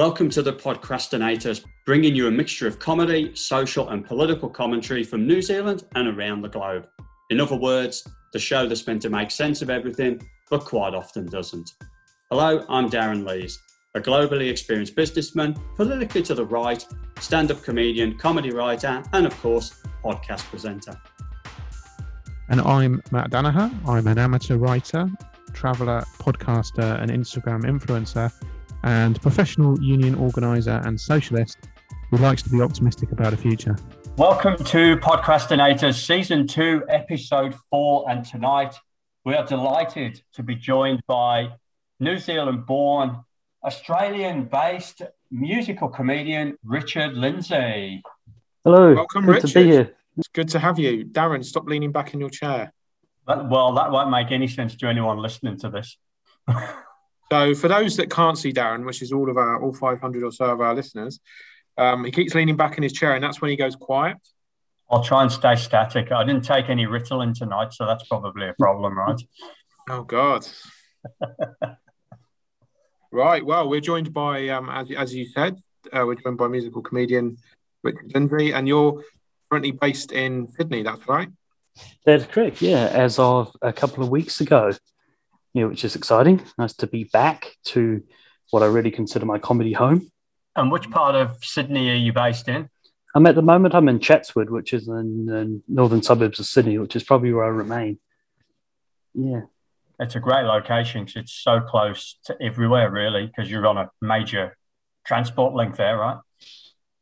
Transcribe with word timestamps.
Welcome 0.00 0.30
to 0.30 0.40
the 0.40 0.54
Podcrastinators, 0.54 1.62
bringing 1.84 2.14
you 2.14 2.26
a 2.26 2.30
mixture 2.30 2.66
of 2.66 2.78
comedy, 2.78 3.32
social, 3.34 3.90
and 3.90 4.02
political 4.02 4.48
commentary 4.48 5.04
from 5.04 5.26
New 5.26 5.42
Zealand 5.42 5.84
and 5.94 6.08
around 6.08 6.40
the 6.40 6.48
globe. 6.48 6.88
In 7.28 7.38
other 7.38 7.54
words, 7.54 8.02
the 8.32 8.38
show 8.38 8.66
that's 8.66 8.86
meant 8.86 9.02
to 9.02 9.10
make 9.10 9.30
sense 9.30 9.60
of 9.60 9.68
everything, 9.68 10.26
but 10.48 10.64
quite 10.64 10.94
often 10.94 11.26
doesn't. 11.26 11.74
Hello, 12.30 12.64
I'm 12.70 12.88
Darran 12.88 13.26
Lees, 13.26 13.60
a 13.94 14.00
globally 14.00 14.50
experienced 14.50 14.96
businessman, 14.96 15.54
politically 15.76 16.22
to 16.22 16.34
the 16.34 16.46
right, 16.46 16.82
stand 17.18 17.50
up 17.50 17.62
comedian, 17.62 18.16
comedy 18.16 18.52
writer, 18.52 19.02
and 19.12 19.26
of 19.26 19.38
course, 19.42 19.82
podcast 20.02 20.44
presenter. 20.48 20.98
And 22.48 22.62
I'm 22.62 23.02
Mat 23.10 23.30
Danaher. 23.30 23.70
I'm 23.86 24.06
an 24.06 24.16
amateur 24.16 24.56
writer, 24.56 25.10
traveller, 25.52 26.04
podcaster, 26.18 26.98
and 27.02 27.10
Instagram 27.10 27.64
influencer 27.64 28.32
and 28.82 29.20
professional 29.20 29.80
union 29.80 30.14
organiser 30.14 30.80
and 30.84 31.00
socialist 31.00 31.58
who 32.10 32.16
likes 32.18 32.42
to 32.42 32.50
be 32.50 32.60
optimistic 32.60 33.12
about 33.12 33.32
a 33.32 33.36
future. 33.36 33.76
Welcome 34.16 34.56
to 34.64 34.96
Podcrastinators 34.96 36.04
Season 36.04 36.46
2, 36.46 36.84
Episode 36.88 37.54
4. 37.70 38.10
And 38.10 38.24
tonight 38.24 38.74
we 39.24 39.34
are 39.34 39.46
delighted 39.46 40.22
to 40.34 40.42
be 40.42 40.54
joined 40.54 41.00
by 41.06 41.52
New 42.00 42.18
Zealand 42.18 42.66
born, 42.66 43.20
Australian 43.64 44.44
based 44.44 45.02
musical 45.30 45.88
comedian 45.88 46.58
Richard 46.64 47.12
Lindesay. 47.12 48.00
Hello. 48.64 48.94
Welcome, 48.94 49.26
good 49.26 49.34
Richard. 49.36 49.48
to 49.48 49.54
be 49.54 49.70
here. 49.70 49.94
It's 50.16 50.28
good 50.28 50.48
to 50.48 50.58
have 50.58 50.78
you. 50.78 51.04
Darran, 51.04 51.44
stop 51.44 51.66
leaning 51.66 51.92
back 51.92 52.12
in 52.12 52.20
your 52.20 52.30
chair. 52.30 52.72
That- 53.26 53.48
well, 53.48 53.72
that 53.74 53.90
won't 53.90 54.10
make 54.10 54.32
any 54.32 54.48
sense 54.48 54.74
to 54.76 54.88
anyone 54.88 55.18
listening 55.18 55.56
to 55.58 55.70
this. 55.70 55.96
So, 57.30 57.54
for 57.54 57.68
those 57.68 57.96
that 57.96 58.10
can't 58.10 58.36
see 58.36 58.52
Darran, 58.52 58.84
which 58.84 59.02
is 59.02 59.12
all 59.12 59.30
of 59.30 59.36
our 59.36 59.62
all 59.62 59.72
500 59.72 60.22
or 60.22 60.32
so 60.32 60.46
of 60.46 60.60
our 60.60 60.74
listeners, 60.74 61.20
um, 61.78 62.04
he 62.04 62.10
keeps 62.10 62.34
leaning 62.34 62.56
back 62.56 62.76
in 62.76 62.82
his 62.82 62.92
chair, 62.92 63.14
and 63.14 63.22
that's 63.22 63.40
when 63.40 63.50
he 63.50 63.56
goes 63.56 63.76
quiet. 63.76 64.18
I'll 64.90 65.04
try 65.04 65.22
and 65.22 65.30
stay 65.30 65.54
static. 65.54 66.10
I 66.10 66.24
didn't 66.24 66.44
take 66.44 66.68
any 66.68 66.86
Ritalin 66.86 67.32
tonight, 67.32 67.72
so 67.72 67.86
that's 67.86 68.06
probably 68.08 68.48
a 68.48 68.54
problem, 68.54 68.98
right? 68.98 69.20
Oh 69.88 70.04
God. 70.04 70.46
right. 73.10 73.44
Well, 73.44 73.68
we're 73.68 73.80
joined 73.80 74.12
by, 74.12 74.48
um, 74.50 74.68
as 74.68 74.88
as 74.92 75.12
you 75.12 75.24
said, 75.24 75.56
uh, 75.92 76.04
we're 76.06 76.14
joined 76.14 76.38
by 76.38 76.46
musical 76.46 76.80
comedian 76.80 77.38
Richard 77.82 78.12
Lindesay, 78.12 78.52
and 78.52 78.68
you're 78.68 79.02
currently 79.50 79.72
based 79.72 80.12
in 80.12 80.46
Sydney. 80.48 80.82
That's 80.82 81.08
right. 81.08 81.28
That's 82.04 82.26
correct. 82.26 82.62
Yeah, 82.62 82.86
as 82.86 83.18
of 83.18 83.56
a 83.62 83.72
couple 83.72 84.04
of 84.04 84.10
weeks 84.10 84.40
ago, 84.40 84.72
yeah, 85.54 85.64
which 85.64 85.84
is 85.84 85.96
exciting. 85.96 86.42
Nice 86.58 86.74
to 86.74 86.86
be 86.86 87.04
back 87.04 87.56
to 87.66 88.02
what 88.50 88.62
I 88.62 88.66
really 88.66 88.90
consider 88.90 89.26
my 89.26 89.38
comedy 89.38 89.72
home. 89.72 90.10
And 90.56 90.70
which 90.72 90.90
part 90.90 91.14
of 91.14 91.38
Sydney 91.42 91.90
are 91.90 91.94
you 91.96 92.12
based 92.12 92.48
in? 92.48 92.68
I'm 93.14 93.26
at 93.26 93.34
the 93.34 93.42
moment. 93.42 93.74
I'm 93.74 93.88
in 93.88 93.98
Chatswood, 94.00 94.50
which 94.50 94.72
is 94.72 94.86
in 94.88 95.26
the 95.26 95.60
northern 95.68 96.02
suburbs 96.02 96.38
of 96.40 96.46
Sydney, 96.46 96.78
which 96.78 96.94
is 96.96 97.02
probably 97.02 97.32
where 97.32 97.44
I 97.44 97.48
remain. 97.48 97.98
Yeah, 99.14 99.42
It's 99.98 100.14
a 100.14 100.20
great 100.20 100.44
location 100.44 101.04
because 101.04 101.22
it's 101.22 101.32
so 101.32 101.60
close 101.60 102.18
to 102.26 102.36
everywhere, 102.40 102.90
really, 102.90 103.26
because 103.26 103.50
you're 103.50 103.66
on 103.66 103.78
a 103.78 103.90
major 104.00 104.56
transport 105.04 105.54
link 105.54 105.76
there, 105.76 105.96
right? 105.96 106.18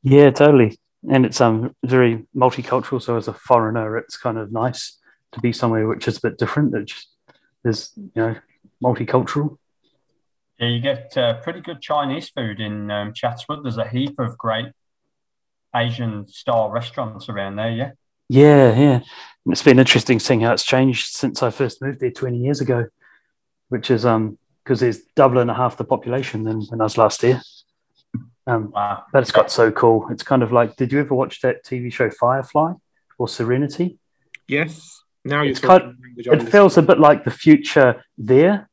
yeah, 0.03 0.31
totally. 0.31 0.79
And 1.11 1.27
it's 1.27 1.41
um 1.41 1.75
very 1.85 2.27
multicultural. 2.35 3.03
So 3.03 3.17
as 3.17 3.29
a 3.29 3.33
foreigner, 3.35 3.97
it's 3.99 4.17
kind 4.17 4.39
of 4.39 4.51
nice 4.53 4.99
to 5.33 5.41
be 5.41 5.53
somewhere 5.53 5.87
which 5.87 6.09
is 6.09 6.17
a 6.19 6.21
bit 6.23 6.39
different. 6.39 6.73
That 6.73 6.87
just 6.87 7.09
is 7.65 7.93
you 7.97 8.11
know 8.17 8.37
multicultural. 8.83 9.59
Yeah, 10.59 10.69
you 10.69 10.81
get 10.81 11.17
uh, 11.17 11.41
pretty 11.41 11.61
good 11.61 11.81
Chinese 11.81 12.29
food 12.31 12.61
in 12.61 12.91
um, 12.91 13.13
Chatswood. 13.15 13.65
There's 13.65 13.79
a 13.79 13.87
heap 13.89 14.19
of 14.19 14.37
great 14.37 14.67
Asian 15.75 16.27
style 16.27 16.71
restaurants 16.71 17.29
around 17.29 17.57
there, 17.57 17.71
yeah? 17.71 17.91
Yeah, 18.29 18.77
yeah. 18.77 18.95
And 18.97 19.53
it's 19.53 19.63
been 19.63 19.79
interesting 19.79 20.19
seeing 20.19 20.41
how 20.41 20.53
it's 20.53 20.65
changed 20.65 21.15
since 21.15 21.43
I 21.43 21.51
first 21.51 21.81
moved 21.81 22.01
there 22.01 22.11
20 22.11 22.39
years 22.39 22.61
ago, 22.61 22.87
which 23.69 23.91
is 23.91 24.05
um 24.05 24.39
because 24.65 24.81
there's 24.81 25.01
double 25.17 25.39
and 25.39 25.51
a 25.51 25.55
half 25.55 25.77
the 25.79 25.85
population 25.85 26.45
than 26.45 26.61
when 26.69 26.81
I 26.81 26.85
was 26.85 26.99
last 26.99 27.23
here. 27.23 27.41
Um, 28.47 28.71
Wow. 28.71 29.05
but 29.13 29.23
it's 29.23 29.33
got 29.33 29.51
so 29.51 29.71
cool. 29.71 30.09
It's 30.11 30.23
kind 30.23 30.43
of 30.43 30.53
like, 30.53 30.77
did 30.77 30.93
you 30.93 31.01
ever 31.01 31.15
watch 31.15 31.41
that 31.43 31.65
TV 31.65 31.91
show 31.93 32.11
Firefly 32.11 32.73
or 33.19 33.29
Serenity? 33.29 33.99
Yes. 34.47 35.03
Now 35.29 35.45
talking 35.45 35.55
kind- 35.55 35.97
language 36.03 36.27
It 36.27 36.51
feels 36.51 36.77
a 36.77 36.83
bit 36.83 36.99
like 36.99 37.25
the 37.25 37.31
future 37.31 38.05
there, 38.17 38.69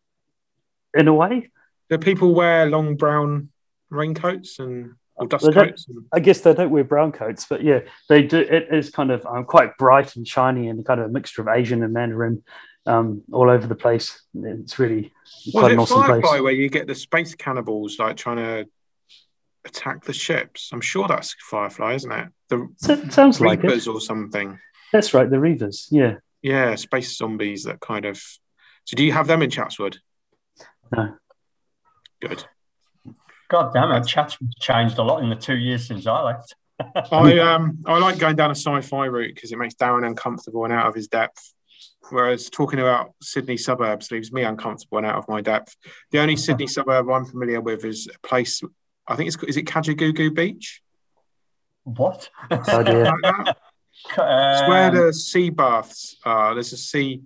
in 0.94 1.08
a 1.08 1.14
way. 1.14 1.52
Do 1.90 1.98
people 1.98 2.34
wear 2.34 2.66
long 2.66 2.96
brown 2.96 3.50
raincoats 3.90 4.60
and 4.60 4.96
or 5.16 5.28
dust 5.28 5.46
They 5.46 5.54
coats? 5.54 5.88
And, 5.88 6.06
I 6.12 6.20
guess 6.20 6.42
they 6.42 6.54
don't 6.54 6.72
wear 6.72 6.84
brown 6.84 7.12
coats, 7.12 7.46
but 7.50 7.64
yeah, 7.64 7.82
they 8.10 8.24
do. 8.24 8.40
It 8.40 8.68
is 8.72 8.90
kind 8.90 9.12
of 9.12 9.26
um, 9.26 9.46
quite 9.46 9.78
bright 9.78 10.16
and 10.16 10.28
shiny 10.28 10.68
and 10.70 10.86
kind 10.86 11.00
of 11.00 11.08
a 11.08 11.10
mixture 11.10 11.42
of 11.42 11.48
Asian 11.48 11.84
and 11.84 11.94
Mandarin 11.94 12.44
um, 12.86 13.22
all 13.32 13.50
over 13.50 13.68
the 13.68 13.76
place. 13.76 14.22
It's 14.34 14.78
really 14.80 15.12
quite 15.52 15.72
an 15.72 15.80
it 15.80 15.82
awesome 15.84 16.02
Firefly 16.02 16.30
place. 16.30 16.42
where 16.42 16.54
you 16.54 16.70
get 16.70 16.88
the 16.88 16.96
space 16.96 17.36
cannibals 17.36 18.00
like 18.00 18.18
trying 18.18 18.38
to 18.38 18.68
attack 19.66 20.06
the 20.06 20.14
ships? 20.14 20.70
I'm 20.74 20.82
sure 20.82 21.08
that's 21.08 21.36
Firefly, 21.40 21.94
isn't 21.96 22.12
it? 22.12 22.28
The 22.50 22.68
So- 22.78 22.94
it 22.94 23.14
sounds 23.14 23.42
like 23.42 23.64
it. 23.64 23.88
Or 23.88 24.00
something. 24.02 24.60
That's 24.92 25.14
right, 25.14 25.30
the 25.30 25.38
Reavers. 25.38 25.88
Yeah. 25.92 26.16
Yeah, 26.46 26.76
space 26.76 27.18
zombies 27.18 27.64
that 27.64 27.80
kind 27.80 28.06
of. 28.06 28.18
So, 28.84 28.96
do 28.96 29.04
you 29.04 29.12
have 29.14 29.26
them 29.26 29.42
in 29.42 29.50
Chatswood? 29.50 29.98
No. 30.96 31.16
Good. 32.22 32.46
God 33.50 33.74
damn 33.74 33.92
it, 33.94 34.06
Chatswood's 34.06 34.54
changed 34.60 35.00
a 35.00 35.02
lot 35.02 35.24
in 35.24 35.30
the 35.30 35.36
two 35.36 35.56
years 35.56 35.88
since 35.88 36.06
I 36.06 36.22
left. 36.22 36.56
I 37.12 37.40
um 37.40 37.80
I 37.88 37.98
like 37.98 38.20
going 38.20 38.36
down 38.36 38.52
a 38.52 38.56
sci-fi 38.56 39.06
route 39.06 39.34
because 39.34 39.52
it 39.52 39.58
makes 39.58 39.74
Darran 39.74 40.06
uncomfortable 40.06 40.66
and 40.66 40.74
out 40.74 40.86
of 40.86 40.94
his 40.94 41.08
depth. 41.08 41.52
Whereas 42.12 42.48
talking 42.52 42.80
about 42.80 43.16
Sydney 43.24 43.58
suburbs 43.58 44.12
leaves 44.12 44.32
me 44.32 44.44
uncomfortable 44.44 45.00
and 45.00 45.08
out 45.08 45.16
of 45.16 45.28
my 45.28 45.42
depth. 45.42 45.76
The 46.12 46.20
only 46.20 46.36
Sydney 46.36 46.68
suburb 46.68 47.10
I'm 47.10 47.26
familiar 47.26 47.60
with 47.60 47.84
is 47.86 48.08
a 48.14 48.28
place. 48.28 48.62
I 49.08 49.16
think 49.16 49.30
it's 49.30 49.44
is 49.46 49.58
it 49.58 49.66
Kajagoogoo 49.66 50.36
Beach. 50.36 50.84
What? 51.86 52.30
Oh 52.52 52.84
dear. 52.84 53.06
Like 53.06 53.56
that? 54.16 54.52
It's 54.60 54.68
where 54.70 54.90
Um, 54.90 54.96
the 54.96 55.14
sea 55.14 55.50
baths 55.50 56.18
are. 56.26 56.54
There's 56.54 56.74
a 56.74 56.78
sea, 56.78 57.22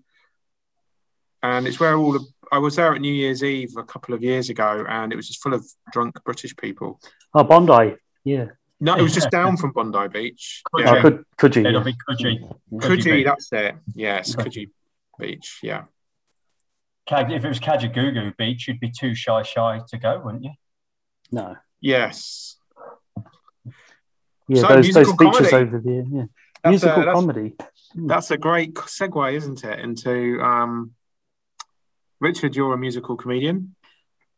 and 1.43 1.67
it's 1.67 1.79
where 1.79 1.95
all 1.95 2.11
the. 2.13 2.25
I 2.51 2.57
was 2.57 2.75
there 2.77 2.93
at 2.95 3.01
New 3.01 3.13
Year's 3.13 3.43
Eve 3.43 3.75
a 3.77 3.83
couple 3.83 4.13
of 4.15 4.23
years 4.23 4.49
ago, 4.49 4.83
and 4.89 5.13
it 5.13 5.15
was 5.15 5.27
just 5.27 5.41
full 5.43 5.53
of 5.53 5.65
drunk 5.91 6.15
British 6.25 6.55
people. 6.55 6.99
Oh, 7.33 7.43
Bondi. 7.43 7.95
Yeah. 8.23 8.45
No, 8.79 8.95
it 8.95 9.01
was 9.03 9.13
just 9.13 9.29
down 9.39 9.55
from 9.57 9.71
Bondi 9.71 10.07
Beach. 10.07 10.61
Could 10.71 10.87
Oh, 10.87 10.95
Yeah. 10.95 11.01
could 11.01 11.23
could 11.37 11.55
you? 11.55 11.65
It'll 11.65 11.81
Yeah. 11.87 11.93
be 11.93 11.95
Coogee. 12.09 12.59
Coogee, 12.73 13.03
Beach. 13.03 13.25
that's 13.25 13.51
it. 13.53 13.75
Yes, 13.93 14.35
Okay. 14.35 14.49
Coogee 14.49 14.69
Beach. 15.19 15.59
Yeah. 15.61 15.83
If 17.11 17.43
it 17.43 17.47
was 17.47 17.59
Kajagoogoo 17.59 18.37
Beach, 18.37 18.67
you'd 18.67 18.79
be 18.79 18.91
too 18.91 19.13
shy 19.15 19.41
shy 19.43 19.81
to 19.87 19.97
go, 19.97 20.19
wouldn't 20.23 20.43
you? 20.43 20.51
No. 21.31 21.55
Yes. 21.81 22.57
Yeah, 24.47 24.61
So, 24.61 24.67
those 24.67 24.93
those 24.93 25.13
beaches 25.13 25.49
comedy. 25.49 25.55
over 25.55 25.79
there. 25.83 26.03
Yeah. 26.11 26.23
That's 26.63 26.71
Musical 26.71 27.03
a, 27.03 27.05
that's, 27.05 27.15
comedy. 27.15 27.53
that's 27.95 28.31
a 28.31 28.37
great 28.37 28.73
segue, 28.73 29.33
isn't 29.33 29.63
it? 29.63 29.79
Into 29.79 30.41
um, 30.41 30.91
Richard, 32.19 32.55
you're 32.55 32.73
a 32.73 32.77
musical 32.77 33.15
comedian. 33.15 33.75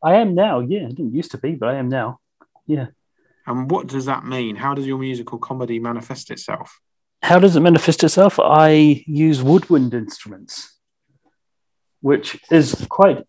I 0.03 0.15
am 0.15 0.35
now. 0.35 0.59
Yeah, 0.59 0.85
I 0.85 0.89
didn't 0.89 1.13
used 1.13 1.31
to 1.31 1.37
be, 1.37 1.55
but 1.55 1.69
I 1.69 1.75
am 1.75 1.89
now. 1.89 2.19
Yeah. 2.67 2.87
And 3.47 3.69
what 3.69 3.87
does 3.87 4.05
that 4.05 4.23
mean? 4.23 4.55
How 4.55 4.73
does 4.73 4.85
your 4.85 4.99
musical 4.99 5.39
comedy 5.39 5.79
manifest 5.79 6.29
itself? 6.29 6.79
How 7.23 7.39
does 7.39 7.55
it 7.55 7.61
manifest 7.61 8.03
itself? 8.03 8.39
I 8.39 9.03
use 9.07 9.41
woodwind 9.41 9.93
instruments, 9.93 10.77
which 12.01 12.39
is 12.51 12.85
quite 12.89 13.25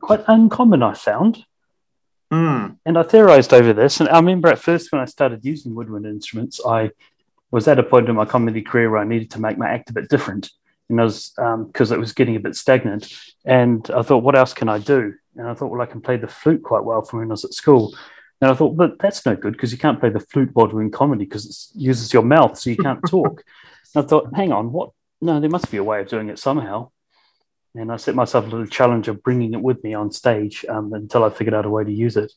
quite 0.00 0.24
uncommon. 0.26 0.82
I 0.82 0.94
found. 0.94 1.44
Hmm. 2.30 2.66
And 2.84 2.98
I 2.98 3.02
theorized 3.02 3.54
over 3.54 3.72
this. 3.72 4.00
And 4.00 4.08
I 4.08 4.18
remember 4.18 4.48
at 4.48 4.58
first 4.58 4.92
when 4.92 5.00
I 5.00 5.06
started 5.06 5.44
using 5.44 5.74
woodwind 5.74 6.06
instruments, 6.06 6.60
I 6.64 6.90
was 7.50 7.68
at 7.68 7.78
a 7.78 7.82
point 7.82 8.08
in 8.08 8.16
my 8.16 8.24
comedy 8.24 8.62
career 8.62 8.90
where 8.90 9.00
I 9.00 9.04
needed 9.04 9.30
to 9.32 9.40
make 9.40 9.58
my 9.58 9.68
act 9.68 9.90
a 9.90 9.94
bit 9.94 10.08
different. 10.08 10.50
And 10.88 11.00
I 11.00 11.04
was, 11.04 11.32
because 11.36 11.90
it 11.90 11.98
was 11.98 12.12
getting 12.12 12.36
a 12.36 12.40
bit 12.40 12.56
stagnant. 12.56 13.12
And 13.44 13.90
I 13.90 14.02
thought, 14.02 14.22
what 14.22 14.36
else 14.36 14.54
can 14.54 14.68
I 14.68 14.78
do? 14.78 15.14
And 15.36 15.46
I 15.46 15.54
thought, 15.54 15.70
well, 15.70 15.80
I 15.80 15.86
can 15.86 16.00
play 16.00 16.16
the 16.16 16.26
flute 16.26 16.62
quite 16.62 16.84
well 16.84 17.02
from 17.02 17.20
when 17.20 17.30
I 17.30 17.32
was 17.32 17.44
at 17.44 17.54
school. 17.54 17.94
And 18.40 18.50
I 18.50 18.54
thought, 18.54 18.76
but 18.76 18.98
that's 18.98 19.26
no 19.26 19.34
good 19.34 19.52
because 19.52 19.72
you 19.72 19.78
can't 19.78 20.00
play 20.00 20.10
the 20.10 20.20
flute 20.20 20.50
while 20.52 20.66
doing 20.66 20.90
comedy 20.90 21.24
because 21.24 21.72
it 21.74 21.78
uses 21.80 22.12
your 22.12 22.22
mouth, 22.22 22.58
so 22.58 22.70
you 22.70 22.76
can't 22.76 23.00
talk. 23.08 23.42
and 23.94 24.04
I 24.04 24.06
thought, 24.06 24.34
hang 24.34 24.52
on, 24.52 24.72
what? 24.72 24.90
No, 25.20 25.40
there 25.40 25.50
must 25.50 25.70
be 25.70 25.78
a 25.78 25.84
way 25.84 26.00
of 26.00 26.08
doing 26.08 26.28
it 26.28 26.38
somehow. 26.38 26.90
And 27.74 27.92
I 27.92 27.96
set 27.96 28.14
myself 28.14 28.46
a 28.46 28.48
little 28.48 28.66
challenge 28.66 29.08
of 29.08 29.22
bringing 29.22 29.54
it 29.54 29.60
with 29.60 29.82
me 29.82 29.94
on 29.94 30.12
stage 30.12 30.64
um, 30.68 30.92
until 30.92 31.24
I 31.24 31.30
figured 31.30 31.54
out 31.54 31.66
a 31.66 31.70
way 31.70 31.84
to 31.84 31.92
use 31.92 32.16
it. 32.16 32.32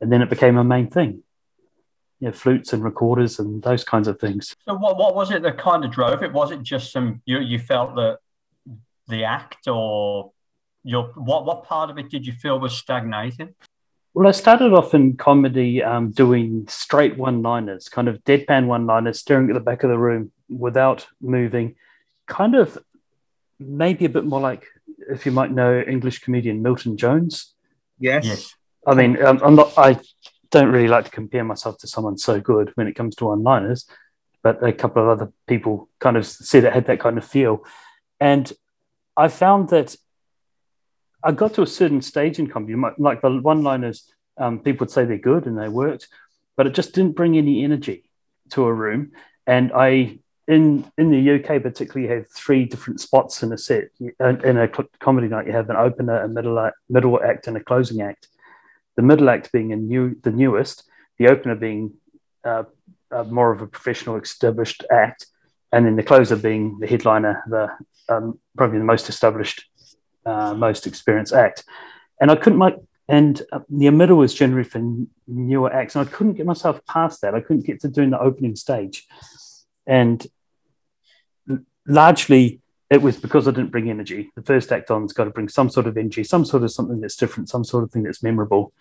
And 0.00 0.10
then 0.10 0.22
it 0.22 0.30
became 0.30 0.56
a 0.56 0.64
main 0.64 0.88
thing. 0.88 1.22
Yeah, 2.20 2.32
flutes 2.32 2.74
and 2.74 2.84
recorders 2.84 3.38
and 3.38 3.62
those 3.62 3.82
kinds 3.82 4.06
of 4.06 4.20
things. 4.20 4.54
So 4.66 4.74
what, 4.74 4.98
what 4.98 5.14
was 5.14 5.30
it 5.30 5.42
that 5.42 5.56
kind 5.56 5.84
of 5.84 5.90
drove 5.90 6.22
it? 6.22 6.32
Was 6.32 6.50
it 6.50 6.62
just 6.62 6.92
some 6.92 7.22
you 7.24 7.38
you 7.40 7.58
felt 7.58 7.94
that 7.94 8.18
the 9.08 9.24
act 9.24 9.68
or 9.68 10.32
your 10.84 11.12
what 11.14 11.46
what 11.46 11.64
part 11.64 11.88
of 11.88 11.98
it 11.98 12.10
did 12.10 12.26
you 12.26 12.34
feel 12.34 12.60
was 12.60 12.76
stagnating? 12.76 13.54
Well, 14.12 14.26
I 14.26 14.32
started 14.32 14.72
off 14.72 14.92
in 14.92 15.16
comedy 15.16 15.82
um, 15.82 16.10
doing 16.10 16.66
straight 16.68 17.16
one 17.16 17.42
liners, 17.42 17.88
kind 17.88 18.08
of 18.08 18.22
deadpan 18.24 18.66
one 18.66 18.84
liners, 18.84 19.20
staring 19.20 19.48
at 19.48 19.54
the 19.54 19.60
back 19.60 19.84
of 19.84 19.90
the 19.90 19.98
room 19.98 20.32
without 20.48 21.06
moving, 21.20 21.76
kind 22.26 22.56
of 22.56 22.76
maybe 23.60 24.04
a 24.04 24.08
bit 24.08 24.24
more 24.24 24.40
like 24.40 24.66
if 25.08 25.24
you 25.26 25.32
might 25.32 25.52
know 25.52 25.80
English 25.80 26.20
comedian 26.20 26.60
Milton 26.60 26.96
Jones. 26.96 27.54
Yes. 27.98 28.24
yes. 28.24 28.54
I 28.86 28.94
mean, 28.94 29.22
um, 29.22 29.40
I'm 29.44 29.54
not, 29.54 29.72
I 29.76 29.98
don't 30.50 30.70
really 30.70 30.88
like 30.88 31.04
to 31.04 31.10
compare 31.10 31.44
myself 31.44 31.78
to 31.78 31.86
someone 31.86 32.18
so 32.18 32.40
good 32.40 32.72
when 32.74 32.86
it 32.86 32.94
comes 32.94 33.14
to 33.16 33.26
one 33.26 33.42
liners, 33.42 33.86
but 34.42 34.62
a 34.64 34.72
couple 34.72 35.02
of 35.02 35.08
other 35.08 35.32
people 35.46 35.88
kind 35.98 36.16
of 36.16 36.26
said 36.26 36.64
it 36.64 36.72
had 36.72 36.86
that 36.86 37.00
kind 37.00 37.18
of 37.18 37.24
feel. 37.24 37.64
And 38.18 38.52
I 39.16 39.28
found 39.28 39.68
that 39.70 39.96
I 41.22 41.32
got 41.32 41.54
to 41.54 41.62
a 41.62 41.66
certain 41.66 42.02
stage 42.02 42.38
in 42.38 42.46
comedy, 42.46 42.74
like 42.98 43.20
the 43.20 43.30
one 43.30 43.62
liners, 43.62 44.10
um, 44.38 44.60
people 44.60 44.86
would 44.86 44.90
say 44.90 45.04
they're 45.04 45.18
good 45.18 45.46
and 45.46 45.58
they 45.58 45.68
worked, 45.68 46.08
but 46.56 46.66
it 46.66 46.74
just 46.74 46.94
didn't 46.94 47.16
bring 47.16 47.36
any 47.36 47.62
energy 47.62 48.10
to 48.50 48.64
a 48.64 48.72
room. 48.72 49.12
And 49.46 49.72
I, 49.74 50.18
in 50.48 50.90
in 50.96 51.10
the 51.10 51.34
UK 51.34 51.62
particularly, 51.62 52.12
have 52.14 52.28
three 52.28 52.64
different 52.64 53.00
spots 53.00 53.42
in 53.42 53.52
a 53.52 53.58
set. 53.58 53.90
In 54.00 54.56
a 54.56 54.68
comedy 54.98 55.28
night, 55.28 55.46
you 55.46 55.52
have 55.52 55.70
an 55.70 55.76
opener, 55.76 56.22
a 56.22 56.28
middle 56.28 56.70
middle 56.88 57.22
act, 57.22 57.46
and 57.46 57.56
a 57.56 57.64
closing 57.64 58.00
act. 58.00 58.28
The 58.96 59.02
middle 59.02 59.30
act 59.30 59.52
being 59.52 59.72
a 59.72 59.76
new, 59.76 60.16
the 60.22 60.30
newest, 60.30 60.84
the 61.18 61.28
opener 61.28 61.54
being 61.54 61.94
uh, 62.44 62.64
uh, 63.10 63.24
more 63.24 63.52
of 63.52 63.62
a 63.62 63.66
professional, 63.66 64.16
established 64.16 64.84
act, 64.90 65.26
and 65.72 65.86
then 65.86 65.96
the 65.96 66.02
closer 66.02 66.36
being 66.36 66.78
the 66.80 66.86
headliner, 66.86 67.42
the 67.48 67.70
um, 68.08 68.38
probably 68.56 68.78
the 68.78 68.84
most 68.84 69.08
established 69.08 69.64
uh, 70.26 70.54
most 70.54 70.86
experienced 70.86 71.32
act. 71.32 71.64
And 72.20 72.30
I 72.30 72.36
couldn't 72.36 72.58
like, 72.58 72.76
and 73.08 73.40
uh, 73.52 73.60
the 73.68 73.90
middle 73.90 74.18
was 74.18 74.34
generally 74.34 74.64
for 74.64 74.82
newer 75.26 75.72
acts, 75.72 75.96
and 75.96 76.06
I 76.06 76.10
couldn't 76.10 76.34
get 76.34 76.46
myself 76.46 76.84
past 76.86 77.20
that. 77.22 77.34
I 77.34 77.40
couldn't 77.40 77.66
get 77.66 77.80
to 77.80 77.88
doing 77.88 78.10
the 78.10 78.20
opening 78.20 78.56
stage, 78.56 79.06
and 79.86 80.26
largely 81.86 82.60
it 82.90 83.00
was 83.00 83.16
because 83.16 83.46
I 83.46 83.52
didn't 83.52 83.70
bring 83.70 83.88
energy. 83.88 84.32
The 84.34 84.42
first 84.42 84.72
act 84.72 84.90
on's 84.90 85.12
got 85.12 85.24
to 85.24 85.30
bring 85.30 85.48
some 85.48 85.70
sort 85.70 85.86
of 85.86 85.96
energy, 85.96 86.24
some 86.24 86.44
sort 86.44 86.64
of 86.64 86.72
something 86.72 87.00
that's 87.00 87.16
different, 87.16 87.48
some 87.48 87.64
sort 87.64 87.84
of 87.84 87.92
thing 87.92 88.02
that's 88.02 88.22
memorable. 88.22 88.72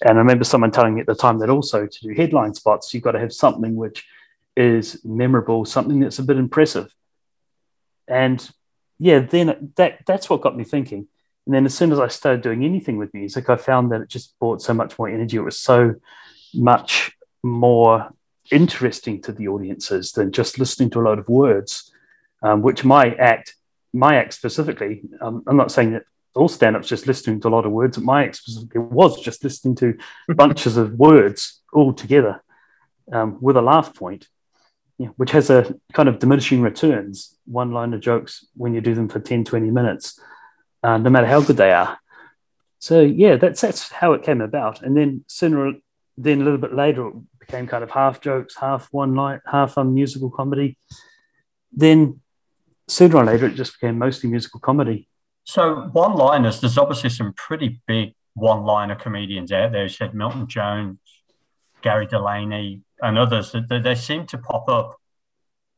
And 0.00 0.16
I 0.16 0.20
remember 0.20 0.44
someone 0.44 0.70
telling 0.70 0.94
me 0.94 1.00
at 1.00 1.06
the 1.06 1.14
time 1.14 1.38
that 1.38 1.50
also 1.50 1.86
to 1.86 2.00
do 2.00 2.14
headline 2.14 2.54
spots, 2.54 2.94
you've 2.94 3.02
got 3.02 3.12
to 3.12 3.20
have 3.20 3.32
something 3.32 3.74
which 3.74 4.06
is 4.56 5.04
memorable, 5.04 5.64
something 5.64 6.00
that's 6.00 6.18
a 6.18 6.24
bit 6.24 6.36
impressive. 6.36 6.94
And 8.06 8.48
yeah, 8.98 9.20
then 9.20 9.72
that 9.76 10.06
that's 10.06 10.30
what 10.30 10.40
got 10.40 10.56
me 10.56 10.64
thinking. 10.64 11.08
And 11.46 11.54
then 11.54 11.66
as 11.66 11.74
soon 11.74 11.90
as 11.90 11.98
I 11.98 12.08
started 12.08 12.42
doing 12.42 12.64
anything 12.64 12.96
with 12.96 13.12
music, 13.14 13.50
I 13.50 13.56
found 13.56 13.90
that 13.90 14.02
it 14.02 14.08
just 14.08 14.38
brought 14.38 14.62
so 14.62 14.72
much 14.72 14.96
more 14.98 15.08
energy. 15.08 15.36
It 15.36 15.40
was 15.40 15.58
so 15.58 15.96
much 16.54 17.12
more 17.42 18.10
interesting 18.52 19.20
to 19.22 19.32
the 19.32 19.48
audiences 19.48 20.12
than 20.12 20.30
just 20.30 20.58
listening 20.58 20.90
to 20.90 21.00
a 21.00 21.02
load 21.02 21.18
of 21.18 21.28
words, 21.28 21.90
um, 22.42 22.62
which 22.62 22.84
my 22.84 23.14
act, 23.14 23.54
my 23.92 24.16
act 24.16 24.34
specifically, 24.34 25.02
um, 25.20 25.42
I'm 25.46 25.56
not 25.56 25.72
saying 25.72 25.92
that 25.92 26.04
all 26.34 26.48
stand-ups 26.48 26.88
just 26.88 27.06
listening 27.06 27.40
to 27.40 27.48
a 27.48 27.50
lot 27.50 27.66
of 27.66 27.72
words. 27.72 27.98
My 27.98 28.24
act 28.24 28.36
specifically 28.36 28.80
was 28.80 29.20
just 29.20 29.44
listening 29.44 29.74
to 29.76 29.98
bunches 30.34 30.76
of 30.76 30.94
words 30.94 31.60
all 31.72 31.92
together 31.92 32.42
um, 33.12 33.38
with 33.40 33.56
a 33.56 33.62
laugh 33.62 33.94
point 33.94 34.28
yeah, 35.02 35.08
which 35.16 35.32
has 35.32 35.50
a 35.50 35.74
kind 35.92 36.08
of 36.08 36.20
diminishing 36.20 36.62
returns, 36.62 37.36
one 37.44 37.72
line 37.72 37.92
of 37.92 38.00
jokes 38.00 38.46
when 38.54 38.72
you 38.72 38.80
do 38.80 38.94
them 38.94 39.08
for 39.08 39.18
10, 39.18 39.44
20 39.44 39.70
minutes, 39.72 40.20
uh, 40.84 40.96
no 40.96 41.10
matter 41.10 41.26
how 41.26 41.40
good 41.40 41.56
they 41.56 41.72
are. 41.72 41.98
So 42.78 43.00
yeah, 43.00 43.34
that's 43.34 43.60
that's 43.60 43.90
how 43.90 44.12
it 44.12 44.22
came 44.22 44.40
about. 44.40 44.82
And 44.82 44.96
then 44.96 45.24
sooner 45.26 45.72
then 46.16 46.40
a 46.40 46.44
little 46.44 46.58
bit 46.58 46.74
later 46.74 47.08
it 47.08 47.14
became 47.40 47.66
kind 47.66 47.82
of 47.82 47.90
half 47.90 48.20
jokes, 48.20 48.54
half 48.56 48.88
one 48.92 49.16
line, 49.16 49.40
half 49.44 49.76
um, 49.76 49.92
musical 49.92 50.30
comedy. 50.30 50.78
Then 51.72 52.20
sooner 52.92 53.16
or 53.16 53.24
later 53.24 53.46
it 53.46 53.54
just 53.54 53.80
became 53.80 53.98
mostly 53.98 54.30
musical 54.30 54.60
comedy. 54.60 55.08
So 55.44 55.88
one 55.92 56.14
liners, 56.14 56.60
there's 56.60 56.78
obviously 56.78 57.10
some 57.10 57.32
pretty 57.32 57.80
big 57.86 58.14
one 58.34 58.62
liner 58.62 58.94
comedians 58.94 59.52
out 59.52 59.72
there. 59.72 59.84
You 59.84 59.88
said 59.88 60.14
Milton 60.14 60.46
Jones, 60.46 60.98
Gary 61.82 62.06
Delaney, 62.06 62.82
and 63.00 63.18
others, 63.18 63.54
they, 63.68 63.80
they 63.80 63.94
seem 63.94 64.26
to 64.28 64.38
pop 64.38 64.68
up 64.68 64.96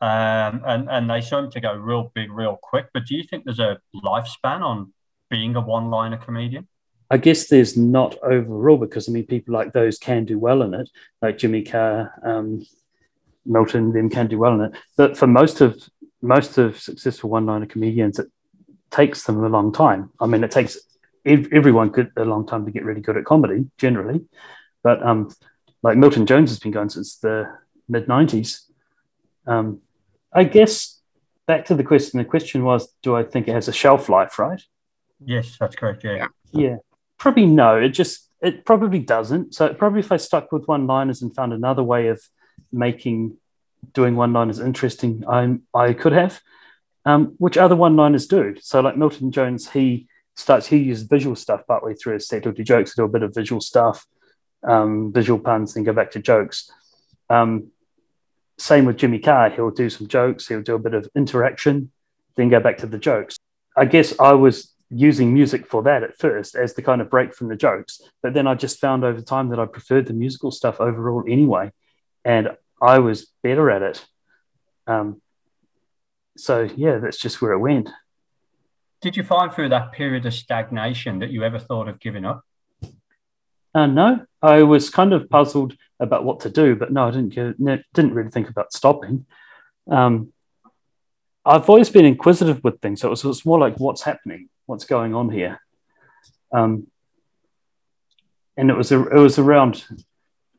um, 0.01 0.63
and, 0.67 0.91
and 0.91 1.11
they 1.11 1.23
seem 1.23 1.51
to 1.51 1.61
go 1.61 1.75
real 1.75 2.13
big, 2.15 2.31
real 2.31 2.59
quick. 2.63 2.89
But 2.93 3.07
do 3.07 3.17
you 3.17 3.25
think 3.25 3.45
there's 3.45 3.61
a 3.61 3.79
lifespan 3.95 4.61
on 4.61 4.93
being 5.31 5.57
a 5.57 5.61
one 5.61 5.91
liner 5.91 6.19
comedian? 6.19 6.69
I 7.11 7.17
guess 7.17 7.49
there's 7.49 7.77
not 7.77 8.19
overall 8.23 8.77
because 8.77 9.09
I 9.09 9.13
mean, 9.13 9.27
people 9.27 9.55
like 9.55 9.73
those 9.73 9.99
can 9.99 10.25
do 10.25 10.39
well 10.39 10.63
in 10.63 10.75
it, 10.75 10.91
like 11.23 11.39
Jimmy 11.39 11.63
Carr, 11.63 12.13
um, 12.23 12.67
Milton, 13.47 13.93
them 13.93 14.11
can 14.11 14.27
do 14.27 14.39
well 14.39 14.55
in 14.55 14.73
it. 14.73 14.73
But 14.97 15.17
for 15.17 15.27
most 15.27 15.61
of 15.61 15.89
most 16.25 16.59
of 16.59 16.81
successful 16.81 17.31
one 17.31 17.47
liner 17.47 17.67
comedians, 17.67 18.19
it 18.19 18.29
takes 18.91 19.25
them 19.25 19.45
a 19.45 19.49
long 19.49 19.73
time. 19.73 20.11
I 20.21 20.27
mean, 20.27 20.43
it 20.43 20.51
takes 20.51 20.79
everyone 21.25 21.91
good 21.91 22.11
a 22.17 22.25
long 22.25 22.47
time 22.47 22.65
to 22.65 22.71
get 22.71 22.85
really 22.85 23.01
good 23.01 23.17
at 23.17 23.25
comedy 23.25 23.67
generally, 23.79 24.25
but 24.83 25.03
um, 25.05 25.31
like 25.83 25.97
Milton 25.97 26.27
Jones 26.27 26.51
has 26.51 26.59
been 26.59 26.73
going 26.73 26.89
since 26.89 27.17
the 27.17 27.51
mid 27.89 28.07
90s. 28.07 28.63
Um, 29.47 29.81
I 30.33 30.45
guess 30.45 31.01
back 31.47 31.67
to 31.67 31.75
the 31.75 31.85
question. 31.85 32.19
The 32.19 32.25
question 32.25 32.65
was, 32.65 32.89
do 33.03 33.15
I 33.15 33.23
think 33.23 33.47
it 33.47 33.53
has 33.53 33.69
a 33.69 33.73
shelf 33.73 34.09
life, 34.09 34.39
right? 34.39 34.63
Yes, 35.25 35.57
that's 35.59 35.77
correct. 35.77 36.05
Yeah. 36.05 36.29
Yeah. 36.53 36.77
Probably 37.19 37.47
no. 37.47 37.77
It 37.77 37.91
just, 37.91 38.31
it 38.41 38.65
probably 38.65 38.99
doesn't. 38.99 39.55
So 39.55 39.73
probably 39.75 40.01
if 40.01 40.11
I 40.11 40.17
stuck 40.17 40.53
with 40.53 40.67
one 40.67 40.87
liners 40.87 41.23
and 41.23 41.35
found 41.35 41.53
another 41.53 41.83
way 41.83 42.09
of 42.09 42.21
making 42.73 43.37
doing 43.93 44.17
one 44.17 44.33
liners 44.33 44.61
interesting, 44.61 45.25
I 45.29 45.59
I 45.75 45.93
could 45.93 46.13
have. 46.13 46.41
Um, 47.07 47.35
which 47.37 47.59
other 47.59 47.77
one 47.77 47.97
liners 47.97 48.27
do. 48.27 48.55
So 48.61 48.81
like 48.81 48.97
Milton 48.97 49.31
Jones, 49.31 49.71
he 49.71 50.09
starts 50.37 50.67
he 50.69 50.79
uses 50.79 51.07
visual 51.07 51.37
stuff 51.37 51.67
partway 51.67 51.95
through 51.95 52.15
his 52.15 52.27
set. 52.27 52.45
He'll 52.45 52.53
do 52.53 52.65
jokes, 52.65 52.95
do 52.95 53.05
a 53.05 53.09
bit 53.09 53.23
of 53.23 53.35
visual 53.35 53.61
stuff 53.61 54.07
um, 54.65 55.13
visual 55.13 55.39
puns, 55.39 55.75
then 55.75 55.85
go 55.85 55.93
back 55.93 56.11
to 56.13 56.21
jokes. 56.21 56.71
Um, 57.31 57.71
same 58.59 58.85
with 58.85 58.97
Jimmy 58.97 59.19
Carr. 59.19 59.51
He'll 59.51 59.71
do 59.71 59.91
some 59.91 60.07
jokes, 60.09 60.49
he'll 60.49 60.63
do 60.63 60.75
a 60.75 60.79
bit 60.79 60.95
of 60.95 61.09
interaction, 61.15 61.91
then 62.37 62.49
go 62.49 62.61
back 62.61 62.79
to 62.79 62.87
the 62.87 62.99
jokes. 62.99 63.37
I 63.77 63.85
guess 63.85 64.19
I 64.19 64.33
was 64.33 64.73
using 64.91 65.35
music 65.35 65.67
for 65.67 65.83
that 65.83 66.03
at 66.03 66.17
first 66.19 66.55
as 66.55 66.75
the 66.75 66.83
kind 66.83 67.01
of 67.01 67.11
break 67.11 67.35
from 67.35 67.49
the 67.49 67.57
jokes, 67.57 68.01
but 68.23 68.35
then 68.35 68.47
I 68.47 68.55
just 68.55 68.81
found 68.81 69.05
over 69.05 69.21
time 69.21 69.49
that 69.49 69.59
I 69.59 69.67
preferred 69.67 70.07
the 70.07 70.13
musical 70.13 70.51
stuff 70.51 70.81
overall 70.81 71.25
anyway, 71.29 71.73
and 72.25 72.51
I 72.85 72.99
was 72.99 73.29
better 73.43 73.71
at 73.71 73.83
it. 73.83 74.07
Um, 74.87 75.23
so 76.37 76.69
yeah, 76.77 76.99
that's 76.99 77.19
just 77.19 77.41
where 77.41 77.53
it 77.53 77.59
went. 77.59 77.89
Did 79.01 79.17
you 79.17 79.23
find 79.23 79.53
through 79.53 79.71
that 79.71 79.93
period 79.93 80.27
of 80.27 80.35
stagnation 80.35 81.19
that 81.21 81.31
you 81.31 81.43
ever 81.45 81.59
thought 81.59 81.89
of 81.89 81.99
giving 82.01 82.25
up? 82.25 82.43
Uh, 83.75 83.87
no, 83.87 84.25
I 84.41 84.63
was 84.63 84.91
kind 84.91 85.13
of 85.13 85.29
puzzled 85.29 85.77
about 85.99 86.25
what 86.25 86.41
to 86.41 86.51
do, 86.51 86.77
but 86.77 86.93
no, 86.93 87.09
I 87.09 87.11
didn't 87.11 87.35
get, 87.35 87.59
no, 87.59 87.79
didn't 87.93 88.15
really 88.15 88.31
think 88.31 88.49
about 88.49 88.73
stopping. 88.73 89.27
Um, 89.91 90.33
I've 91.45 91.69
always 91.69 91.91
been 91.91 92.05
inquisitive 92.05 92.63
with 92.63 92.81
things, 92.81 93.01
so 93.01 93.09
it 93.09 93.11
was, 93.11 93.25
it 93.25 93.29
was, 93.29 93.45
more 93.45 93.59
like 93.59 93.79
what's 93.79 94.03
happening, 94.03 94.49
what's 94.67 94.85
going 94.85 95.15
on 95.15 95.29
here, 95.29 95.61
um, 96.53 96.87
and 98.57 98.71
it 98.71 98.77
was 98.77 98.91
it 98.93 99.13
was 99.13 99.39
around 99.39 99.85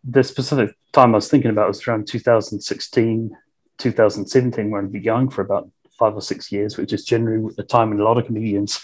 the 0.04 0.24
specific 0.24 0.76
time 0.96 1.14
I 1.14 1.18
was 1.18 1.30
thinking 1.30 1.52
about 1.52 1.68
was 1.68 1.86
around 1.88 2.08
2016, 2.08 3.38
2017, 3.78 4.72
where 4.72 4.82
I'd 4.82 4.92
be 4.92 5.00
going 5.00 5.30
for 5.30 5.42
about 5.42 5.70
five 6.00 6.16
or 6.16 6.22
six 6.22 6.52
years, 6.52 6.78
which 6.78 6.94
is 6.94 7.04
generally 7.04 7.54
the 7.56 7.64
time 7.64 7.90
when 7.90 8.00
a 8.00 8.04
lot 8.04 8.18
of 8.18 8.26
comedians 8.26 8.82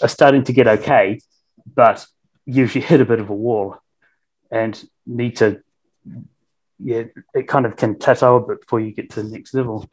are 0.00 0.08
starting 0.08 0.44
to 0.44 0.52
get 0.52 0.68
okay, 0.68 1.20
but 1.74 2.06
usually 2.44 2.84
hit 2.84 3.00
a 3.00 3.04
bit 3.04 3.20
of 3.20 3.28
a 3.28 3.34
wall 3.34 3.76
and 4.50 4.88
need 5.04 5.36
to 5.36 5.60
yeah 6.78 7.02
it 7.34 7.48
kind 7.48 7.66
of 7.66 7.76
can 7.76 7.96
plateau 7.96 8.36
a 8.36 8.46
bit 8.46 8.60
before 8.60 8.78
you 8.78 8.92
get 8.92 9.10
to 9.10 9.22
the 9.22 9.28
next 9.28 9.54
level. 9.54 9.88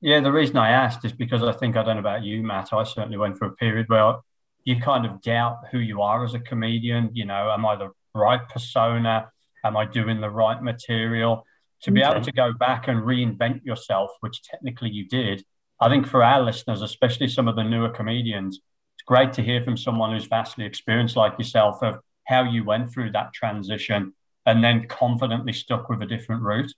Yeah 0.00 0.20
the 0.20 0.32
reason 0.32 0.56
i 0.56 0.70
asked 0.70 1.04
is 1.04 1.12
because 1.12 1.42
i 1.42 1.52
think 1.52 1.76
i 1.76 1.84
don't 1.84 1.96
know 1.96 2.00
about 2.00 2.24
you 2.24 2.42
mat 2.42 2.70
i 2.72 2.82
certainly 2.82 3.18
went 3.18 3.38
through 3.38 3.48
a 3.48 3.52
period 3.52 3.88
where 3.88 4.16
you 4.64 4.80
kind 4.80 5.06
of 5.06 5.20
doubt 5.22 5.58
who 5.70 5.78
you 5.78 6.02
are 6.02 6.24
as 6.24 6.34
a 6.34 6.40
comedian. 6.40 7.10
You 7.12 7.26
know 7.26 7.50
am 7.52 7.66
i 7.66 7.76
the 7.76 7.90
right 8.14 8.46
persona 8.48 9.30
am 9.64 9.76
i 9.76 9.84
doing 9.84 10.20
the 10.20 10.30
right 10.30 10.62
material 10.62 11.44
to 11.80 11.90
be 11.90 12.02
okay. 12.02 12.10
able 12.10 12.24
to 12.24 12.32
go 12.32 12.52
back 12.52 12.88
and 12.88 13.02
reinvent 13.02 13.64
yourself 13.64 14.10
which 14.20 14.42
technically 14.42 14.90
you 14.90 15.06
did 15.08 15.44
i 15.80 15.88
think 15.88 16.06
for 16.06 16.22
our 16.22 16.42
listeners 16.42 16.82
especially 16.82 17.28
some 17.28 17.48
of 17.48 17.56
the 17.56 17.64
newer 17.64 17.90
comedians 17.90 18.60
it's 18.96 19.04
great 19.04 19.32
to 19.32 19.42
hear 19.42 19.62
from 19.62 19.76
someone 19.76 20.12
who's 20.12 20.26
vastly 20.26 20.64
experienced 20.64 21.16
like 21.16 21.38
yourself 21.38 21.82
of 21.82 21.98
how 22.28 22.42
you 22.42 22.62
went 22.64 22.92
through 22.92 23.10
that 23.10 23.32
transition 23.32 24.12
and 24.48 24.62
then 24.62 24.86
confidently 24.86 25.52
stuck 25.52 25.88
with 25.88 26.02
a 26.02 26.06
different 26.06 26.42
route. 26.42 26.72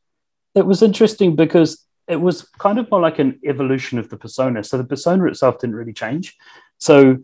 It 0.54 0.66
was 0.66 0.82
interesting 0.82 1.36
because 1.36 1.86
it 2.08 2.20
was 2.20 2.42
kind 2.58 2.78
of 2.78 2.90
more 2.90 3.00
like 3.00 3.18
an 3.18 3.38
evolution 3.44 3.98
of 3.98 4.08
the 4.10 4.16
persona. 4.16 4.64
So 4.64 4.76
the 4.76 4.84
persona 4.84 5.26
itself 5.26 5.60
didn't 5.60 5.76
really 5.76 5.92
change. 5.92 6.36
So 6.78 7.18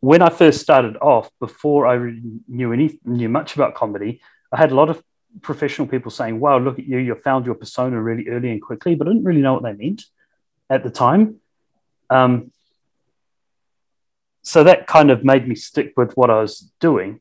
when 0.00 0.22
I 0.22 0.30
first 0.30 0.60
started 0.60 0.96
off, 0.98 1.30
before 1.38 1.86
I 1.86 1.94
really 1.94 2.22
knew 2.48 2.72
any 2.72 2.98
knew 3.04 3.28
much 3.28 3.54
about 3.54 3.74
comedy, 3.74 4.22
I 4.52 4.56
had 4.56 4.72
a 4.72 4.74
lot 4.74 4.90
of 4.90 5.02
professional 5.42 5.86
people 5.86 6.10
saying, 6.10 6.40
"Wow, 6.40 6.58
look 6.58 6.78
at 6.78 6.86
you! 6.86 6.98
You 6.98 7.14
found 7.14 7.46
your 7.46 7.54
persona 7.54 8.00
really 8.00 8.28
early 8.28 8.50
and 8.50 8.60
quickly," 8.60 8.94
but 8.94 9.06
I 9.06 9.10
didn't 9.10 9.24
really 9.24 9.42
know 9.42 9.54
what 9.54 9.62
they 9.62 9.72
meant 9.72 10.04
at 10.68 10.82
the 10.82 10.90
time. 10.90 11.36
Um, 12.08 12.52
so 14.42 14.64
that 14.64 14.86
kind 14.86 15.10
of 15.10 15.24
made 15.24 15.46
me 15.46 15.54
stick 15.54 15.92
with 15.96 16.16
what 16.16 16.30
I 16.30 16.40
was 16.40 16.72
doing, 16.80 17.20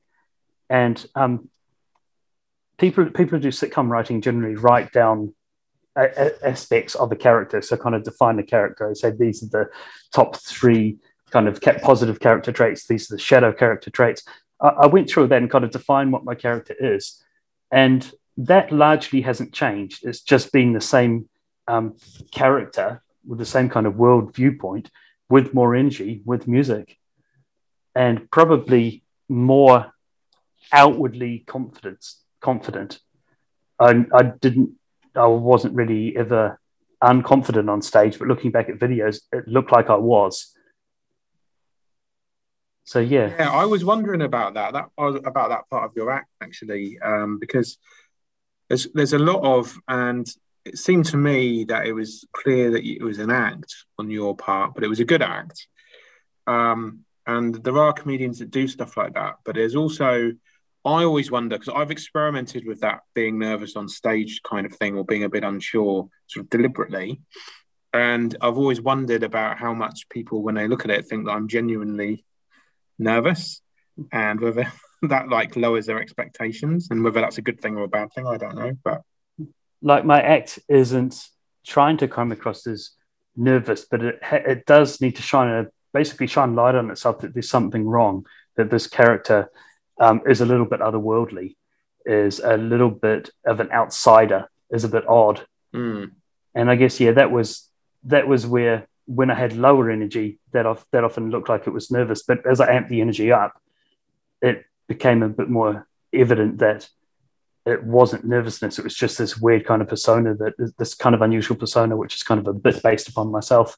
and 0.69 1.05
um, 1.15 1.49
people 2.77 3.05
people 3.05 3.37
who 3.37 3.43
do 3.43 3.49
sitcom 3.49 3.89
writing 3.89 4.21
generally 4.21 4.55
write 4.55 4.91
down 4.91 5.35
a, 5.95 6.07
a, 6.17 6.47
aspects 6.49 6.95
of 6.95 7.11
a 7.11 7.15
character, 7.15 7.61
so 7.61 7.77
kind 7.77 7.95
of 7.95 8.03
define 8.03 8.37
the 8.37 8.43
character. 8.43 8.89
I 8.89 8.93
say 8.93 9.11
these 9.11 9.43
are 9.43 9.47
the 9.47 9.69
top 10.11 10.35
three 10.37 10.97
kind 11.29 11.47
of 11.47 11.61
positive 11.81 12.19
character 12.19 12.51
traits. 12.51 12.87
These 12.87 13.11
are 13.11 13.15
the 13.15 13.21
shadow 13.21 13.51
character 13.51 13.91
traits. 13.91 14.23
I, 14.61 14.87
went 14.87 15.09
through 15.09 15.27
that 15.27 15.41
and 15.41 15.49
kind 15.49 15.63
of 15.63 15.71
defined 15.71 16.11
what 16.11 16.25
my 16.25 16.35
character 16.35 16.75
is, 16.79 17.23
and 17.71 18.09
that 18.37 18.71
largely 18.71 19.21
hasn't 19.21 19.53
changed. 19.53 20.05
It's 20.05 20.21
just 20.21 20.51
been 20.51 20.73
the 20.73 20.81
same 20.81 21.29
um, 21.67 21.95
character 22.31 23.01
with 23.25 23.39
the 23.39 23.45
same 23.45 23.69
kind 23.69 23.85
of 23.85 23.95
world 23.95 24.35
viewpoint, 24.35 24.89
with 25.29 25.53
more 25.53 25.75
energy, 25.75 26.21
with 26.25 26.47
music, 26.47 26.97
and 27.95 28.29
probably 28.31 29.03
more 29.27 29.93
outwardly 30.71 31.43
confidence 31.47 32.19
confident. 32.41 32.99
I, 33.79 34.05
I 34.13 34.23
didn't, 34.23 34.71
I 35.15 35.27
wasn't 35.27 35.75
really 35.75 36.15
ever 36.17 36.59
unconfident 37.03 37.69
on 37.69 37.81
stage, 37.81 38.19
but 38.19 38.27
looking 38.27 38.51
back 38.51 38.69
at 38.69 38.77
videos, 38.77 39.21
it 39.31 39.47
looked 39.47 39.71
like 39.71 39.89
I 39.89 39.95
was. 39.95 40.53
So 42.89 42.97
yeah, 42.97 43.35
yeah, 43.37 43.51
I 43.51 43.65
was 43.65 43.85
wondering 43.85 44.23
about 44.23 44.55
that. 44.55 44.73
That 44.73 44.89
about 44.97 45.49
that 45.49 45.69
part 45.69 45.85
of 45.85 45.95
your 45.95 46.09
act 46.09 46.27
actually, 46.41 46.97
um, 46.97 47.37
because 47.37 47.77
there's 48.67 48.87
there's 48.95 49.13
a 49.13 49.19
lot 49.19 49.43
of, 49.43 49.77
and 49.87 50.27
it 50.65 50.79
seemed 50.79 51.05
to 51.05 51.17
me 51.17 51.65
that 51.65 51.85
it 51.85 51.93
was 51.93 52.25
clear 52.33 52.71
that 52.71 52.83
it 52.83 53.03
was 53.03 53.19
an 53.19 53.29
act 53.29 53.75
on 53.99 54.09
your 54.09 54.35
part, 54.35 54.73
but 54.73 54.83
it 54.83 54.87
was 54.87 54.99
a 54.99 55.05
good 55.05 55.21
act. 55.21 55.67
Um, 56.47 57.01
and 57.27 57.63
there 57.63 57.77
are 57.77 57.93
comedians 57.93 58.39
that 58.39 58.49
do 58.49 58.67
stuff 58.67 58.97
like 58.97 59.13
that, 59.13 59.35
but 59.45 59.53
there's 59.53 59.75
also 59.75 60.31
I 60.83 61.03
always 61.03 61.29
wonder 61.29 61.59
because 61.59 61.75
I've 61.75 61.91
experimented 61.91 62.65
with 62.65 62.79
that 62.79 63.01
being 63.13 63.37
nervous 63.37 63.75
on 63.75 63.87
stage 63.87 64.41
kind 64.41 64.65
of 64.65 64.73
thing 64.73 64.97
or 64.97 65.05
being 65.05 65.25
a 65.25 65.29
bit 65.29 65.43
unsure 65.43 66.09
sort 66.25 66.43
of 66.43 66.49
deliberately. 66.49 67.21
And 67.93 68.35
I've 68.41 68.57
always 68.57 68.81
wondered 68.81 69.21
about 69.21 69.59
how 69.59 69.75
much 69.75 70.09
people, 70.09 70.41
when 70.41 70.55
they 70.55 70.67
look 70.67 70.85
at 70.85 70.91
it, 70.91 71.05
think 71.05 71.25
that 71.25 71.33
I'm 71.33 71.47
genuinely 71.47 72.25
nervous 72.99 73.61
and 74.11 74.39
whether 74.39 74.71
that 75.03 75.29
like 75.29 75.55
lowers 75.55 75.85
their 75.85 75.99
expectations 75.99 76.87
and 76.91 77.03
whether 77.03 77.21
that's 77.21 77.37
a 77.37 77.41
good 77.41 77.59
thing 77.59 77.77
or 77.77 77.83
a 77.83 77.87
bad 77.87 78.11
thing, 78.13 78.27
I 78.27 78.37
don't 78.37 78.55
know. 78.55 78.77
But 78.83 79.01
like 79.81 80.05
my 80.05 80.21
act 80.21 80.59
isn't 80.67 81.25
trying 81.65 81.97
to 81.97 82.07
come 82.07 82.31
across 82.31 82.67
as 82.67 82.91
nervous, 83.35 83.85
but 83.89 84.03
it, 84.03 84.19
it 84.31 84.65
does 84.65 85.01
need 85.01 85.15
to 85.15 85.21
shine 85.21 85.49
a 85.49 85.67
basically 85.93 86.27
shine 86.27 86.55
light 86.55 86.75
on 86.75 86.91
itself 86.91 87.19
that 87.19 87.33
there's 87.33 87.49
something 87.49 87.85
wrong, 87.85 88.25
that 88.57 88.69
this 88.69 88.87
character 88.87 89.49
um, 89.99 90.21
is 90.27 90.41
a 90.41 90.45
little 90.45 90.65
bit 90.65 90.81
otherworldly, 90.81 91.55
is 92.05 92.39
a 92.39 92.57
little 92.57 92.91
bit 92.91 93.29
of 93.45 93.59
an 93.59 93.71
outsider, 93.71 94.49
is 94.69 94.83
a 94.83 94.89
bit 94.89 95.07
odd. 95.07 95.45
Mm. 95.73 96.11
And 96.53 96.69
I 96.69 96.75
guess 96.75 96.99
yeah, 96.99 97.11
that 97.13 97.31
was 97.31 97.69
that 98.03 98.27
was 98.27 98.45
where 98.45 98.87
when 99.09 99.31
I 99.31 99.35
had 99.35 99.53
lower 99.53 99.89
energy, 99.89 100.39
that 100.51 100.65
off, 100.65 100.85
that 100.91 101.03
often 101.03 101.29
looked 101.29 101.49
like 101.49 101.67
it 101.67 101.71
was 101.71 101.91
nervous. 101.91 102.23
But 102.23 102.45
as 102.45 102.61
I 102.61 102.71
amped 102.71 102.89
the 102.89 103.01
energy 103.01 103.31
up, 103.31 103.59
it 104.41 104.65
became 104.87 105.23
a 105.23 105.29
bit 105.29 105.49
more 105.49 105.87
evident 106.13 106.59
that 106.59 106.87
it 107.65 107.83
wasn't 107.83 108.25
nervousness. 108.25 108.79
It 108.79 108.83
was 108.83 108.95
just 108.95 109.17
this 109.17 109.37
weird 109.37 109.65
kind 109.65 109.81
of 109.81 109.87
persona 109.87 110.35
that 110.35 110.53
this 110.77 110.93
kind 110.93 111.15
of 111.15 111.21
unusual 111.21 111.57
persona, 111.57 111.97
which 111.97 112.15
is 112.15 112.23
kind 112.23 112.39
of 112.39 112.47
a 112.47 112.53
bit 112.53 112.81
based 112.83 113.09
upon 113.09 113.31
myself, 113.31 113.77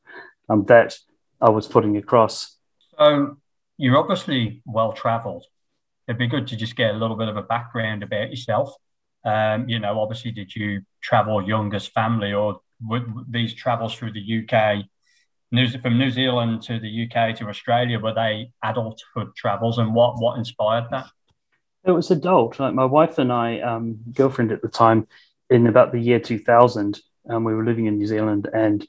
um, 0.49 0.65
that 0.65 0.97
I 1.39 1.49
was 1.49 1.67
putting 1.67 1.97
across. 1.97 2.57
So 2.97 3.37
you're 3.77 3.97
obviously 3.97 4.61
well 4.65 4.93
traveled 4.93 5.45
it'd 6.11 6.19
be 6.19 6.27
good 6.27 6.47
to 6.47 6.57
just 6.57 6.75
get 6.75 6.93
a 6.93 6.97
little 6.97 7.15
bit 7.15 7.29
of 7.29 7.37
a 7.37 7.41
background 7.41 8.03
about 8.03 8.29
yourself. 8.29 8.73
Um, 9.23 9.69
you 9.69 9.79
know, 9.79 9.99
obviously, 9.99 10.31
did 10.31 10.53
you 10.53 10.81
travel 11.01 11.47
young 11.47 11.73
as 11.73 11.87
family, 11.87 12.33
or 12.33 12.59
would 12.87 13.05
these 13.29 13.53
travels 13.53 13.95
through 13.95 14.11
the 14.11 14.43
UK, 14.43 14.85
New, 15.51 15.67
from 15.67 15.97
New 15.97 16.09
Zealand 16.09 16.61
to 16.63 16.79
the 16.79 17.05
UK 17.05 17.35
to 17.37 17.47
Australia, 17.47 17.99
were 17.99 18.13
they 18.13 18.51
adulthood 18.63 19.35
travels, 19.35 19.77
and 19.77 19.93
what 19.93 20.19
what 20.19 20.37
inspired 20.37 20.85
that? 20.91 21.07
It 21.83 21.91
was 21.91 22.11
adult. 22.11 22.59
Like 22.59 22.73
my 22.73 22.85
wife 22.85 23.17
and 23.17 23.31
I, 23.31 23.59
um, 23.59 23.99
girlfriend 24.13 24.51
at 24.51 24.61
the 24.61 24.69
time, 24.69 25.07
in 25.49 25.67
about 25.67 25.91
the 25.91 25.99
year 25.99 26.19
2000, 26.19 27.01
um, 27.29 27.43
we 27.43 27.53
were 27.53 27.65
living 27.65 27.87
in 27.87 27.97
New 27.97 28.07
Zealand, 28.07 28.49
and 28.53 28.87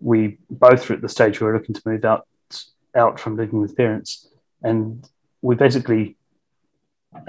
we 0.00 0.38
both 0.50 0.88
were 0.88 0.96
at 0.96 1.02
the 1.02 1.08
stage 1.08 1.40
we 1.40 1.46
were 1.46 1.54
looking 1.54 1.74
to 1.74 1.82
move 1.86 2.04
out 2.04 2.26
out 2.94 3.18
from 3.18 3.36
living 3.36 3.60
with 3.60 3.76
parents, 3.76 4.28
and 4.62 5.08
we 5.42 5.56
basically 5.56 6.16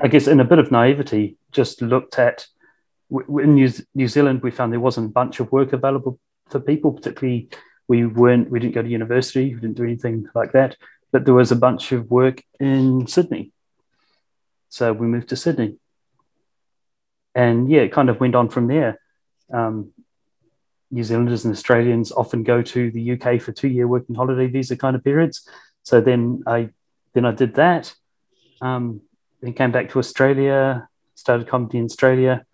I 0.01 0.07
guess, 0.07 0.27
in 0.27 0.39
a 0.39 0.45
bit 0.45 0.59
of 0.59 0.71
naivety, 0.71 1.37
just 1.51 1.81
looked 1.81 2.17
at 2.19 2.47
in 3.11 3.53
New, 3.53 3.71
New 3.93 4.07
Zealand, 4.07 4.41
we 4.41 4.51
found 4.51 4.73
there 4.73 4.79
wasn't 4.79 5.09
a 5.11 5.13
bunch 5.13 5.39
of 5.39 5.51
work 5.51 5.73
available 5.73 6.19
for 6.49 6.59
people, 6.59 6.91
particularly 6.91 7.49
we 7.87 8.05
weren't, 8.05 8.49
we 8.49 8.59
didn't 8.59 8.75
go 8.75 8.81
to 8.81 8.87
university, 8.87 9.53
we 9.53 9.61
didn't 9.61 9.77
do 9.77 9.83
anything 9.83 10.27
like 10.33 10.51
that, 10.53 10.77
but 11.11 11.25
there 11.25 11.33
was 11.33 11.51
a 11.51 11.55
bunch 11.55 11.91
of 11.91 12.09
work 12.09 12.41
in 12.59 13.07
Sydney. 13.07 13.51
So 14.69 14.91
we 14.91 15.07
moved 15.07 15.29
to 15.29 15.35
Sydney. 15.35 15.77
And 17.33 17.69
yeah, 17.69 17.81
it 17.81 17.91
kind 17.91 18.09
of 18.09 18.19
went 18.19 18.35
on 18.35 18.49
from 18.49 18.67
there. 18.67 18.99
Um, 19.53 19.91
New 20.91 21.03
Zealanders 21.03 21.45
and 21.45 21.53
Australians 21.53 22.11
often 22.11 22.43
go 22.43 22.61
to 22.61 22.91
the 22.91 23.11
UK 23.11 23.41
for 23.41 23.51
two 23.51 23.67
year 23.67 23.87
working 23.87 24.15
holiday 24.15 24.47
visa 24.47 24.77
kind 24.77 24.95
of 24.95 25.03
periods. 25.03 25.47
So 25.83 26.01
then 26.01 26.43
I 26.47 26.69
then 27.13 27.25
I 27.25 27.31
did 27.31 27.55
that. 27.55 27.93
Um, 28.61 29.01
then 29.41 29.53
came 29.53 29.71
back 29.71 29.89
to 29.89 29.99
Australia, 29.99 30.87
started 31.15 31.47
comedy 31.47 31.77
in 31.77 31.85
Australia, 31.85 32.45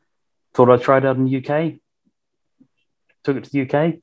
thought 0.54 0.70
I'd 0.70 0.82
try 0.82 0.98
it 0.98 1.06
out 1.06 1.18
in 1.18 1.26
the 1.26 1.38
UK, 1.38 1.80
took 3.24 3.38
it 3.38 3.44
to 3.44 3.52
the 3.52 3.62
UK, 3.62 4.00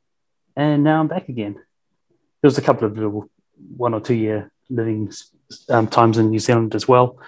and 0.59 0.85
now 0.85 1.01
I'm 1.01 1.09
back 1.09 1.29
again. 1.29 1.55
There 1.55 2.49
was 2.49 2.59
a 2.59 2.63
couple 2.63 2.87
of 2.87 2.95
little 2.95 3.31
one 3.77 3.95
or 3.95 4.01
two 4.01 4.15
year 4.15 4.53
living 4.69 5.11
um, 5.71 5.87
times 5.87 6.19
in 6.19 6.31
New 6.31 6.39
Zealand 6.39 6.75
as 6.75 6.87
well. 6.87 7.19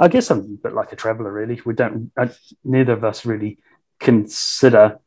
I 0.00 0.08
guess 0.08 0.30
I'm 0.30 0.38
a 0.38 0.42
bit 0.42 0.72
like 0.72 0.92
a 0.92 0.96
traveller, 0.96 1.30
really. 1.30 1.60
We 1.64 1.74
don't, 1.74 2.10
I, 2.18 2.30
neither 2.64 2.94
of 2.94 3.04
us 3.04 3.24
really 3.24 3.58
consider 4.00 4.98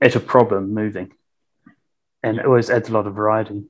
it 0.00 0.16
a 0.16 0.20
problem 0.20 0.74
moving, 0.74 1.12
and 2.22 2.38
it 2.38 2.46
always 2.46 2.70
adds 2.70 2.88
a 2.88 2.92
lot 2.92 3.06
of 3.06 3.14
variety. 3.14 3.64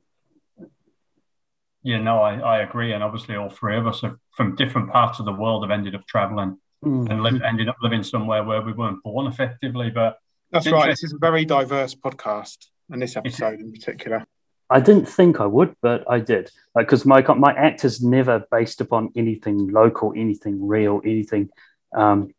Yeah, 1.83 1.99
no, 1.99 2.21
I, 2.21 2.39
I 2.39 2.63
agree. 2.63 2.93
And 2.93 3.03
obviously, 3.03 3.37
all 3.37 3.51
three 3.51 3.77
of 3.77 3.87
us 3.87 4.03
have, 4.03 4.17
from 4.33 4.55
different 4.55 4.91
parts 4.91 5.19
of 5.19 5.25
the 5.25 5.33
world 5.33 5.65
have 5.65 5.71
ended 5.71 5.95
up 5.95 6.07
traveling 6.07 6.59
mm. 6.85 7.11
and 7.11 7.23
lived, 7.23 7.43
ended 7.43 7.69
up 7.69 7.77
living 7.83 8.03
somewhere 8.03 8.45
where 8.45 8.63
we 8.63 8.73
weren't 8.73 9.03
born 9.03 9.27
effectively. 9.27 9.91
But 9.91 10.19
that's 10.53 10.71
right. 10.71 10.89
This 10.89 11.05
is 11.05 11.15
a 11.15 11.19
very 11.19 11.45
diverse 11.45 11.95
podcast, 11.95 12.67
and 12.91 13.03
this 13.03 13.17
episode 13.17 13.61
in 13.61 13.73
particular. 13.73 14.25
I 14.69 14.81
didn't 14.81 15.07
think 15.07 15.41
I 15.41 15.47
would, 15.47 15.75
but 15.83 16.05
I 16.09 16.21
did. 16.21 16.51
Because 16.77 17.05
like, 17.05 17.29
my 17.29 17.35
my 17.35 17.53
act 17.55 17.85
is 17.85 18.03
never 18.03 18.45
based 18.51 18.81
upon 18.81 19.11
anything 19.17 19.69
local, 19.69 20.13
anything 20.17 20.67
real, 20.67 21.01
anything 21.05 21.51
um, 21.95 22.33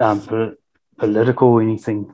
um, 0.00 0.56
political, 0.98 1.60
anything 1.60 2.12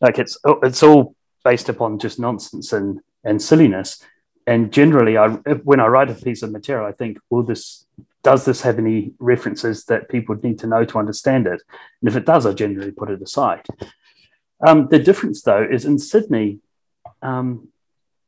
like 0.00 0.18
it's 0.18 0.38
it's 0.62 0.82
all 0.82 1.14
based 1.44 1.68
upon 1.68 1.98
just 1.98 2.18
nonsense 2.18 2.72
and 2.72 3.00
and 3.24 3.42
silliness 3.42 4.02
and 4.46 4.72
generally, 4.72 5.18
I 5.18 5.28
when 5.28 5.80
I 5.80 5.86
write 5.86 6.10
a 6.10 6.14
piece 6.14 6.42
of 6.42 6.52
material, 6.52 6.86
I 6.86 6.92
think, 6.92 7.18
will 7.30 7.42
this 7.42 7.84
does 8.22 8.44
this 8.44 8.62
have 8.62 8.78
any 8.78 9.12
references 9.18 9.84
that 9.84 10.08
people 10.08 10.36
need 10.42 10.58
to 10.60 10.66
know 10.66 10.84
to 10.84 10.98
understand 10.98 11.46
it? 11.46 11.62
And 12.00 12.08
if 12.08 12.16
it 12.16 12.26
does, 12.26 12.46
I 12.46 12.52
generally 12.52 12.92
put 12.92 13.10
it 13.10 13.22
aside. 13.22 13.66
Um, 14.66 14.88
the 14.88 14.98
difference, 14.98 15.42
though, 15.42 15.66
is 15.68 15.84
in 15.84 15.98
Sydney, 15.98 16.60
um, 17.26 17.68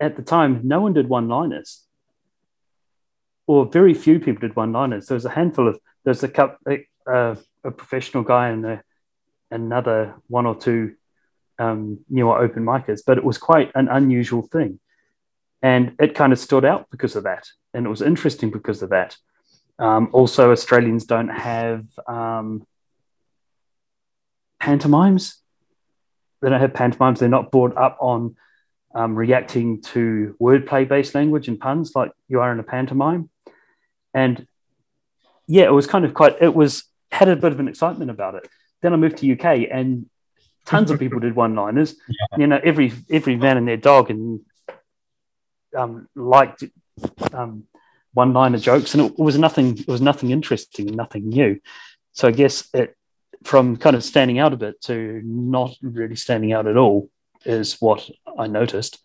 at 0.00 0.16
the 0.16 0.22
time, 0.22 0.60
no 0.64 0.80
one 0.80 0.92
did 0.92 1.08
one-liners, 1.08 1.84
or 3.46 3.66
very 3.66 3.94
few 3.94 4.18
people 4.18 4.40
did 4.40 4.56
one-liners. 4.56 5.06
There 5.06 5.14
was 5.14 5.24
a 5.24 5.30
handful 5.30 5.68
of 5.68 5.78
there's 6.04 6.22
a 6.22 6.28
couple, 6.28 6.58
uh, 7.06 7.34
a 7.64 7.70
professional 7.70 8.24
guy 8.24 8.48
and 8.48 8.64
a, 8.66 8.82
another 9.50 10.14
one 10.26 10.46
or 10.46 10.56
two 10.56 10.94
um, 11.58 12.00
newer 12.08 12.38
open 12.38 12.64
micers, 12.64 13.00
but 13.06 13.18
it 13.18 13.24
was 13.24 13.38
quite 13.38 13.70
an 13.74 13.88
unusual 13.88 14.42
thing. 14.42 14.80
And 15.60 15.94
it 15.98 16.14
kind 16.14 16.32
of 16.32 16.38
stood 16.38 16.64
out 16.64 16.86
because 16.90 17.16
of 17.16 17.24
that. 17.24 17.48
And 17.74 17.86
it 17.86 17.88
was 17.88 18.02
interesting 18.02 18.50
because 18.50 18.82
of 18.82 18.90
that. 18.90 19.16
Um, 19.78 20.08
also, 20.12 20.52
Australians 20.52 21.04
don't 21.04 21.28
have 21.28 21.84
um, 22.06 22.66
pantomimes. 24.60 25.36
They 26.40 26.48
don't 26.50 26.60
have 26.60 26.72
pantomimes. 26.72 27.18
They're 27.18 27.28
not 27.28 27.50
brought 27.50 27.76
up 27.76 27.96
on 28.00 28.36
um, 28.94 29.14
reacting 29.14 29.80
to 29.82 30.36
wordplay 30.40 30.88
based 30.88 31.14
language 31.14 31.48
and 31.48 31.60
puns 31.60 31.92
like 31.94 32.12
you 32.28 32.40
are 32.40 32.52
in 32.52 32.58
a 32.58 32.64
pantomime. 32.64 33.30
and 34.14 34.46
yeah, 35.48 35.64
it 35.64 35.72
was 35.72 35.86
kind 35.86 36.04
of 36.04 36.14
quite. 36.14 36.36
It 36.40 36.54
was 36.54 36.84
had 37.10 37.28
a 37.28 37.34
bit 37.34 37.52
of 37.52 37.58
an 37.58 37.68
excitement 37.68 38.10
about 38.10 38.34
it. 38.34 38.46
Then 38.82 38.92
I 38.92 38.96
moved 38.96 39.16
to 39.18 39.32
UK, 39.32 39.68
and 39.70 40.06
tons 40.66 40.90
of 40.90 40.98
people 41.04 41.20
did 41.20 41.34
one-liners. 41.34 41.96
Yeah. 42.08 42.38
You 42.38 42.46
know, 42.46 42.60
every 42.62 42.92
every 43.10 43.36
man 43.36 43.56
and 43.56 43.66
their 43.66 43.78
dog, 43.78 44.10
and 44.10 44.40
um, 45.74 46.06
liked 46.14 46.64
um, 47.32 47.64
one-liner 48.12 48.58
jokes, 48.58 48.94
and 48.94 49.06
it 49.06 49.18
was 49.18 49.38
nothing. 49.38 49.78
It 49.78 49.88
was 49.88 50.02
nothing 50.02 50.30
interesting, 50.30 50.86
nothing 50.86 51.30
new. 51.30 51.60
So 52.12 52.28
I 52.28 52.32
guess 52.32 52.68
it 52.74 52.94
from 53.44 53.78
kind 53.78 53.96
of 53.96 54.04
standing 54.04 54.38
out 54.38 54.52
a 54.52 54.56
bit 54.56 54.80
to 54.82 55.22
not 55.24 55.74
really 55.80 56.16
standing 56.16 56.52
out 56.52 56.66
at 56.66 56.76
all 56.76 57.08
is 57.48 57.80
what 57.80 58.08
I 58.38 58.46
noticed. 58.46 58.98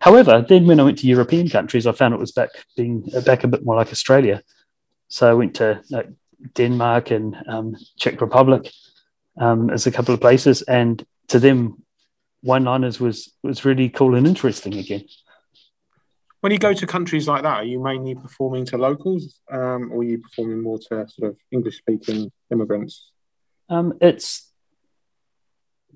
However, 0.00 0.44
then 0.46 0.66
when 0.66 0.80
I 0.80 0.84
went 0.84 0.98
to 0.98 1.06
European 1.06 1.48
countries, 1.48 1.86
I 1.86 1.92
found 1.92 2.12
it 2.12 2.20
was 2.20 2.32
back 2.32 2.50
being 2.76 3.00
back 3.24 3.44
a 3.44 3.48
bit 3.48 3.64
more 3.64 3.76
like 3.76 3.92
Australia. 3.92 4.42
So 5.08 5.30
I 5.30 5.34
went 5.34 5.54
to 5.56 5.80
like, 5.90 6.08
Denmark 6.54 7.10
and 7.10 7.34
um, 7.48 7.76
Czech 7.98 8.20
Republic 8.20 8.70
um, 9.40 9.70
as 9.70 9.86
a 9.86 9.90
couple 9.90 10.14
of 10.14 10.20
places, 10.20 10.62
and 10.62 11.04
to 11.28 11.38
them, 11.38 11.82
one-liners 12.42 13.00
was 13.00 13.32
was 13.42 13.64
really 13.64 13.88
cool 13.88 14.14
and 14.14 14.26
interesting 14.26 14.74
again. 14.74 15.04
When 16.40 16.52
you 16.52 16.58
go 16.58 16.74
to 16.74 16.86
countries 16.86 17.26
like 17.26 17.42
that, 17.42 17.56
are 17.56 17.64
you 17.64 17.82
mainly 17.82 18.14
performing 18.14 18.66
to 18.66 18.76
locals, 18.76 19.40
um, 19.50 19.90
or 19.92 20.00
are 20.00 20.04
you 20.04 20.18
performing 20.18 20.62
more 20.62 20.78
to 20.78 21.06
sort 21.08 21.30
of 21.30 21.36
English-speaking 21.50 22.30
immigrants? 22.52 23.10
Um, 23.68 23.94
it's 24.00 24.52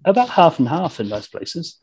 about 0.04 0.30
half 0.30 0.58
and 0.58 0.68
half 0.68 1.00
in 1.00 1.08
most 1.08 1.32
places. 1.32 1.78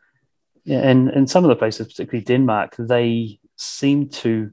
Yeah, 0.64 0.80
and 0.80 1.10
in 1.10 1.28
some 1.28 1.46
of 1.46 1.50
the 1.50 1.56
places, 1.56 1.88
particularly 1.88 2.26
Denmark, 2.26 2.76
they 2.78 3.40
seem 3.56 4.10
to 4.10 4.52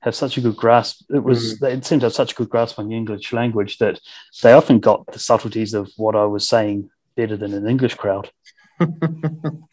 have 0.00 0.14
such 0.14 0.36
a 0.36 0.40
good 0.40 0.56
grasp. 0.56 1.02
It 1.10 1.22
was 1.22 1.58
they 1.58 1.80
seemed 1.80 2.02
to 2.02 2.06
have 2.06 2.12
such 2.12 2.32
a 2.32 2.34
good 2.34 2.50
grasp 2.50 2.78
on 2.78 2.88
the 2.88 2.96
English 2.96 3.32
language 3.32 3.78
that 3.78 4.00
they 4.42 4.52
often 4.52 4.80
got 4.80 5.06
the 5.06 5.18
subtleties 5.18 5.74
of 5.74 5.90
what 5.96 6.14
I 6.14 6.24
was 6.24 6.48
saying 6.48 6.90
better 7.16 7.36
than 7.36 7.54
an 7.54 7.66
English 7.66 7.94
crowd. 7.94 8.30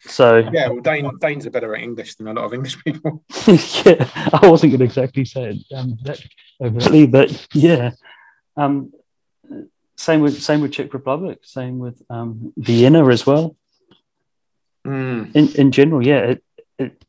So 0.06 0.38
Yeah, 0.52 0.68
well, 0.68 0.80
Dane, 0.80 1.10
Danes 1.20 1.46
are 1.46 1.50
better 1.50 1.74
at 1.74 1.82
English 1.82 2.14
than 2.14 2.28
a 2.28 2.32
lot 2.32 2.44
of 2.44 2.54
English 2.54 2.82
people. 2.84 3.22
yeah, 3.84 4.08
I 4.32 4.48
wasn't 4.48 4.72
going 4.72 4.78
to 4.78 4.84
exactly 4.84 5.24
say 5.24 5.50
it 5.50 5.76
um, 5.76 5.98
that 6.04 6.20
overtly, 6.60 7.06
but 7.06 7.46
yeah. 7.52 7.92
Um, 8.56 8.92
same 10.04 10.20
with 10.20 10.42
same 10.42 10.60
with 10.60 10.72
Czech 10.72 10.92
Republic, 10.94 11.38
same 11.42 11.78
with 11.78 12.02
um, 12.10 12.52
Vienna 12.56 13.08
as 13.08 13.26
well. 13.26 13.56
Mm. 14.86 15.34
In 15.34 15.48
in 15.60 15.72
general, 15.72 16.06
yeah, 16.06 16.20
it, 16.32 16.44
it 16.78 17.04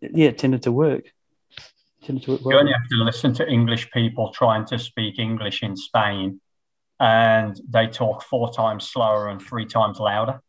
yeah 0.00 0.28
it 0.28 0.38
tended 0.38 0.62
to 0.62 0.72
work. 0.72 1.04
Tended 2.04 2.24
to 2.24 2.30
work 2.32 2.40
You 2.44 2.58
only 2.58 2.72
have 2.72 2.88
to 2.88 2.96
listen 3.04 3.32
to 3.34 3.44
English 3.48 3.90
people 3.90 4.30
trying 4.32 4.64
to 4.66 4.78
speak 4.78 5.18
English 5.18 5.62
in 5.62 5.76
Spain, 5.76 6.40
and 6.98 7.60
they 7.68 7.86
talk 7.86 8.22
four 8.22 8.52
times 8.52 8.88
slower 8.88 9.28
and 9.28 9.40
three 9.40 9.66
times 9.66 9.98
louder. 9.98 10.40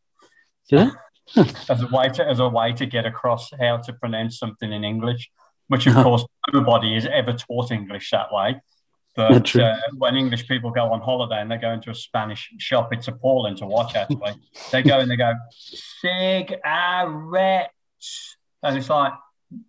Do 0.69 0.77
they? 0.77 0.91
as 1.69 1.81
a 1.81 1.87
way 1.87 2.09
to 2.09 2.21
as 2.33 2.39
a 2.39 2.47
way 2.49 2.73
to 2.73 2.85
get 2.85 3.05
across 3.05 3.51
how 3.59 3.77
to 3.85 3.93
pronounce 3.93 4.39
something 4.39 4.71
in 4.71 4.83
English, 4.83 5.29
which 5.67 5.85
of 5.87 5.93
Uh-huh. 5.93 6.03
course 6.03 6.25
nobody 6.53 6.95
is 6.95 7.05
ever 7.05 7.33
taught 7.33 7.71
English 7.71 8.09
that 8.11 8.31
way. 8.31 8.61
But 9.15 9.55
uh, 9.55 9.77
when 9.95 10.15
English 10.15 10.47
people 10.47 10.71
go 10.71 10.91
on 10.91 10.99
holiday 10.99 11.39
and 11.39 11.51
they 11.51 11.57
go 11.57 11.71
into 11.71 11.91
a 11.91 11.95
Spanish 11.95 12.51
shop, 12.57 12.91
it's 12.91 13.07
appalling 13.07 13.55
to 13.57 13.67
watch. 13.67 13.95
Actually, 13.95 14.33
they 14.71 14.81
go 14.81 14.99
and 14.99 15.11
they 15.11 15.15
go 15.15 15.33
cigarettes, 15.51 16.57
and 18.63 18.77
it's 18.77 18.89
like 18.89 19.13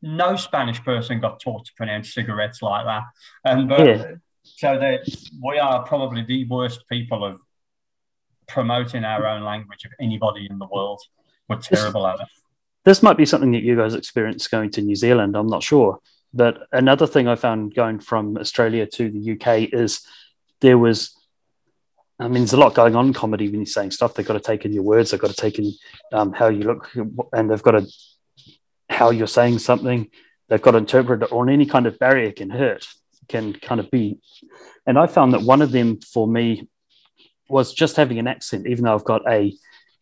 no 0.00 0.36
Spanish 0.36 0.82
person 0.82 1.20
got 1.20 1.40
taught 1.40 1.66
to 1.66 1.72
pronounce 1.76 2.14
cigarettes 2.14 2.62
like 2.62 2.86
that. 2.86 3.02
And 3.44 3.68
but 3.68 3.86
Yeah. 3.86 4.12
so 4.42 4.78
that 4.78 5.06
we 5.42 5.58
are 5.58 5.84
probably 5.84 6.22
the 6.22 6.46
worst 6.46 6.88
people 6.88 7.24
of 7.24 7.38
promoting 8.48 9.04
our 9.04 9.26
own 9.26 9.42
language 9.42 9.84
of 9.84 9.92
anybody 10.00 10.46
in 10.50 10.58
the 10.58 10.66
world. 10.66 11.00
We're 11.48 11.58
terrible 11.58 12.06
at 12.06 12.20
it. 12.20 12.26
this 12.84 13.02
might 13.02 13.16
be 13.16 13.26
something 13.26 13.52
that 13.52 13.62
you 13.62 13.76
guys 13.76 13.94
experienced 13.94 14.50
going 14.50 14.70
to 14.70 14.82
New 14.82 14.96
Zealand. 14.96 15.36
I'm 15.36 15.48
not 15.48 15.62
sure. 15.62 16.00
But 16.34 16.66
another 16.72 17.06
thing 17.06 17.28
I 17.28 17.36
found 17.36 17.74
going 17.74 18.00
from 18.00 18.36
Australia 18.36 18.86
to 18.86 19.08
the 19.08 19.32
UK 19.32 19.72
is 19.72 20.04
there 20.60 20.76
was, 20.76 21.16
I 22.18 22.24
mean, 22.24 22.42
there's 22.42 22.52
a 22.52 22.58
lot 22.58 22.74
going 22.74 22.96
on 22.96 23.06
in 23.06 23.12
comedy 23.12 23.46
when 23.48 23.60
you're 23.60 23.66
saying 23.66 23.92
stuff. 23.92 24.14
They've 24.14 24.26
got 24.26 24.34
to 24.34 24.40
take 24.40 24.64
in 24.64 24.72
your 24.72 24.82
words, 24.82 25.10
they've 25.10 25.20
got 25.20 25.30
to 25.30 25.36
take 25.36 25.60
in 25.60 25.72
um, 26.12 26.32
how 26.32 26.48
you 26.48 26.64
look, 26.64 26.90
and 27.32 27.48
they've 27.48 27.62
got 27.62 27.72
to, 27.72 27.86
how 28.90 29.10
you're 29.10 29.28
saying 29.28 29.60
something. 29.60 30.10
They've 30.48 30.60
got 30.60 30.72
to 30.72 30.78
interpret 30.78 31.22
it, 31.22 31.32
or 31.32 31.48
any 31.48 31.66
kind 31.66 31.86
of 31.86 31.98
barrier 32.00 32.32
can 32.32 32.50
hurt, 32.50 32.86
can 33.28 33.52
kind 33.52 33.80
of 33.80 33.90
be. 33.90 34.18
And 34.86 34.98
I 34.98 35.06
found 35.06 35.34
that 35.34 35.42
one 35.42 35.62
of 35.62 35.70
them 35.70 36.00
for 36.00 36.26
me 36.26 36.68
was 37.48 37.72
just 37.72 37.96
having 37.96 38.18
an 38.18 38.26
accent, 38.26 38.66
even 38.66 38.84
though 38.84 38.94
I've 38.94 39.04
got 39.04 39.22
a 39.30 39.54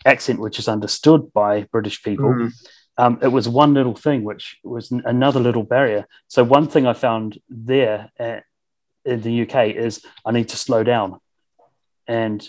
accent 0.06 0.40
which 0.40 0.58
is 0.58 0.66
understood 0.66 1.32
by 1.32 1.62
British 1.70 2.02
people 2.02 2.30
Mm. 2.30 2.52
Um, 2.98 3.18
it 3.22 3.28
was 3.28 3.48
one 3.48 3.74
little 3.74 3.94
thing 3.94 4.22
which 4.22 4.58
was 4.62 4.90
another 4.90 5.40
little 5.40 5.62
barrier. 5.62 6.06
So 6.28 6.44
one 6.44 6.68
thing 6.68 6.86
I 6.86 6.92
found 6.92 7.38
there 7.48 8.10
at, 8.18 8.44
in 9.04 9.22
the 9.22 9.42
UK 9.42 9.68
is 9.68 10.04
I 10.24 10.32
need 10.32 10.48
to 10.50 10.56
slow 10.56 10.84
down, 10.84 11.18
and 12.06 12.46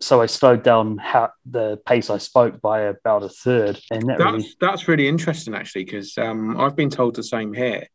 so 0.00 0.20
I 0.20 0.26
slowed 0.26 0.62
down 0.62 0.98
how 0.98 1.30
the 1.44 1.78
pace 1.86 2.10
I 2.10 2.18
spoke 2.18 2.60
by 2.60 2.80
about 2.82 3.22
a 3.22 3.28
third, 3.28 3.80
and 3.90 4.02
that 4.08 4.18
really 4.18 4.38
That's 4.38 4.56
that's 4.60 4.88
really 4.88 5.08
interesting 5.08 5.54
actually, 5.54 5.84
because 5.84 6.16
um, 6.18 6.58
I've 6.60 6.76
been 6.76 6.90
told 6.90 7.16
the 7.16 7.22
same 7.22 7.52
here, 7.52 7.88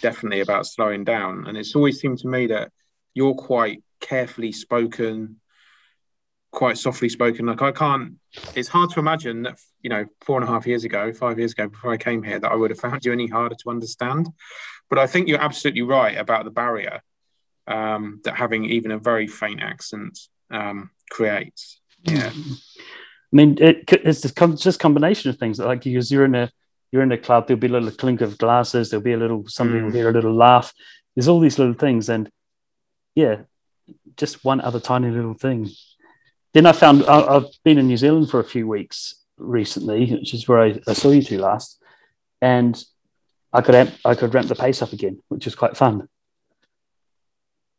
definitely 0.00 0.40
about 0.40 0.66
slowing 0.66 1.04
down, 1.04 1.46
and 1.46 1.58
it's 1.58 1.74
always 1.74 2.00
seemed 2.00 2.18
to 2.18 2.28
me 2.28 2.46
that 2.48 2.72
you're 3.14 3.34
quite 3.34 3.82
carefully 4.00 4.52
spoken, 4.52 5.39
quite 6.50 6.78
softly 6.78 7.08
spoken. 7.08 7.46
Like 7.46 7.62
I 7.62 7.72
can't. 7.72 8.14
It's 8.54 8.68
hard 8.68 8.90
to 8.90 9.00
imagine 9.00 9.42
that 9.42 9.58
you 9.82 9.90
know 9.90 10.04
four 10.20 10.40
and 10.40 10.48
a 10.48 10.52
half 10.52 10.66
years 10.66 10.84
ago, 10.84 11.12
five 11.12 11.38
years 11.38 11.52
ago, 11.52 11.68
before 11.68 11.92
I 11.92 11.96
came 11.96 12.22
here, 12.22 12.38
that 12.38 12.50
I 12.50 12.54
would 12.54 12.70
have 12.70 12.80
found 12.80 13.04
you 13.04 13.12
any 13.12 13.26
harder 13.28 13.54
to 13.56 13.70
understand. 13.70 14.28
But 14.88 14.98
I 14.98 15.06
think 15.06 15.28
you're 15.28 15.40
absolutely 15.40 15.82
right 15.82 16.16
about 16.18 16.44
the 16.44 16.50
barrier 16.50 17.02
um, 17.66 18.20
that 18.24 18.36
having 18.36 18.64
even 18.64 18.90
a 18.90 18.98
very 18.98 19.26
faint 19.26 19.62
accent 19.62 20.18
um, 20.50 20.90
creates. 21.10 21.80
Yeah. 22.02 22.32
I 23.32 23.36
mean, 23.36 23.58
it, 23.60 23.84
it's 23.92 24.22
just, 24.22 24.34
com- 24.34 24.56
just 24.56 24.80
combination 24.80 25.30
of 25.30 25.38
things. 25.38 25.60
Like 25.60 25.84
because 25.84 26.10
you're 26.10 26.24
in 26.24 26.34
a 26.34 26.50
you're 26.90 27.02
in 27.04 27.12
a 27.12 27.18
club, 27.18 27.46
there'll 27.46 27.60
be 27.60 27.68
a 27.68 27.70
little 27.70 27.92
clink 27.92 28.20
of 28.20 28.36
glasses, 28.38 28.90
there'll 28.90 29.04
be 29.04 29.12
a 29.12 29.16
little 29.16 29.46
somebody 29.46 29.82
will 29.82 29.90
Mm. 29.92 29.94
hear 29.94 30.08
a 30.08 30.12
little 30.12 30.34
laugh. 30.34 30.72
There's 31.14 31.28
all 31.28 31.38
these 31.38 31.58
little 31.58 31.74
things, 31.74 32.08
and 32.08 32.28
yeah, 33.14 33.42
just 34.16 34.44
one 34.44 34.60
other 34.60 34.80
tiny 34.80 35.10
little 35.10 35.34
thing. 35.34 35.70
Then 36.52 36.66
I 36.66 36.72
found 36.72 37.04
I, 37.04 37.36
I've 37.36 37.46
been 37.64 37.78
in 37.78 37.86
New 37.86 37.96
Zealand 37.96 38.30
for 38.30 38.40
a 38.40 38.44
few 38.44 38.66
weeks 38.66 39.14
recently, 39.36 40.12
which 40.12 40.34
is 40.34 40.48
where 40.48 40.60
I, 40.60 40.80
I 40.86 40.92
saw 40.92 41.10
you 41.10 41.22
two 41.22 41.38
last, 41.38 41.82
and 42.42 42.82
I 43.52 43.60
could 43.62 43.74
amp, 43.74 43.92
I 44.04 44.14
could 44.14 44.34
ramp 44.34 44.48
the 44.48 44.54
pace 44.54 44.82
up 44.82 44.92
again, 44.92 45.22
which 45.28 45.46
is 45.46 45.54
quite 45.54 45.76
fun. 45.76 46.08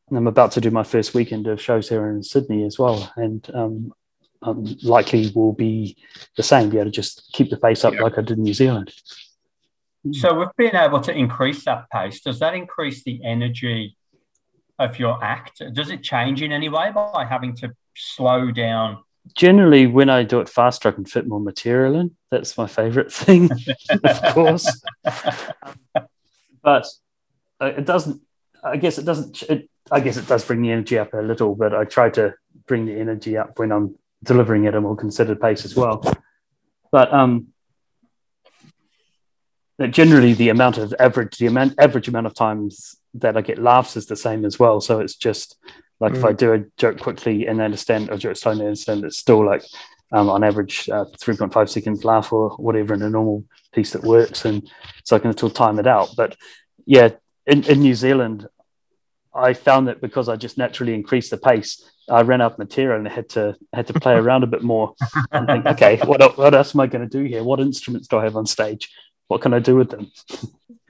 And 0.10 0.18
I'm 0.18 0.28
about 0.28 0.52
to 0.54 0.62
do 0.62 0.72
my 0.72 0.84
first 0.84 1.14
weekend 1.14 1.48
of 1.48 1.62
shows 1.62 1.90
here 1.90 2.10
in 2.10 2.24
Sydney 2.24 2.66
as 2.66 2.78
well, 2.78 3.12
and 3.16 3.50
um, 3.54 3.94
um, 4.42 4.66
likely 4.84 5.32
will 5.36 5.54
be 5.54 5.98
the 6.36 6.44
same. 6.44 6.70
Be 6.70 6.78
able 6.78 6.86
to 6.86 6.92
just 6.92 7.30
keep 7.34 7.50
the 7.50 7.58
pace 7.58 7.86
up 7.86 7.94
Yeah. 7.94 8.02
like 8.02 8.18
I 8.18 8.22
did 8.22 8.38
in 8.38 8.44
New 8.44 8.54
Zealand. 8.54 8.94
So 10.14 10.38
with 10.38 10.50
being 10.58 10.76
able 10.76 11.00
to 11.02 11.14
increase 11.16 11.64
that 11.66 11.90
pace, 11.92 12.22
does 12.22 12.40
that 12.40 12.56
increase 12.56 13.04
the 13.04 13.22
energy 13.24 13.96
of 14.80 14.98
your 14.98 15.24
act? 15.24 15.62
Does 15.74 15.92
it 15.92 16.02
change 16.02 16.42
in 16.42 16.52
any 16.52 16.70
way 16.70 16.92
by 16.92 17.24
having 17.24 17.56
to 17.58 17.72
slow 17.96 18.52
down? 18.52 19.00
Generally, 19.36 19.88
when 19.88 20.10
I 20.10 20.24
do 20.24 20.40
it 20.40 20.50
faster, 20.50 20.90
I 20.90 20.92
can 20.94 21.06
fit 21.06 21.28
more 21.28 21.40
material 21.40 21.96
in. 21.96 22.16
That's 22.32 22.58
my 22.58 22.68
favorite 22.68 23.12
thing, 23.22 23.50
of 24.04 24.34
course. 24.34 24.84
but 26.64 26.88
uh, 27.60 27.66
it 27.66 27.86
doesn't. 27.86 28.22
I 28.64 28.78
guess 28.78 28.98
it 28.98 29.06
doesn't. 29.06 29.44
It, 29.44 29.70
I 29.92 30.00
guess 30.00 30.18
it 30.18 30.28
does 30.28 30.46
bring 30.46 30.62
the 30.62 30.72
energy 30.72 30.98
up 30.98 31.14
a 31.14 31.18
little, 31.18 31.56
but 31.56 31.74
I 31.74 31.84
try 31.86 32.10
to 32.12 32.34
bring 32.68 32.86
the 32.86 33.00
energy 33.00 33.38
up 33.38 33.60
when 33.60 33.72
I'm 33.72 33.96
delivering 34.24 34.68
at 34.68 34.76
a 34.76 34.82
more 34.82 34.96
considered 34.96 35.42
pace 35.42 35.66
as 35.66 35.76
well. 35.76 36.04
But 36.92 37.14
um, 37.14 37.48
generally 39.90 40.34
the 40.34 40.50
amount 40.50 40.78
of 40.78 40.94
average, 41.00 41.38
the 41.38 41.48
amount 41.48 41.74
average 41.80 42.08
amount 42.08 42.28
of 42.28 42.34
times 42.34 42.96
that 43.16 43.36
I 43.36 43.42
get 43.42 43.58
laughs 43.58 43.98
is 43.98 44.06
the 44.06 44.16
same 44.16 44.46
as 44.46 44.60
well. 44.60 44.82
So 44.82 45.00
it's 45.00 45.16
just 45.16 45.58
like 46.02 46.14
if 46.16 46.26
I 46.26 46.34
do 46.34 46.54
a 46.54 46.66
joke 46.78 47.00
quickly 47.00 47.46
and 47.46 47.62
understand 47.62 48.10
a 48.10 48.18
joke 48.18 48.36
slowly 48.36 48.62
and 48.62 48.70
understand 48.70 49.06
it's 49.06 49.20
still 49.20 49.46
like 49.46 49.64
um, 50.12 50.30
on 50.30 50.44
average 50.44 50.90
uh, 50.90 51.06
3.5 51.06 51.70
seconds 51.70 52.04
laugh 52.04 52.34
or 52.34 52.50
whatever 52.58 52.96
in 52.96 53.04
a 53.04 53.10
normal 53.10 53.46
piece 53.72 53.92
that 53.92 54.04
works, 54.04 54.44
and 54.44 54.70
so 55.06 55.16
I 55.16 55.20
can 55.20 55.32
still 55.32 55.52
time 55.52 55.80
it 55.80 55.88
out. 55.88 56.10
But 56.18 56.36
yeah, 56.86 57.12
in, 57.46 57.64
in 57.66 57.80
New 57.80 57.94
Zealand, 57.94 58.48
I 59.34 59.54
found 59.54 59.88
that 59.88 60.02
because 60.02 60.28
I 60.28 60.36
just 60.36 60.58
naturally 60.58 60.94
increased 60.94 61.30
the 61.30 61.38
pace, 61.38 61.90
I 62.10 62.24
ran 62.24 62.42
out 62.42 62.54
of 62.54 62.58
material 62.58 62.98
and 62.98 63.08
I 63.08 63.12
had 63.12 63.30
to 63.30 63.56
had 63.72 63.88
to 63.88 63.94
play 63.94 64.14
around 64.22 64.44
a 64.44 64.48
bit 64.48 64.64
more 64.64 64.96
and 65.32 65.48
think, 65.48 65.66
okay, 65.68 65.98
what 66.04 66.38
what 66.38 66.54
else 66.56 66.76
am 66.76 66.82
I 66.82 66.88
going 66.88 67.08
to 67.08 67.18
do 67.18 67.24
here? 67.24 67.44
What 67.44 67.60
instruments 67.60 68.08
do 68.08 68.18
I 68.18 68.24
have 68.24 68.36
on 68.36 68.48
stage? 68.48 68.90
What 69.28 69.42
can 69.42 69.54
I 69.54 69.60
do 69.60 69.76
with 69.76 69.92
them? 69.92 70.12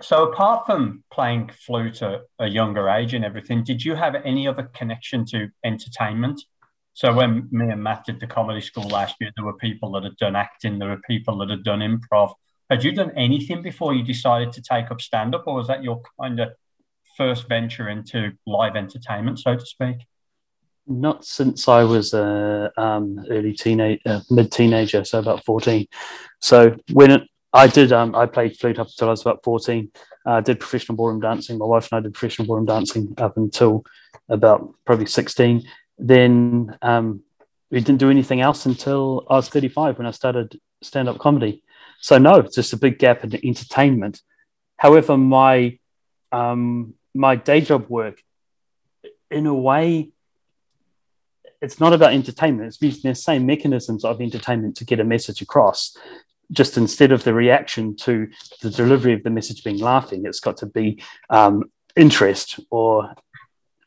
So, 0.02 0.32
apart 0.32 0.66
from 0.66 1.04
playing 1.12 1.52
flute 1.66 2.02
at 2.02 2.22
a 2.40 2.48
younger 2.48 2.90
age 2.90 3.14
and 3.14 3.24
everything, 3.24 3.64
did 3.64 3.86
you 3.86 3.96
have 3.96 4.16
any 4.16 4.48
other 4.48 4.64
connection 4.74 5.26
to 5.28 5.50
entertainment? 5.64 6.42
So, 6.94 7.14
when 7.14 7.48
me 7.52 7.70
and 7.70 7.84
Mat 7.84 8.06
did 8.06 8.20
the 8.20 8.28
comedy 8.28 8.62
school 8.62 8.88
last 8.90 9.16
year, 9.20 9.32
there 9.36 9.46
were 9.46 9.58
people 9.58 9.92
that 9.92 10.04
had 10.04 10.18
done 10.18 10.36
acting, 10.36 10.80
there 10.80 10.90
were 10.90 11.02
people 11.08 11.38
that 11.40 11.50
had 11.50 11.64
done 11.64 11.80
improv. 11.80 12.34
Had 12.70 12.84
you 12.84 12.94
done 12.94 13.12
anything 13.16 13.62
before 13.62 13.94
you 13.94 14.04
decided 14.04 14.52
to 14.54 14.62
take 14.62 14.90
up 14.92 15.02
stand 15.02 15.36
up, 15.36 15.44
or 15.46 15.56
was 15.56 15.68
that 15.68 15.84
your 15.84 16.02
kind 16.20 16.40
of 16.40 16.50
first 17.16 17.48
venture 17.48 17.90
into 17.90 18.32
live 18.48 18.76
entertainment, 18.76 19.40
so 19.40 19.56
to 19.56 19.66
speak? 19.66 19.98
Not 20.88 21.26
since 21.26 21.68
I 21.68 21.84
was 21.84 22.14
a 22.14 22.72
um, 22.76 23.24
early 23.30 23.54
teenage, 23.54 24.02
uh, 24.06 24.22
mid 24.32 24.52
teenager, 24.52 25.04
so 25.04 25.20
about 25.20 25.46
fourteen. 25.46 25.86
So 26.40 26.76
when 26.92 27.28
I 27.54 27.68
did, 27.68 27.92
um, 27.92 28.16
I 28.16 28.26
played 28.28 28.58
flute 28.58 28.80
up 28.80 28.88
until 28.88 29.10
I 29.10 29.12
was 29.12 29.22
about 29.22 29.44
fourteen. 29.44 29.92
I 30.26 30.38
uh, 30.38 30.42
did 30.42 30.60
professional 30.60 30.96
ballroom 30.96 31.20
dancing. 31.20 31.58
My 31.58 31.66
wife 31.66 31.90
and 31.92 31.98
I 31.98 32.02
did 32.02 32.14
professional 32.14 32.48
ballroom 32.48 32.66
dancing 32.66 33.14
up 33.18 33.38
until 33.38 33.84
about 34.30 34.74
probably 34.86 35.08
sixteen. 35.08 35.68
Then 35.98 36.78
um, 36.82 37.24
we 37.70 37.80
didn't 37.80 38.00
do 38.00 38.10
anything 38.10 38.40
else 38.42 38.66
until 38.66 39.26
I 39.30 39.36
was 39.36 39.50
thirty-five 39.50 39.98
when 39.98 40.08
I 40.08 40.12
started 40.12 40.60
stand-up 40.82 41.20
comedy. 41.20 41.64
So 42.00 42.18
no, 42.18 42.36
it's 42.36 42.56
just 42.56 42.74
a 42.74 42.78
big 42.78 42.98
gap 43.00 43.24
in 43.24 43.34
entertainment. 43.46 44.22
However, 44.78 45.18
my 45.18 45.78
um, 46.32 46.94
my 47.14 47.36
day 47.36 47.62
job 47.62 47.90
work, 47.90 48.24
in 49.30 49.46
a 49.46 49.54
way, 49.54 50.10
it's 51.62 51.80
not 51.80 51.94
about 51.94 52.14
entertainment. 52.14 52.68
It's 52.68 52.82
using 52.82 53.12
the 53.12 53.16
same 53.16 53.46
mechanisms 53.46 54.06
of 54.06 54.22
entertainment 54.22 54.78
to 54.78 54.86
get 54.86 55.00
a 55.00 55.04
message 55.04 55.42
across. 55.42 55.98
Just 56.52 56.78
instead 56.78 57.12
of 57.12 57.24
the 57.24 57.34
reaction 57.34 57.96
to 57.98 58.28
the 58.62 58.70
delivery 58.70 59.14
of 59.14 59.24
the 59.24 59.30
message 59.30 59.64
being 59.64 59.80
laughing, 59.80 60.26
it's 60.26 60.40
got 60.40 60.58
to 60.58 60.66
be 60.66 61.02
um, 61.30 61.72
interest 61.96 62.60
or 62.70 63.14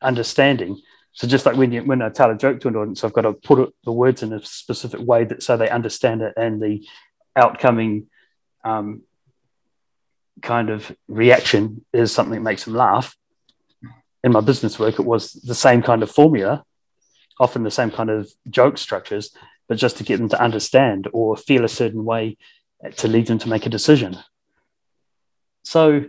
understanding. 0.00 0.80
So 1.12 1.28
just 1.28 1.46
like 1.46 1.56
when 1.56 1.72
you 1.72 1.82
when 1.84 2.02
I 2.02 2.08
tell 2.08 2.30
a 2.30 2.36
joke 2.36 2.60
to 2.60 2.68
an 2.68 2.76
audience, 2.76 3.04
I've 3.04 3.12
got 3.12 3.22
to 3.22 3.32
put 3.32 3.60
it, 3.60 3.68
the 3.84 3.92
words 3.92 4.22
in 4.22 4.32
a 4.32 4.44
specific 4.44 5.00
way 5.00 5.24
that 5.24 5.42
so 5.42 5.56
they 5.56 5.70
understand 5.70 6.22
it, 6.22 6.34
and 6.36 6.60
the 6.60 6.84
outcoming 7.36 8.08
um, 8.64 9.02
kind 10.42 10.70
of 10.70 10.94
reaction 11.06 11.84
is 11.92 12.12
something 12.12 12.34
that 12.34 12.40
makes 12.40 12.64
them 12.64 12.74
laugh. 12.74 13.16
In 14.24 14.32
my 14.32 14.40
business 14.40 14.78
work, 14.78 14.98
it 14.98 15.04
was 15.04 15.32
the 15.32 15.54
same 15.54 15.82
kind 15.82 16.02
of 16.02 16.10
formula, 16.10 16.64
often 17.38 17.62
the 17.62 17.70
same 17.70 17.90
kind 17.90 18.10
of 18.10 18.30
joke 18.48 18.78
structures, 18.78 19.30
but 19.68 19.78
just 19.78 19.96
to 19.98 20.04
get 20.04 20.18
them 20.18 20.28
to 20.28 20.42
understand 20.42 21.08
or 21.12 21.36
feel 21.36 21.64
a 21.64 21.68
certain 21.68 22.04
way 22.04 22.36
to 22.96 23.08
lead 23.08 23.26
them 23.26 23.38
to 23.38 23.48
make 23.48 23.66
a 23.66 23.70
decision. 23.70 24.18
So, 25.64 26.04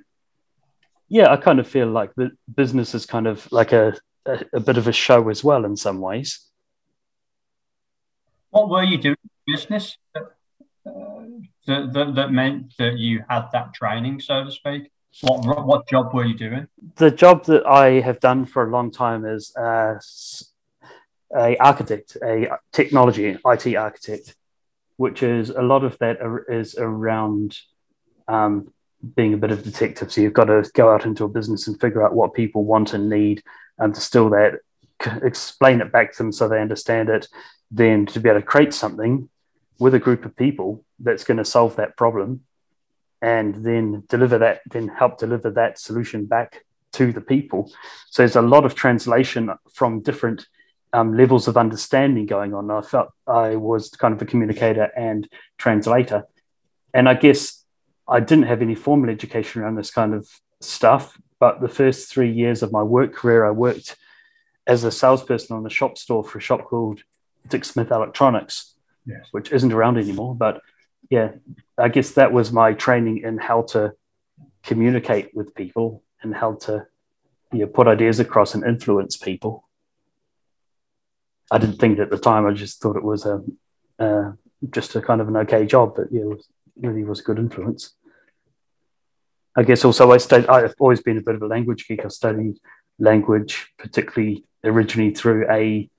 yeah, 1.07 1.31
I 1.31 1.37
kind 1.37 1.59
of 1.59 1.67
feel 1.67 1.87
like 1.87 2.13
the 2.15 2.31
business 2.53 2.93
is 2.93 3.05
kind 3.05 3.27
of 3.27 3.49
like 3.51 3.71
a, 3.71 3.95
a, 4.25 4.45
a 4.53 4.59
bit 4.59 4.77
of 4.77 4.87
a 4.87 4.91
show 4.91 5.29
as 5.29 5.43
well 5.43 5.65
in 5.65 5.77
some 5.77 6.01
ways. 6.01 6.41
What 8.49 8.69
were 8.69 8.83
you 8.83 8.97
doing 8.97 9.17
business? 9.47 9.97
that, 11.65 11.93
that, 11.93 12.15
that 12.15 12.31
meant 12.31 12.73
that 12.77 12.97
you 12.97 13.23
had 13.29 13.47
that 13.53 13.73
training, 13.73 14.19
so 14.19 14.43
to 14.43 14.51
speak? 14.51 14.91
What 15.21 15.65
what 15.65 15.87
job 15.87 16.13
were 16.13 16.25
you 16.25 16.37
doing? 16.37 16.67
The 16.97 17.09
job 17.09 17.45
that 17.45 17.65
I 17.65 18.01
have 18.01 18.19
done 18.19 18.45
for 18.45 18.67
a 18.67 18.69
long 18.69 18.91
time 18.91 19.25
is 19.25 19.55
uh, 19.55 19.95
a 21.35 21.57
architect, 21.57 22.17
a 22.23 22.57
technology 22.71 23.37
IT 23.45 23.75
architect, 23.75 24.35
which 24.97 25.23
is 25.23 25.49
a 25.49 25.61
lot 25.61 25.83
of 25.83 25.97
that 25.99 26.17
is 26.47 26.75
around 26.75 27.57
um, 28.27 28.71
being 29.15 29.33
a 29.33 29.37
bit 29.37 29.51
of 29.51 29.63
detective. 29.63 30.11
So 30.11 30.21
you've 30.21 30.33
got 30.33 30.45
to 30.45 30.69
go 30.73 30.91
out 30.91 31.05
into 31.05 31.25
a 31.25 31.29
business 31.29 31.67
and 31.67 31.79
figure 31.79 32.03
out 32.05 32.15
what 32.15 32.33
people 32.33 32.63
want 32.63 32.93
and 32.93 33.09
need, 33.09 33.43
and 33.77 33.93
distill 33.93 34.29
that, 34.29 34.59
explain 35.23 35.81
it 35.81 35.91
back 35.91 36.13
to 36.13 36.17
them 36.17 36.31
so 36.31 36.47
they 36.47 36.61
understand 36.61 37.09
it. 37.09 37.27
Then 37.71 38.05
to 38.07 38.19
be 38.19 38.29
able 38.29 38.39
to 38.39 38.45
create 38.45 38.73
something 38.73 39.29
with 39.79 39.93
a 39.93 39.99
group 39.99 40.25
of 40.25 40.35
people 40.35 40.85
that's 40.99 41.23
going 41.23 41.37
to 41.37 41.45
solve 41.45 41.75
that 41.75 41.97
problem 41.97 42.41
and 43.21 43.63
then 43.65 44.03
deliver 44.07 44.37
that 44.37 44.61
then 44.69 44.87
help 44.87 45.17
deliver 45.17 45.49
that 45.51 45.79
solution 45.79 46.25
back 46.25 46.63
to 46.91 47.11
the 47.11 47.21
people 47.21 47.71
so 48.09 48.21
there's 48.21 48.35
a 48.35 48.41
lot 48.41 48.65
of 48.65 48.75
translation 48.75 49.51
from 49.73 50.01
different 50.01 50.45
um, 50.95 51.15
levels 51.15 51.47
of 51.47 51.58
understanding 51.58 52.25
going 52.25 52.53
on 52.53 52.71
i 52.71 52.81
felt 52.81 53.10
i 53.27 53.55
was 53.55 53.89
kind 53.89 54.13
of 54.13 54.21
a 54.21 54.25
communicator 54.25 54.89
and 54.95 55.27
translator 55.58 56.23
and 56.93 57.10
i 57.10 57.13
guess 57.13 57.63
i 58.08 58.19
didn't 58.19 58.45
have 58.45 58.62
any 58.62 58.75
formal 58.75 59.10
education 59.10 59.62
around 59.62 59.75
this 59.75 59.91
kind 59.91 60.13
of 60.13 60.27
stuff 60.62 61.19
but 61.39 61.62
the 61.62 61.67
first 61.67 62.10
three 62.10 62.31
years 62.31 62.63
of 62.63 62.71
my 62.71 62.84
work 62.84 63.13
career 63.13 63.45
i 63.45 63.51
worked 63.51 63.97
as 64.67 64.84
a 64.84 64.91
salesperson 64.91 65.55
on 65.55 65.65
a 65.65 65.69
shop 65.69 65.97
store 65.97 66.23
for 66.23 66.38
a 66.38 66.41
shop 66.41 66.63
called 66.65 67.01
dick 67.49 67.65
smith 67.65 67.91
electronics 67.91 68.75
yes. 69.05 69.27
which 69.31 69.51
isn't 69.51 69.71
around 69.71 69.97
anymore. 69.97 70.36
But 70.36 70.62
yeah, 71.10 71.31
I 71.77 71.89
guess 71.89 72.12
that 72.12 72.31
was 72.31 72.51
my 72.51 72.73
training 72.73 73.21
in 73.23 73.38
how 73.38 73.63
to 73.73 73.93
communicate 74.63 75.36
with 75.36 75.55
people 75.55 76.03
and 76.21 76.36
how 76.36 76.53
to 76.53 76.88
you 77.51 77.60
know, 77.60 77.67
put 77.67 77.88
ideas 77.88 78.19
across 78.19 78.55
and 78.55 78.63
influence 78.63 79.15
people. 79.15 79.64
I 81.51 81.58
didn't 81.58 81.77
think 81.77 81.97
it 81.97 82.01
at 82.01 82.10
the 82.10 82.17
time. 82.17 82.45
I 82.45 82.53
just 82.53 82.81
thought 82.81 82.95
it 82.95 83.03
was 83.03 83.25
a 83.25 83.43
uh, 83.99 84.31
just 84.71 84.95
a 84.95 85.01
kind 85.01 85.21
of 85.21 85.27
an 85.27 85.38
okay 85.38 85.65
job, 85.65 85.93
but 85.95 86.08
yeah, 86.12 86.21
it 86.21 86.29
was, 86.29 86.47
really 86.77 87.03
was 87.03 87.19
a 87.19 87.23
good 87.23 87.39
influence. 87.39 87.93
I 89.55 89.63
guess 89.63 89.86
also 89.86 90.12
I 90.12 90.17
studied. 90.17 90.47
I've 90.47 90.75
always 90.79 91.01
been 91.01 91.17
a 91.17 91.21
bit 91.21 91.36
of 91.36 91.41
a 91.41 91.47
language 91.47 91.88
geek. 91.88 92.03
I 92.03 92.10
studied 92.10 92.58
language, 92.99 93.71
particularly 93.77 94.43
originally 94.63 95.13
through 95.13 95.49
a 95.49 95.89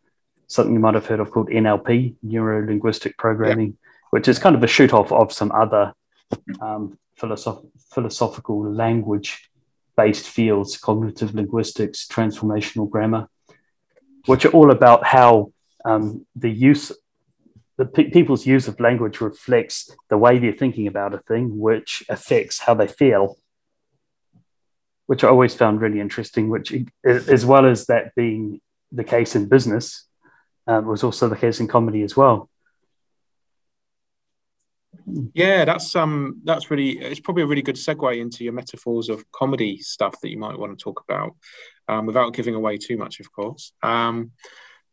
something 0.49 0.75
you 0.75 0.81
might 0.81 0.95
have 0.95 1.07
heard 1.07 1.21
of 1.21 1.31
called 1.31 1.49
NLP, 1.49 2.17
Neuro 2.23 2.67
Linguistic 2.67 3.17
Programming, 3.17 3.69
yep. 3.69 3.77
which 4.11 4.29
is 4.29 4.39
kind 4.39 4.55
of 4.55 4.63
a 4.63 4.67
shoot 4.67 4.93
off 4.93 5.11
of 5.11 5.33
some 5.33 5.51
other 5.53 5.93
um, 6.61 6.99
philosoph- 7.19 7.67
philosophical 7.93 8.71
language 8.71 9.51
based 9.97 10.29
fields, 10.29 10.77
cognitive 10.77 11.35
linguistics, 11.35 12.07
transformational 12.07 12.89
grammar, 12.89 13.29
which 14.27 14.45
are 14.45 14.51
all 14.51 14.71
about 14.71 15.07
how 15.07 15.53
um, 15.85 16.27
the 16.35 16.51
use, 16.51 16.93
the 17.79 17.87
pe- 17.87 18.11
people's 18.11 18.47
use 18.47 18.69
of 18.69 18.79
language 18.81 19.21
reflects 19.21 19.91
the 20.11 20.19
way 20.19 20.39
they're 20.39 20.53
thinking 20.53 20.87
about 20.87 21.15
a 21.15 21.19
thing, 21.19 21.59
which 21.59 22.05
affects 22.09 22.61
how 22.61 22.75
they 22.75 22.89
feel. 22.89 23.39
Which 25.07 25.23
I 25.23 25.29
always 25.29 25.55
found 25.55 25.81
really 25.81 26.01
interesting, 26.01 26.51
which, 26.51 26.75
as 27.05 27.47
well 27.47 27.65
as 27.65 27.87
that 27.87 28.15
being 28.17 28.61
the 28.91 29.05
case 29.05 29.37
in 29.37 29.49
business, 29.49 30.05
um, 30.67 30.87
was 30.87 31.05
also 31.05 31.29
the 31.29 31.37
case 31.37 31.61
in 31.61 31.69
comedy 31.69 32.03
as 32.03 32.17
well. 32.17 32.51
Yeah, 35.35 35.65
that's 35.65 35.95
um 35.95 36.41
that's 36.43 36.71
really 36.71 36.99
it's 36.99 37.21
probably 37.21 37.45
a 37.45 37.47
really 37.47 37.63
good 37.63 37.77
segue 37.77 38.19
into 38.19 38.43
your 38.43 38.53
metaphors 38.53 39.09
of 39.09 39.31
comedy 39.31 39.79
stuff 39.79 40.21
that 40.21 40.31
you 40.31 40.39
might 40.39 40.59
want 40.59 40.77
to 40.77 40.83
talk 40.83 41.05
about, 41.09 41.37
um, 41.89 42.07
without 42.07 42.35
giving 42.35 42.55
away 42.55 42.79
too 42.79 42.97
much, 42.97 43.21
of 43.21 43.33
course. 43.33 43.73
Um, 43.83 44.33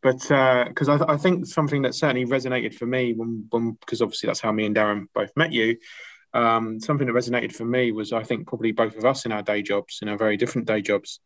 but 0.01 0.19
because 0.19 0.89
uh, 0.89 1.06
I, 1.08 1.13
I, 1.13 1.17
think 1.17 1.45
something 1.45 1.84
that 1.84 1.95
certainly 1.95 2.25
resonated 2.25 2.73
for 2.73 2.86
me 2.86 3.13
because 3.79 4.01
obviously 4.01 4.27
that's 4.27 4.41
how 4.41 4.51
me 4.51 4.65
and 4.65 4.75
Darran 4.75 5.06
both 5.15 5.32
met 5.38 5.53
you. 5.53 5.77
Um, 6.34 6.79
something 6.79 7.08
that 7.08 7.13
resonated 7.13 7.53
for 7.53 7.63
me 7.63 7.91
was 7.91 8.12
I 8.12 8.23
think 8.23 8.47
probably 8.47 8.73
both 8.73 8.97
of 8.97 9.06
us 9.06 9.25
in 9.25 9.32
our 9.32 9.43
day 9.43 9.62
jobs, 9.62 9.99
in 10.01 10.10
our 10.10 10.17
very 10.17 10.36
different 10.36 10.67
day 10.67 10.82
jobs, 10.82 11.21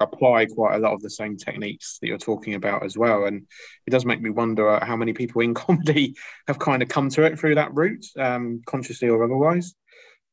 apply 0.00 0.46
quite 0.46 0.74
a 0.74 0.78
lot 0.78 0.92
of 0.92 1.00
the 1.00 1.10
same 1.10 1.36
techniques 1.36 1.98
that 2.00 2.08
you're 2.08 2.18
talking 2.18 2.54
about 2.54 2.84
as 2.84 2.98
well. 2.98 3.24
And 3.24 3.46
it 3.86 3.90
does 3.90 4.04
make 4.04 4.20
me 4.20 4.30
wonder 4.30 4.78
how 4.82 4.96
many 4.96 5.12
people 5.12 5.40
in 5.40 5.54
comedy 5.64 6.14
have 6.46 6.58
kind 6.58 6.82
of 6.82 6.88
come 6.88 7.08
to 7.10 7.22
it 7.22 7.38
through 7.38 7.54
that 7.54 7.74
route, 7.74 8.04
um, 8.18 8.60
consciously 8.66 9.08
or 9.08 9.24
otherwise. 9.24 9.74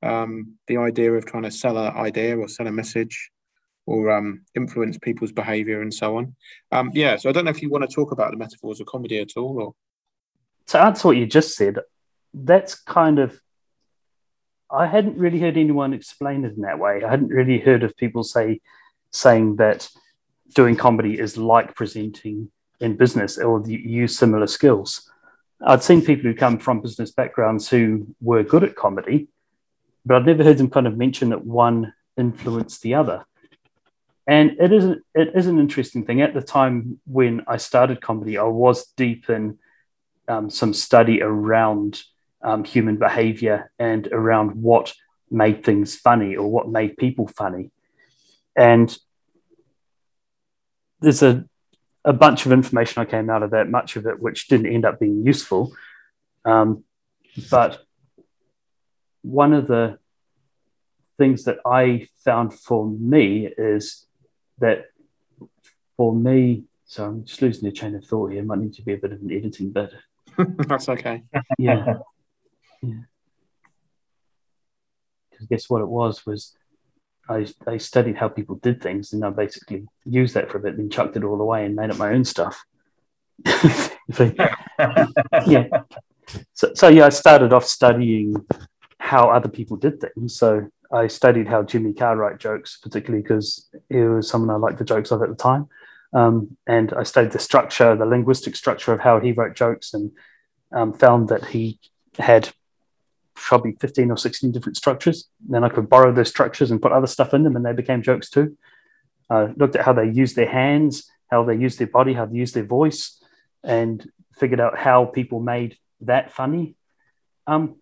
Um, 0.04 0.58
the 0.68 0.78
idea 0.78 1.14
of 1.14 1.26
trying 1.26 1.44
to 1.44 1.52
sell 1.52 1.78
an 1.78 1.96
idea 1.96 2.38
or 2.38 2.48
sell 2.48 2.68
a 2.68 2.72
message 2.72 3.32
or 3.86 4.12
um, 4.12 4.42
influence 4.56 4.98
people's 4.98 5.32
behavior 5.32 5.82
and 5.82 5.94
so 5.94 6.18
on. 6.18 6.36
Um, 6.72 6.92
yeah, 6.94 7.18
so 7.18 7.30
I 7.30 7.32
don't 7.32 7.46
know 7.46 7.52
if 7.52 7.62
you 7.62 7.70
want 7.70 7.90
to 7.90 7.94
talk 7.94 8.12
about 8.12 8.32
the 8.32 8.38
metaphors 8.38 8.80
of 8.80 8.88
comedy 8.88 9.20
at 9.20 9.38
all. 9.38 9.62
Or 9.62 9.76
to 10.68 10.80
answer 10.80 11.08
what 11.08 11.18
you 11.18 11.26
just 11.26 11.56
said, 11.56 11.80
that's 12.34 12.76
kind 12.76 13.20
of 13.20 13.40
I 14.72 14.88
hadn't 14.88 15.18
really 15.18 15.40
heard 15.40 15.58
anyone 15.58 15.94
explain 15.94 16.46
it 16.46 16.56
in 16.56 16.62
that 16.62 16.80
way. 16.80 17.04
I 17.04 17.10
hadn't 17.10 17.28
really 17.28 17.60
heard 17.60 17.84
of 17.84 17.98
people 17.98 18.24
say 18.24 18.62
saying 19.12 19.58
that 19.58 19.90
doing 20.56 20.78
comedy 20.78 21.20
is 21.20 21.38
like 21.38 21.76
presenting 21.76 22.50
in 22.80 22.96
business 22.96 23.38
or 23.38 23.62
use 23.68 24.18
similar 24.18 24.48
skills. 24.48 25.10
I'd 25.62 25.84
seen 25.84 26.02
people 26.02 26.24
who 26.24 26.36
come 26.36 26.58
from 26.58 26.82
business 26.82 27.12
backgrounds 27.12 27.70
who 27.70 28.16
were 28.22 28.44
good 28.44 28.64
at 28.64 28.76
comedy, 28.76 29.28
but 30.06 30.16
I've 30.16 30.26
never 30.26 30.44
heard 30.44 30.58
them 30.58 30.70
kind 30.70 30.88
of 30.88 30.98
mention 30.98 31.30
that 31.30 31.46
one 31.46 31.94
influenced 32.18 32.82
the 32.82 32.96
other. 32.96 33.26
And 34.28 34.58
it 34.60 34.72
is 34.72 34.86
it 35.16 35.32
is 35.36 35.48
an 35.48 35.60
interesting 35.60 36.06
thing. 36.06 36.22
At 36.22 36.34
the 36.34 36.42
time 36.42 37.00
when 37.06 37.44
I 37.48 37.58
started 37.58 38.02
comedy, 38.02 38.38
I 38.38 38.44
was 38.44 38.88
deep 38.96 39.30
in 39.30 39.58
um, 40.28 40.50
some 40.50 40.74
study 40.74 41.22
around 41.22 42.02
um, 42.42 42.64
human 42.64 42.98
behavior 42.98 43.72
and 43.80 44.08
around 44.08 44.62
what 44.62 44.94
made 45.30 45.64
things 45.64 45.96
funny 45.96 46.36
or 46.36 46.48
what 46.48 46.70
made 46.70 46.98
people 46.98 47.28
funny. 47.28 47.72
And 48.56 48.96
there's 51.00 51.24
a, 51.24 51.46
a 52.06 52.14
bunch 52.14 52.46
of 52.46 52.52
information 52.52 53.02
I 53.02 53.06
came 53.06 53.30
out 53.30 53.44
of 53.44 53.52
that, 53.52 53.70
much 53.70 53.96
of 53.96 54.06
it 54.06 54.22
which 54.22 54.48
didn't 54.48 54.72
end 54.72 54.86
up 54.86 55.00
being 55.00 55.26
useful. 55.26 55.74
Um, 56.46 56.84
but 57.50 57.82
one 59.22 59.54
of 59.54 59.68
the 59.68 60.00
things 61.18 61.44
that 61.46 61.60
I 61.66 62.08
found 62.26 62.54
for 62.54 62.88
me 62.88 63.48
is 63.48 64.06
that 64.62 64.86
for 65.98 66.16
me, 66.16 66.64
so 66.86 67.06
I'm 67.06 67.26
just 67.26 67.42
losing 67.42 67.70
the 67.70 67.72
chain 67.72 67.96
of 67.96 68.06
thought 68.06 68.32
here. 68.32 68.44
Might 68.44 68.60
need 68.60 68.74
to 68.74 68.82
be 68.82 68.94
a 68.94 68.98
bit 68.98 69.12
of 69.12 69.22
an 69.22 69.32
editing 69.32 69.72
bit. 69.72 69.94
That's 70.68 70.90
okay. 70.90 71.24
Yeah. 71.58 71.98
yeah. 72.82 72.94
Because 75.30 75.48
guess 75.48 75.70
what 75.70 75.82
it 75.82 75.88
was 75.88 76.26
was 76.26 76.56
I, 77.30 77.48
I 77.68 77.78
studied 77.78 78.18
how 78.18 78.28
people 78.28 78.56
did 78.56 78.82
things 78.82 79.14
and 79.14 79.24
I 79.24 79.30
basically 79.30 79.86
used 80.06 80.34
that 80.34 80.50
for 80.50 80.58
a 80.58 80.62
bit, 80.62 80.78
then 80.78 80.90
chucked 80.90 81.16
it 81.16 81.24
all 81.24 81.40
away 81.40 81.66
and 81.66 81.76
made 81.76 81.92
up 81.92 81.98
my 81.98 82.12
own 82.12 82.26
stuff. 82.26 82.64
so, 84.12 84.34
yeah. 85.48 85.68
So, 86.54 86.74
so 86.74 86.88
yeah, 86.88 87.06
I 87.06 87.10
started 87.10 87.54
off 87.54 87.66
studying 87.66 88.36
how 89.00 89.30
other 89.30 89.50
people 89.50 89.78
did 89.78 90.02
things. 90.02 90.36
So 90.36 90.68
I 90.94 91.08
studied 91.08 91.48
how 91.48 91.64
Jimmy 91.64 91.94
Carr 91.94 92.18
wrote 92.18 92.40
jokes, 92.40 92.78
particularly 92.78 93.22
because 93.22 93.70
he 93.90 94.02
was 94.02 94.30
someone 94.30 94.50
I 94.50 94.60
liked 94.60 94.78
the 94.78 94.86
jokes 94.86 95.12
of 95.12 95.22
at 95.22 95.30
the 95.30 95.36
time. 95.36 95.68
Um, 96.14 96.58
and 96.68 96.94
I 96.94 97.04
studied 97.04 97.32
the 97.32 97.40
structure, 97.40 97.96
the 97.96 98.06
linguistic 98.06 98.56
structure 98.56 98.92
of 98.92 99.00
how 99.00 99.20
he 99.20 99.32
wrote 99.32 99.56
jokes, 99.56 99.94
and 99.94 100.12
um, 100.74 100.94
found 100.94 101.30
that 101.30 101.46
he 101.46 101.80
had 102.18 102.50
probably 103.34 103.76
15 103.80 104.12
or 104.12 104.18
16 104.18 104.52
different 104.52 104.78
structures. 104.78 105.30
Then 105.48 105.64
I 105.64 105.70
could 105.70 105.90
borrow 105.90 106.12
those 106.12 106.30
structures 106.30 106.72
and 106.72 106.82
put 106.82 106.92
other 106.92 107.08
stuff 107.08 107.34
in 107.34 107.44
them, 107.44 107.56
and 107.56 107.66
they 107.66 107.74
became 107.74 108.02
jokes 108.02 108.30
too. 108.30 108.58
I 109.30 109.54
looked 109.56 109.76
at 109.76 109.86
how 109.86 109.94
they 109.94 110.10
used 110.10 110.36
their 110.36 110.50
hands, 110.50 111.10
how 111.30 111.44
they 111.44 111.56
used 111.56 111.80
their 111.80 111.88
body, 111.88 112.14
how 112.14 112.26
they 112.26 112.38
used 112.38 112.54
their 112.54 112.66
voice, 112.66 113.24
and 113.64 114.10
figured 114.38 114.60
out 114.60 114.78
how 114.78 115.06
people 115.06 115.40
made 115.40 115.78
that 116.02 116.34
funny. 116.34 116.76
Um, 117.48 117.78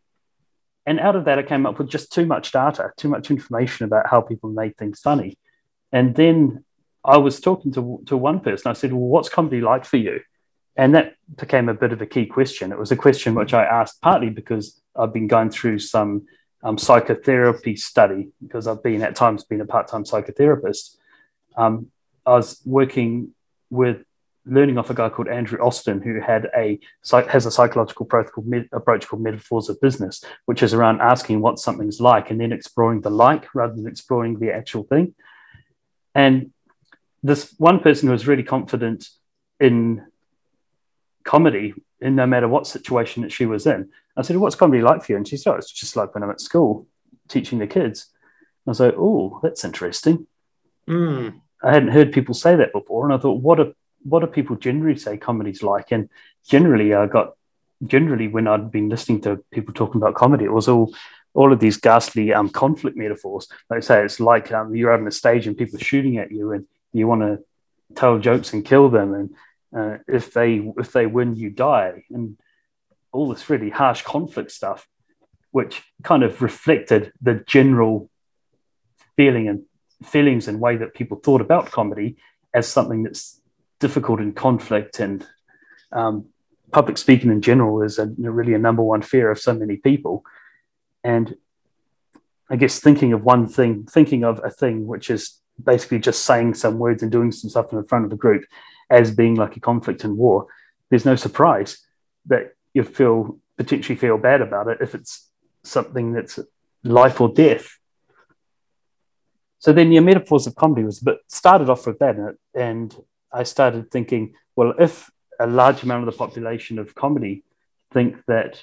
and 0.90 1.00
out 1.00 1.16
of 1.16 1.26
that, 1.26 1.38
I 1.38 1.44
came 1.44 1.68
up 1.68 1.78
with 1.78 1.88
just 1.88 2.12
too 2.12 2.26
much 2.26 2.52
data, 2.52 2.92
too 2.98 3.10
much 3.10 3.30
information 3.30 3.86
about 3.86 4.08
how 4.10 4.22
people 4.22 4.50
made 4.50 4.76
things 4.76 5.00
funny. 5.00 5.38
And 5.92 6.16
then 6.16 6.66
I 7.06 7.18
was 7.18 7.40
talking 7.40 7.72
to, 7.74 8.02
to 8.08 8.18
one 8.18 8.40
person. 8.40 8.72
I 8.72 8.74
said, 8.74 8.92
Well, 8.92 9.02
what's 9.02 9.30
comedy 9.30 9.62
like 9.62 9.86
for 9.86 9.98
you? 9.98 10.22
And 10.76 10.96
that 10.96 11.14
became 11.38 11.70
a 11.70 11.76
bit 11.76 11.92
of 11.92 12.02
a 12.02 12.08
key 12.08 12.26
question. 12.26 12.72
It 12.72 12.80
was 12.80 12.92
a 12.92 12.96
question 12.96 13.36
which 13.36 13.54
I 13.54 13.66
asked 13.66 14.02
partly 14.02 14.32
because 14.32 14.82
I've 14.96 15.14
been 15.14 15.28
going 15.28 15.52
through 15.52 15.78
some 15.78 16.26
um, 16.64 16.80
psychotherapy 16.80 17.76
study 17.76 18.30
because 18.42 18.66
I've 18.66 18.82
been 18.82 19.04
at 19.04 19.16
times 19.16 19.44
been 19.44 19.62
a 19.62 19.66
part-time 19.66 20.06
psychotherapist. 20.06 20.98
Um, 21.56 21.92
I 22.26 22.32
was 22.32 22.60
working 22.66 23.36
with 23.70 23.98
learning 24.46 24.78
off 24.78 24.90
a 24.90 24.94
guy 24.94 25.10
called 25.10 25.28
Andrew 25.28 25.60
Austin, 25.60 26.02
who 26.02 26.20
had 26.20 26.50
a 26.56 26.80
has 27.12 27.46
a 27.46 27.52
psychological 27.52 28.06
approach 28.06 28.32
called, 28.32 28.52
approach 28.72 29.08
called 29.08 29.22
metaphors 29.22 29.70
of 29.70 29.80
business, 29.82 30.24
which 30.46 30.64
is 30.64 30.74
around 30.74 31.02
asking 31.02 31.42
what 31.42 31.60
something's 31.60 32.00
like 32.00 32.32
and 32.32 32.40
then 32.40 32.52
exploring 32.52 33.02
the 33.02 33.10
like 33.10 33.54
rather 33.54 33.74
than 33.76 33.88
exploring 33.88 34.40
the 34.40 34.52
actual 34.52 34.84
thing. 34.84 35.14
And 36.16 36.52
this 37.22 37.54
one 37.58 37.80
person 37.80 38.08
who 38.08 38.14
was 38.14 38.28
really 38.28 38.44
confident 38.44 39.10
in 39.60 40.06
comedy, 41.24 41.74
in 42.02 42.16
no 42.16 42.26
matter 42.26 42.48
what 42.48 42.66
situation 42.66 43.24
that 43.24 43.32
she 43.32 43.46
was 43.46 43.68
in, 43.68 43.90
I 44.16 44.22
said, 44.22 44.38
"What's 44.38 44.56
comedy 44.56 44.82
like 44.82 45.04
for 45.04 45.12
you?" 45.12 45.18
And 45.18 45.28
she 45.28 45.38
said, 45.38 45.52
oh, 45.52 45.56
"It's 45.56 45.72
just 45.72 45.96
like 45.96 46.14
when 46.14 46.24
I'm 46.24 46.32
at 46.32 46.42
school 46.42 46.88
teaching 47.28 47.60
the 47.60 47.68
kids." 47.68 48.08
I 48.66 48.72
was 48.72 48.80
like, 48.80 48.96
"Oh, 48.98 49.40
that's 49.44 49.66
interesting." 49.66 50.28
Mm. 50.88 51.42
I 51.62 51.74
hadn't 51.74 51.90
heard 51.90 52.14
people 52.14 52.34
say 52.34 52.56
that 52.56 52.72
before, 52.72 53.06
and 53.06 53.14
I 53.14 53.18
thought, 53.18 53.42
"What 53.42 53.60
a 53.60 53.76
what 54.04 54.20
do 54.20 54.28
people 54.28 54.56
generally 54.56 54.98
say 54.98 55.18
comedy's 55.18 55.64
like? 55.64 55.92
And 55.92 56.10
generally, 56.48 56.94
I 56.94 57.08
got 57.08 57.34
generally 57.86 58.28
when 58.28 58.48
I'd 58.48 58.72
been 58.72 58.90
listening 58.90 59.22
to 59.22 59.44
people 59.52 59.74
talking 59.74 60.02
about 60.02 60.16
comedy, 60.16 60.46
it 60.46 60.54
was 60.54 60.68
all 60.68 60.94
all 61.34 61.54
of 61.54 61.60
these 61.60 61.78
ghastly 61.78 62.34
um, 62.34 62.50
conflict 62.50 62.98
metaphors. 62.98 63.48
Like 63.70 63.78
I 63.78 63.82
say, 63.82 64.04
it's 64.04 64.20
like 64.20 64.52
um, 64.52 64.76
you're 64.76 64.92
out 64.92 65.00
on 65.00 65.08
a 65.08 65.12
stage 65.12 65.48
and 65.48 65.58
people 65.58 65.80
are 65.80 65.84
shooting 65.84 66.18
at 66.18 66.32
you, 66.32 66.52
and 66.52 66.66
you 66.94 67.08
want 67.08 67.22
to 67.22 67.40
tell 67.96 68.20
jokes 68.20 68.54
and 68.54 68.66
kill 68.66 68.90
them, 68.90 69.14
and 69.14 69.36
uh, 69.76 69.98
if 70.08 70.34
they 70.34 70.56
if 70.78 70.92
they 70.92 71.06
win, 71.06 71.36
you 71.36 71.50
die, 71.50 72.04
and 72.10 72.38
all 73.12 73.30
this 73.30 73.50
really 73.50 73.70
harsh 73.70 74.02
conflict 74.04 74.52
stuff, 74.52 74.88
which 75.52 75.84
kind 76.04 76.24
of 76.24 76.42
reflected 76.42 77.12
the 77.22 77.36
general 77.36 78.10
feeling 79.16 79.48
and 79.48 79.64
feelings 80.04 80.48
and 80.48 80.60
way 80.60 80.78
that 80.78 80.94
people 80.94 81.18
thought 81.18 81.42
about 81.42 81.72
comedy 81.72 82.18
as 82.54 82.68
something 82.68 83.04
that's 83.04 83.39
difficult 83.80 84.20
in 84.20 84.34
conflict 84.34 85.00
and 85.00 85.26
um, 85.92 86.26
public 86.72 86.98
speaking 86.98 87.32
in 87.32 87.42
general 87.42 87.82
is 87.82 87.98
a, 87.98 88.06
really 88.18 88.54
a 88.54 88.60
number 88.60 88.84
one 88.84 89.02
fear 89.02 89.32
of 89.32 89.40
so 89.40 89.54
many 89.54 89.78
people. 89.78 90.24
And 91.04 91.36
I 92.50 92.56
guess 92.56 92.80
thinking 92.80 93.14
of 93.14 93.24
one 93.24 93.48
thing, 93.48 93.86
thinking 93.86 94.24
of 94.24 94.42
a 94.44 94.50
thing 94.50 94.88
which 94.88 95.10
is 95.10 95.40
basically 95.62 96.00
just 96.00 96.24
saying 96.24 96.54
some 96.54 96.80
words 96.80 97.04
and 97.04 97.12
doing 97.12 97.32
some 97.32 97.50
stuff 97.50 97.74
in 97.74 97.84
front 97.84 98.06
of 98.06 98.12
the 98.12 98.18
group 98.18 98.44
as 98.90 99.12
being 99.12 99.36
like 99.36 99.56
a 99.56 99.60
conflict 99.60 100.04
and 100.04 100.18
war, 100.18 100.48
there's 100.90 101.06
no 101.06 101.16
surprise 101.16 101.86
that 102.26 102.54
you 102.74 102.84
feel 102.84 103.38
potentially 103.58 103.96
feel 103.96 104.18
bad 104.18 104.42
about 104.42 104.68
it 104.68 104.80
if 104.82 104.96
it's 104.96 105.30
something 105.64 106.14
that's 106.14 106.40
life 106.84 107.20
or 107.20 107.30
death. 107.30 107.78
So 109.60 109.74
then 109.74 109.92
your 109.92 110.02
metaphors 110.02 110.48
of 110.48 110.56
comedy 110.56 110.84
was 110.84 111.00
but 111.00 111.20
started 111.28 111.70
off 111.70 111.86
with 111.86 112.00
that 112.00 112.38
and 112.56 112.96
I 113.32 113.44
started 113.44 113.92
thinking, 113.92 114.34
well, 114.56 114.74
if 114.80 115.10
a 115.40 115.48
large 115.48 115.84
amount 115.84 116.08
of 116.08 116.14
the 116.14 116.18
population 116.18 116.80
of 116.80 116.96
comedy 116.96 117.44
think 117.92 118.18
that 118.28 118.62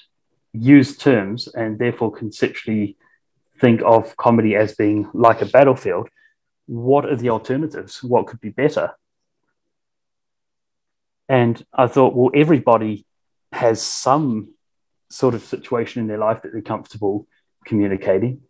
use 0.52 0.96
terms 0.96 1.48
and 1.48 1.78
therefore 1.78 2.12
conceptually 2.12 2.96
think 3.60 3.80
of 3.84 4.16
comedy 4.16 4.54
as 4.54 4.74
being 4.74 5.08
like 5.14 5.42
a 5.42 5.46
battlefield, 5.46 6.08
what 6.66 7.06
are 7.06 7.16
the 7.16 7.30
alternatives? 7.30 8.02
What 8.02 8.26
could 8.26 8.40
be 8.40 8.50
better? 8.50 8.92
And 11.28 11.64
I 11.72 11.86
thought, 11.86 12.14
well, 12.14 12.30
everybody 12.34 13.06
has 13.52 13.80
some 13.82 14.54
sort 15.10 15.34
of 15.34 15.42
situation 15.42 16.02
in 16.02 16.08
their 16.08 16.18
life 16.18 16.42
that 16.42 16.52
they're 16.52 16.62
comfortable 16.62 17.26
communicating. 17.64 18.40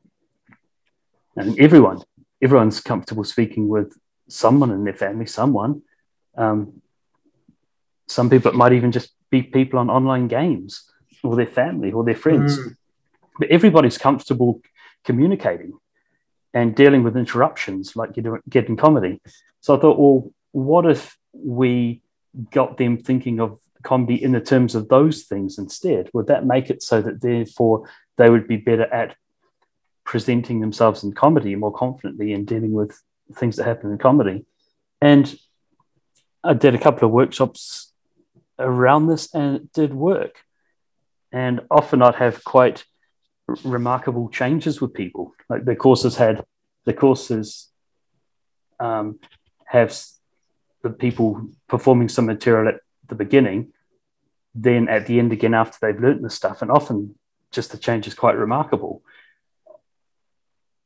And 1.37 1.59
everyone, 1.59 2.03
everyone's 2.43 2.81
comfortable 2.81 3.25
speaking 3.25 3.69
with 3.69 3.97
someone 4.29 4.71
in 4.71 4.85
their 4.85 4.95
family, 4.95 5.27
someone. 5.27 5.83
Um, 6.37 6.83
some 8.07 8.31
people 8.31 8.51
it 8.51 8.55
might 8.55 8.73
even 8.73 8.93
just 8.93 9.13
be 9.31 9.43
people 9.43 9.79
on 9.79 9.91
online 9.91 10.29
games 10.29 10.91
or 11.23 11.37
their 11.37 11.47
family 11.47 11.93
or 11.93 12.05
their 12.05 12.15
friends. 12.15 12.59
Mm. 12.59 12.77
But 13.39 13.49
everybody's 13.51 13.99
comfortable 13.99 14.61
communicating 15.05 15.73
and 16.55 16.75
dealing 16.75 17.03
with 17.03 17.17
interruptions 17.17 17.97
like 17.97 18.17
you 18.17 18.23
do 18.23 18.39
get 18.49 18.69
in 18.69 18.77
comedy. 18.77 19.21
So 19.61 19.77
I 19.77 19.81
thought, 19.81 19.99
well, 19.99 20.33
what 20.53 20.87
if 20.87 21.19
we 21.33 22.01
got 22.51 22.79
them 22.79 22.97
thinking 22.97 23.41
of 23.41 23.61
comedy 23.83 24.23
in 24.23 24.33
the 24.33 24.41
terms 24.41 24.75
of 24.75 24.89
those 24.89 25.25
things 25.25 25.59
instead? 25.59 26.09
Would 26.13 26.29
that 26.29 26.47
make 26.47 26.71
it 26.71 26.83
so 26.83 27.03
that 27.03 27.21
therefore 27.21 27.89
they 28.17 28.31
would 28.31 28.49
be 28.49 28.57
better 28.57 28.87
at 28.93 29.17
presenting 30.05 30.61
themselves 30.61 31.05
in 31.05 31.13
comedy 31.13 31.55
more 31.57 31.73
confidently 31.73 32.33
and 32.33 32.47
dealing 32.47 32.73
with 32.73 32.99
things 33.35 33.57
that 33.57 33.65
happen 33.67 33.91
in 33.91 33.99
comedy? 33.99 34.47
And 35.01 35.35
I 36.47 36.55
did 36.55 36.75
a 36.77 36.79
couple 36.79 37.07
of 37.07 37.13
workshops 37.13 37.93
around 38.59 39.09
this 39.09 39.35
and 39.35 39.57
it 39.57 39.73
did 39.73 39.93
work. 39.93 40.37
And 41.33 41.63
often 41.71 42.03
I'd 42.03 42.15
have 42.15 42.45
quite 42.45 42.85
remarkable 43.65 44.29
changes 44.29 44.81
with 44.81 44.95
people. 44.95 45.35
Like 45.49 45.65
the 45.65 45.75
courses 45.75 46.17
had, 46.17 46.45
the 46.85 46.93
courses 46.93 47.69
um, 48.79 49.19
have 49.67 49.97
the 50.83 50.91
people 50.91 51.49
performing 51.69 52.09
some 52.09 52.27
material 52.27 52.69
at 52.69 52.81
the 53.09 53.17
beginning, 53.17 53.73
then 54.55 54.89
at 54.89 55.07
the 55.07 55.19
end 55.19 55.33
again 55.33 55.53
after 55.53 55.79
they've 55.81 56.01
learned 56.01 56.25
the 56.25 56.31
stuff. 56.31 56.63
And 56.63 56.71
often 56.71 57.17
just 57.51 57.73
the 57.73 57.79
change 57.79 58.07
is 58.07 58.15
quite 58.15 58.37
remarkable. 58.37 59.03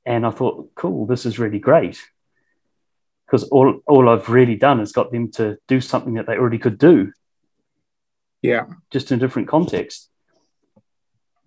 And 0.06 0.24
I 0.24 0.30
thought, 0.30 0.70
cool, 0.74 1.04
this 1.04 1.26
is 1.26 1.38
really 1.38 1.58
great 1.58 2.00
because 3.30 3.44
all 3.44 3.80
all 3.86 4.08
I've 4.08 4.28
really 4.28 4.56
done 4.56 4.80
is 4.80 4.92
got 4.92 5.12
them 5.12 5.30
to 5.32 5.56
do 5.68 5.80
something 5.80 6.14
that 6.14 6.26
they 6.26 6.36
already 6.36 6.58
could 6.58 6.78
do. 6.78 7.12
Yeah, 8.42 8.66
just 8.90 9.12
in 9.12 9.18
a 9.18 9.20
different 9.20 9.48
context. 9.48 10.08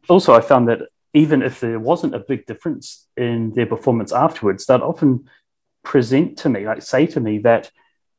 Also, 0.08 0.34
I 0.34 0.42
found 0.42 0.70
that 0.70 0.80
even 1.14 1.42
if 1.42 1.60
there 1.60 1.80
wasn't 1.80 2.16
a 2.16 2.20
big 2.20 2.46
difference 2.46 3.08
in 3.18 3.54
their 3.54 3.66
performance 3.66 4.14
afterwards, 4.14 4.66
they'd 4.66 4.82
often 4.82 5.30
present 5.84 6.38
to 6.40 6.50
me, 6.50 6.66
like 6.66 6.82
say 6.82 7.06
to 7.08 7.20
me, 7.20 7.40
that 7.40 7.72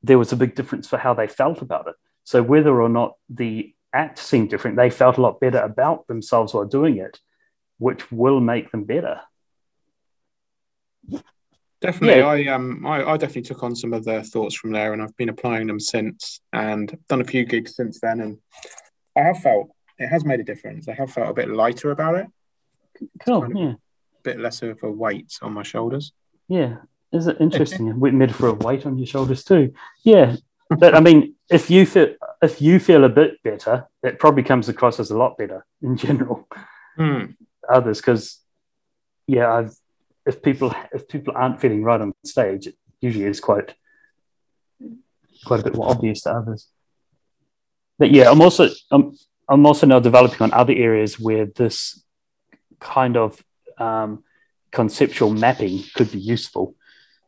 there 0.03 0.18
was 0.18 0.33
a 0.33 0.37
big 0.37 0.55
difference 0.55 0.87
for 0.87 0.98
how 0.98 1.14
they 1.14 1.27
felt 1.27 1.62
about 1.62 1.88
it. 1.88 1.94
So 2.24 2.42
whether 2.42 2.81
or 2.81 2.88
not 2.88 3.14
the 3.29 3.74
act 3.92 4.18
seemed 4.18 4.50
different, 4.50 4.77
they 4.77 4.90
felt 4.90 5.16
a 5.16 5.22
lot 5.22 5.40
better 5.40 5.59
about 5.59 6.07
themselves 6.07 6.53
while 6.53 6.66
doing 6.66 6.98
it, 6.98 7.20
which 7.79 8.11
will 8.12 8.40
make 8.40 8.70
them 8.70 8.85
better. 8.85 9.20
Definitely, 11.85 12.20
Yeah. 12.20 12.51
I 12.53 12.55
um, 12.55 12.87
I, 12.87 13.05
I 13.05 13.16
definitely 13.16 13.42
took 13.42 13.62
on 13.62 13.77
some 13.77 13.92
of 13.92 14.05
their 14.05 14.23
thoughts 14.23 14.55
from 14.55 14.73
there, 14.73 14.92
and 14.92 15.03
I've 15.03 15.16
been 15.16 15.29
applying 15.29 15.66
them 15.66 15.79
since, 15.81 16.40
and 16.53 16.97
done 17.09 17.20
a 17.20 17.25
few 17.25 17.44
gigs 17.44 17.77
since 17.77 18.01
then, 18.01 18.20
and 18.20 18.38
I 19.16 19.20
have 19.20 19.38
felt 19.38 19.70
it 19.99 20.09
has 20.09 20.25
made 20.25 20.40
a 20.40 20.44
difference. 20.44 20.88
I 20.88 20.94
have 20.94 21.12
felt 21.12 21.29
a 21.31 21.35
bit 21.35 21.49
lighter 21.51 21.90
about 21.90 22.14
it, 22.16 22.27
Cool. 23.25 23.42
kind 23.42 23.53
of- 23.53 23.59
Yeah. 23.59 23.73
a 23.73 24.23
bit 24.23 24.40
less 24.40 24.62
of 24.62 24.83
a 24.83 24.90
weight 24.90 25.38
on 25.42 25.53
my 25.53 25.62
shoulders. 25.62 26.12
Yeah. 26.49 26.77
Is 27.12 27.27
it 27.27 27.37
interesting? 27.40 28.01
With 28.01 28.14
metaphor 28.14 28.49
of 28.49 28.62
weight 28.62 28.87
on 28.87 28.99
your 28.99 29.07
shoulders 29.07 29.44
too. 29.44 29.73
Yeah. 30.03 30.37
But 30.70 30.94
I 30.94 31.01
mean, 31.01 31.35
if 31.51 31.70
you 31.70 31.85
feel 31.87 32.14
if 32.42 32.61
you 32.62 32.79
feel 32.81 33.05
a 33.05 33.09
bit 33.09 33.42
better, 33.44 33.87
it 34.03 34.18
probably 34.18 34.42
comes 34.42 34.68
across 34.68 34.99
as 34.99 35.11
a 35.11 35.16
lot 35.16 35.37
better 35.38 35.64
in 35.83 35.97
general. 35.97 36.49
Hmm. 36.97 37.25
Others, 37.68 38.01
because 38.01 38.40
yeah, 39.27 39.53
I've 39.53 39.75
if 40.27 40.43
people 40.43 40.75
if 40.93 41.09
people 41.09 41.35
aren't 41.37 41.61
feeling 41.61 41.83
right 41.83 42.01
on 42.01 42.15
stage, 42.25 42.67
it 42.67 42.77
usually 43.01 43.27
is 43.27 43.41
quite 43.41 43.75
quite 45.45 45.61
a 45.61 45.65
bit 45.65 45.77
more 45.77 45.91
obvious 45.91 46.23
to 46.23 46.31
others. 46.31 46.69
But 47.99 48.11
yeah, 48.11 48.31
I'm 48.31 48.41
also 48.41 48.69
I'm 48.91 49.17
I'm 49.49 49.67
also 49.67 49.87
now 49.87 50.01
developing 50.01 50.41
on 50.41 50.53
other 50.53 50.73
areas 50.73 51.21
where 51.21 51.47
this 51.47 52.03
kind 52.81 53.17
of 53.17 53.43
um, 53.79 54.25
conceptual 54.71 55.31
mapping 55.31 55.85
could 55.95 56.11
be 56.11 56.19
useful. 56.19 56.75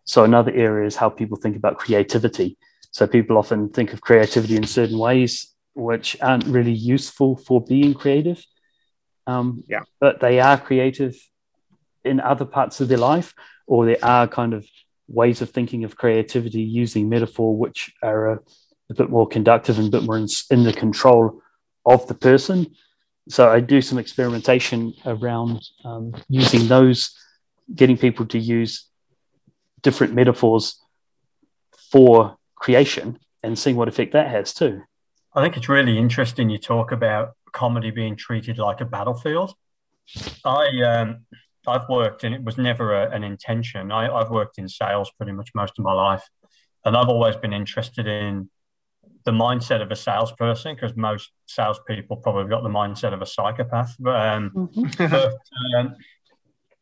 So 0.04 0.24
another 0.24 0.52
area 0.52 0.86
is 0.86 0.96
how 0.96 1.10
people 1.10 1.36
think 1.36 1.56
about 1.56 1.78
creativity. 1.78 2.56
So 2.90 3.06
people 3.06 3.36
often 3.36 3.68
think 3.70 3.92
of 3.92 4.00
creativity 4.00 4.56
in 4.56 4.64
certain 4.64 4.98
ways 4.98 5.52
which 5.74 6.16
aren't 6.22 6.46
really 6.46 6.72
useful 6.72 7.36
for 7.36 7.62
being 7.62 7.92
creative. 7.92 8.42
Um, 9.26 9.62
Yeah. 9.68 9.82
But 10.00 10.20
they 10.20 10.40
are 10.40 10.58
creative 10.58 11.16
in 12.06 12.20
other 12.20 12.44
parts 12.44 12.80
of 12.80 12.88
their 12.88 12.98
life, 12.98 13.34
or 13.66 13.86
there 13.86 14.04
are 14.04 14.28
kind 14.28 14.54
of 14.54 14.66
ways 15.08 15.42
of 15.42 15.50
thinking 15.50 15.84
of 15.84 15.96
creativity 15.96 16.62
using 16.62 17.08
metaphor 17.08 17.56
which 17.56 17.92
are 18.02 18.32
a, 18.32 18.40
a 18.90 18.94
bit 18.94 19.10
more 19.10 19.26
conductive 19.26 19.78
and 19.78 19.88
a 19.88 19.90
bit 19.90 20.02
more 20.02 20.16
in, 20.16 20.26
in 20.50 20.64
the 20.64 20.72
control 20.72 21.40
of 21.84 22.06
the 22.08 22.14
person. 22.14 22.74
So 23.28 23.48
I 23.48 23.60
do 23.60 23.80
some 23.80 23.98
experimentation 23.98 24.94
around 25.04 25.64
um, 25.84 26.14
using 26.28 26.68
those, 26.68 27.16
getting 27.74 27.96
people 27.96 28.26
to 28.26 28.38
use 28.38 28.86
different 29.82 30.14
metaphors 30.14 30.80
for 31.90 32.36
creation 32.54 33.18
and 33.42 33.58
seeing 33.58 33.76
what 33.76 33.88
effect 33.88 34.12
that 34.12 34.28
has 34.28 34.52
too. 34.54 34.82
I 35.34 35.42
think 35.42 35.56
it's 35.56 35.68
really 35.68 35.98
interesting 35.98 36.50
you 36.50 36.58
talk 36.58 36.92
about 36.92 37.36
comedy 37.52 37.90
being 37.90 38.16
treated 38.16 38.58
like 38.58 38.80
a 38.80 38.84
battlefield. 38.84 39.54
I 40.44 40.82
um, 40.82 41.26
I've 41.66 41.88
worked 41.88 42.24
and 42.24 42.34
it 42.34 42.42
was 42.42 42.58
never 42.58 42.94
a, 42.94 43.10
an 43.10 43.24
intention. 43.24 43.92
I, 43.92 44.08
I've 44.08 44.30
worked 44.30 44.58
in 44.58 44.68
sales 44.68 45.10
pretty 45.16 45.32
much 45.32 45.50
most 45.54 45.74
of 45.78 45.84
my 45.84 45.92
life, 45.92 46.28
and 46.84 46.96
I've 46.96 47.08
always 47.08 47.36
been 47.36 47.52
interested 47.52 48.06
in 48.06 48.50
the 49.24 49.32
mindset 49.32 49.82
of 49.82 49.90
a 49.90 49.96
salesperson 49.96 50.74
because 50.74 50.96
most 50.96 51.32
salespeople 51.46 52.18
probably 52.18 52.48
got 52.48 52.62
the 52.62 52.68
mindset 52.68 53.12
of 53.12 53.22
a 53.22 53.26
psychopath. 53.26 53.96
But 53.98 54.26
um, 54.28 54.70
but, 54.98 55.34
um, 55.76 55.96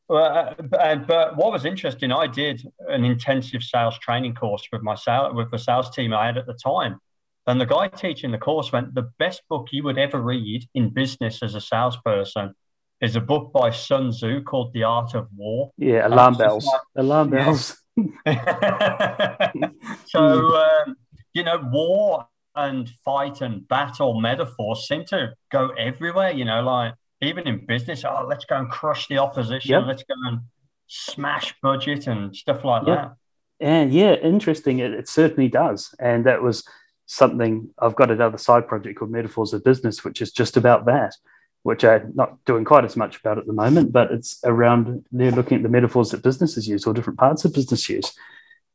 well, 0.08 0.24
uh, 0.24 0.54
but, 0.62 1.06
but 1.06 1.36
what 1.36 1.52
was 1.52 1.64
interesting, 1.64 2.12
I 2.12 2.26
did 2.26 2.66
an 2.88 3.04
intensive 3.04 3.62
sales 3.62 3.98
training 3.98 4.34
course 4.34 4.68
with 4.70 4.82
my 4.82 4.94
sales, 4.94 5.34
with 5.34 5.50
the 5.50 5.58
sales 5.58 5.90
team 5.90 6.12
I 6.12 6.26
had 6.26 6.36
at 6.36 6.46
the 6.46 6.54
time. 6.54 7.00
And 7.46 7.60
the 7.60 7.66
guy 7.66 7.88
teaching 7.88 8.30
the 8.30 8.38
course 8.38 8.72
went, 8.72 8.94
the 8.94 9.10
best 9.18 9.42
book 9.48 9.68
you 9.70 9.82
would 9.84 9.98
ever 9.98 10.20
read 10.20 10.66
in 10.74 10.90
business 10.90 11.42
as 11.42 11.54
a 11.54 11.60
salesperson 11.60 12.54
is 13.00 13.16
a 13.16 13.20
book 13.20 13.52
by 13.52 13.70
Sun 13.70 14.10
Tzu 14.12 14.42
called 14.42 14.72
The 14.72 14.84
Art 14.84 15.14
of 15.14 15.28
War. 15.36 15.70
Yeah, 15.76 16.06
alarm 16.06 16.34
it's 16.34 16.42
bells. 16.42 16.66
like- 16.66 16.80
alarm 16.96 17.32
Yeah. 17.34 17.44
bells. 17.44 17.80
so, 20.06 20.56
um, 20.56 20.96
you 21.32 21.42
know, 21.44 21.58
war 21.72 22.26
and 22.56 22.88
fight 23.04 23.40
and 23.40 23.66
battle 23.68 24.20
metaphors 24.20 24.86
seem 24.86 25.04
to 25.06 25.32
go 25.50 25.70
everywhere, 25.78 26.30
you 26.30 26.44
know, 26.44 26.62
like 26.62 26.94
even 27.20 27.46
in 27.46 27.64
business, 27.66 28.04
oh, 28.04 28.26
let's 28.28 28.44
go 28.44 28.56
and 28.56 28.70
crush 28.70 29.08
the 29.08 29.18
opposition, 29.18 29.72
Yep. 29.72 29.84
let's 29.86 30.04
go 30.04 30.14
and 30.26 30.40
smash 30.86 31.54
budget 31.62 32.06
and 32.06 32.34
stuff 32.34 32.64
like 32.64 32.86
Yep. 32.86 32.96
that. 32.96 33.12
And 33.60 33.92
yeah, 33.92 34.14
interesting. 34.14 34.78
It, 34.78 34.92
it 34.92 35.08
certainly 35.08 35.48
does. 35.48 35.94
And 35.98 36.24
that 36.26 36.42
was 36.42 36.66
something 37.06 37.70
I've 37.78 37.96
got 37.96 38.10
another 38.10 38.38
side 38.38 38.68
project 38.68 38.98
called 38.98 39.10
Metaphors 39.10 39.52
of 39.52 39.64
Business, 39.64 40.04
which 40.04 40.20
is 40.22 40.32
just 40.32 40.56
about 40.56 40.84
that, 40.86 41.14
which 41.64 41.82
I'm 41.82 42.12
not 42.14 42.44
doing 42.44 42.64
quite 42.64 42.84
as 42.84 42.94
much 42.94 43.18
about 43.18 43.38
at 43.38 43.46
the 43.46 43.52
moment, 43.54 43.90
but 43.90 44.12
it's 44.12 44.38
around 44.44 45.04
they're 45.10 45.32
looking 45.32 45.56
at 45.56 45.62
the 45.62 45.68
metaphors 45.70 46.10
that 46.10 46.22
businesses 46.22 46.68
use 46.68 46.86
or 46.86 46.92
different 46.92 47.18
parts 47.18 47.44
of 47.44 47.54
business 47.54 47.88
use. 47.88 48.12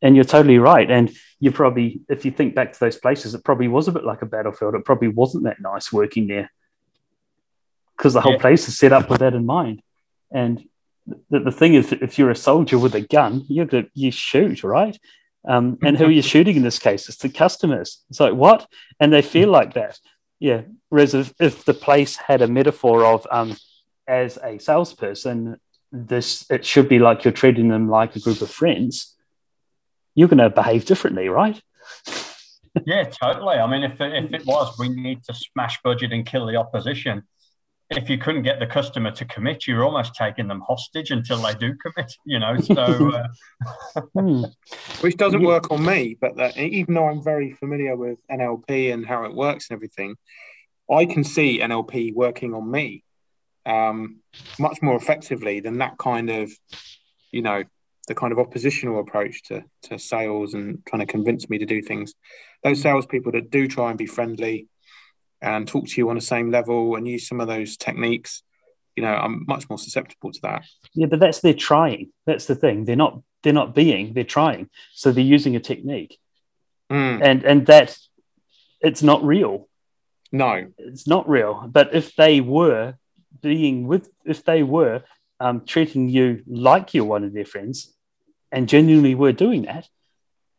And 0.02 0.16
you're 0.16 0.26
totally 0.26 0.58
right. 0.58 0.90
And 0.90 1.12
you 1.40 1.52
probably, 1.52 2.02
if 2.10 2.26
you 2.26 2.32
think 2.32 2.56
back 2.56 2.74
to 2.74 2.80
those 2.80 2.98
places, 2.98 3.36
it 3.36 3.44
probably 3.44 3.68
was 3.68 3.88
a 3.88 3.92
bit 3.92 4.06
like 4.06 4.24
a 4.24 4.26
battlefield. 4.26 4.74
It 4.74 4.86
probably 4.86 5.08
wasn't 5.08 5.44
that 5.44 5.62
nice 5.62 5.94
working 5.94 6.26
there 6.28 6.52
because 7.96 8.14
the 8.14 8.22
whole 8.22 8.34
Yeah. 8.34 8.40
place 8.40 8.68
is 8.68 8.78
set 8.80 8.92
up 8.92 9.08
with 9.10 9.20
that 9.20 9.36
in 9.36 9.46
mind. 9.46 9.84
And 10.32 10.64
the, 11.30 11.40
the 11.42 11.52
thing 11.52 11.76
is, 11.76 11.92
if 11.92 12.18
you're 12.18 12.32
a 12.32 12.36
soldier 12.36 12.80
with 12.80 12.96
a 12.96 13.02
gun, 13.02 13.46
you're 13.50 13.66
gonna, 13.66 13.86
you 13.94 14.10
shoot, 14.12 14.64
right? 14.64 14.98
Um, 15.48 15.78
and 15.84 15.96
who 15.98 16.06
are 16.06 16.12
you 16.12 16.22
shooting 16.34 16.56
in 16.56 16.64
this 16.64 16.80
case? 16.80 17.08
It's 17.08 17.18
the 17.20 17.30
customers. 17.30 18.04
It's 18.10 18.20
like, 18.20 18.34
what? 18.34 18.68
And 19.00 19.14
they 19.14 19.22
feel 19.22 19.50
like 19.50 19.76
that. 19.76 20.00
Yeah. 20.40 20.62
Whereas 20.90 21.14
if, 21.14 21.34
if 21.40 21.66
the 21.66 21.74
place 21.74 22.16
had 22.16 22.42
a 22.42 22.48
metaphor 22.48 23.06
of, 23.06 23.28
um, 23.32 23.58
as 24.08 24.38
a 24.44 24.58
salesperson, 24.58 25.60
this 25.92 26.46
it 26.50 26.66
should 26.66 26.90
be 26.90 27.00
like 27.00 27.24
you're 27.24 27.32
treating 27.32 27.70
them 27.70 27.90
like 27.90 28.16
a 28.16 28.20
group 28.20 28.42
of 28.42 28.50
friends, 28.50 29.16
you're 30.16 30.28
going 30.28 30.40
to 30.40 30.50
behave 30.50 30.86
differently, 30.86 31.30
right? 31.30 31.62
Yeah, 32.86 33.04
totally. 33.04 33.58
I 33.58 33.68
mean, 33.68 33.84
if 33.84 34.00
if 34.00 34.34
it 34.34 34.46
was, 34.46 34.78
we 34.78 34.90
need 34.90 35.24
to 35.26 35.34
smash 35.34 35.80
budget 35.84 36.12
and 36.12 36.26
kill 36.26 36.46
the 36.46 36.56
opposition. 36.56 37.24
If 37.90 38.10
you 38.10 38.18
couldn't 38.20 38.44
get 38.44 38.60
the 38.60 38.68
customer 38.68 39.12
to 39.12 39.26
commit, 39.26 39.66
you're 39.66 39.84
almost 39.84 40.14
taking 40.14 40.48
them 40.48 40.62
hostage 40.62 41.10
until 41.12 41.42
they 41.42 41.56
do 41.56 41.76
commit. 41.84 42.14
You 42.26 42.40
know, 42.40 42.58
so 42.60 43.12
uh, 43.12 44.02
Hmm. 44.14 44.44
which 45.02 45.18
doesn't 45.18 45.44
work 45.44 45.72
on 45.72 45.84
me. 45.84 46.18
But 46.20 46.38
that, 46.38 46.58
even 46.58 46.94
though 46.94 47.08
I'm 47.08 47.24
very 47.24 47.52
familiar 47.52 47.96
with 47.96 48.20
NLP 48.32 48.94
and 48.94 49.06
how 49.06 49.26
it 49.26 49.34
works 49.34 49.70
and 49.70 49.76
everything, 49.76 50.16
I 50.92 51.06
can 51.06 51.24
see 51.24 51.60
NLP 51.60 52.14
working 52.14 52.54
on 52.54 52.70
me 52.70 53.04
um, 53.66 54.18
much 54.58 54.82
more 54.82 54.96
effectively 54.96 55.60
than 55.60 55.78
that 55.80 55.98
kind 55.98 56.30
of, 56.30 56.52
you 57.32 57.42
know, 57.42 57.64
the 58.08 58.16
kind 58.16 58.32
of 58.32 58.40
oppositional 58.40 59.00
approach 59.00 59.44
to 59.44 59.64
to 59.84 60.00
sales 60.00 60.54
and 60.56 60.84
trying 60.88 61.06
to 61.06 61.12
convince 61.12 61.50
me 61.50 61.60
to 61.60 61.66
do 61.66 61.82
things. 61.82 62.14
Those 62.64 62.82
salespeople 62.82 63.32
that 63.34 63.52
do 63.52 63.68
try 63.68 63.90
and 63.90 63.98
be 63.98 64.08
friendly 64.08 64.68
and 65.42 65.68
talk 65.68 65.88
to 65.88 65.94
you 65.98 66.10
on 66.10 66.16
the 66.16 66.22
same 66.22 66.52
level 66.52 66.96
and 66.96 67.08
use 67.08 67.28
some 67.28 67.40
of 67.40 67.48
those 67.48 67.78
techniques, 67.78 68.44
you 68.96 69.04
know, 69.04 69.14
I'm 69.14 69.46
much 69.48 69.70
more 69.70 69.78
susceptible 69.80 70.32
to 70.32 70.40
that. 70.44 70.66
Yeah, 70.94 71.08
but 71.08 71.20
that's 71.20 71.40
their 71.42 71.54
trying. 71.54 72.12
That's 72.26 72.46
the 72.46 72.56
thing. 72.56 72.86
They're 72.86 72.96
not. 72.96 73.22
They're 73.44 73.54
not 73.54 73.74
being. 73.74 74.14
They're 74.14 74.26
trying. 74.26 74.70
So 74.94 75.12
they're 75.12 75.24
using 75.24 75.56
a 75.56 75.60
technique, 75.62 76.18
Mm, 76.92 77.22
and 77.24 77.44
and 77.44 77.66
that 77.68 77.98
it's 78.82 79.02
not 79.04 79.24
real. 79.24 79.68
no, 80.32 80.68
it's 80.78 81.08
not 81.08 81.30
real. 81.30 81.66
But 81.72 81.94
if 81.96 82.16
they 82.16 82.42
were 82.42 82.96
being 83.42 83.88
with, 83.88 84.10
if 84.26 84.44
they 84.44 84.64
were 84.64 85.04
um, 85.40 85.64
treating 85.66 86.10
you 86.10 86.44
like 86.48 86.94
you're 86.94 87.06
one 87.06 87.24
of 87.24 87.32
their 87.34 87.46
friends 87.46 87.94
and 88.52 88.68
genuinely 88.68 89.16
were 89.16 89.32
doing 89.32 89.62
that, 89.64 89.88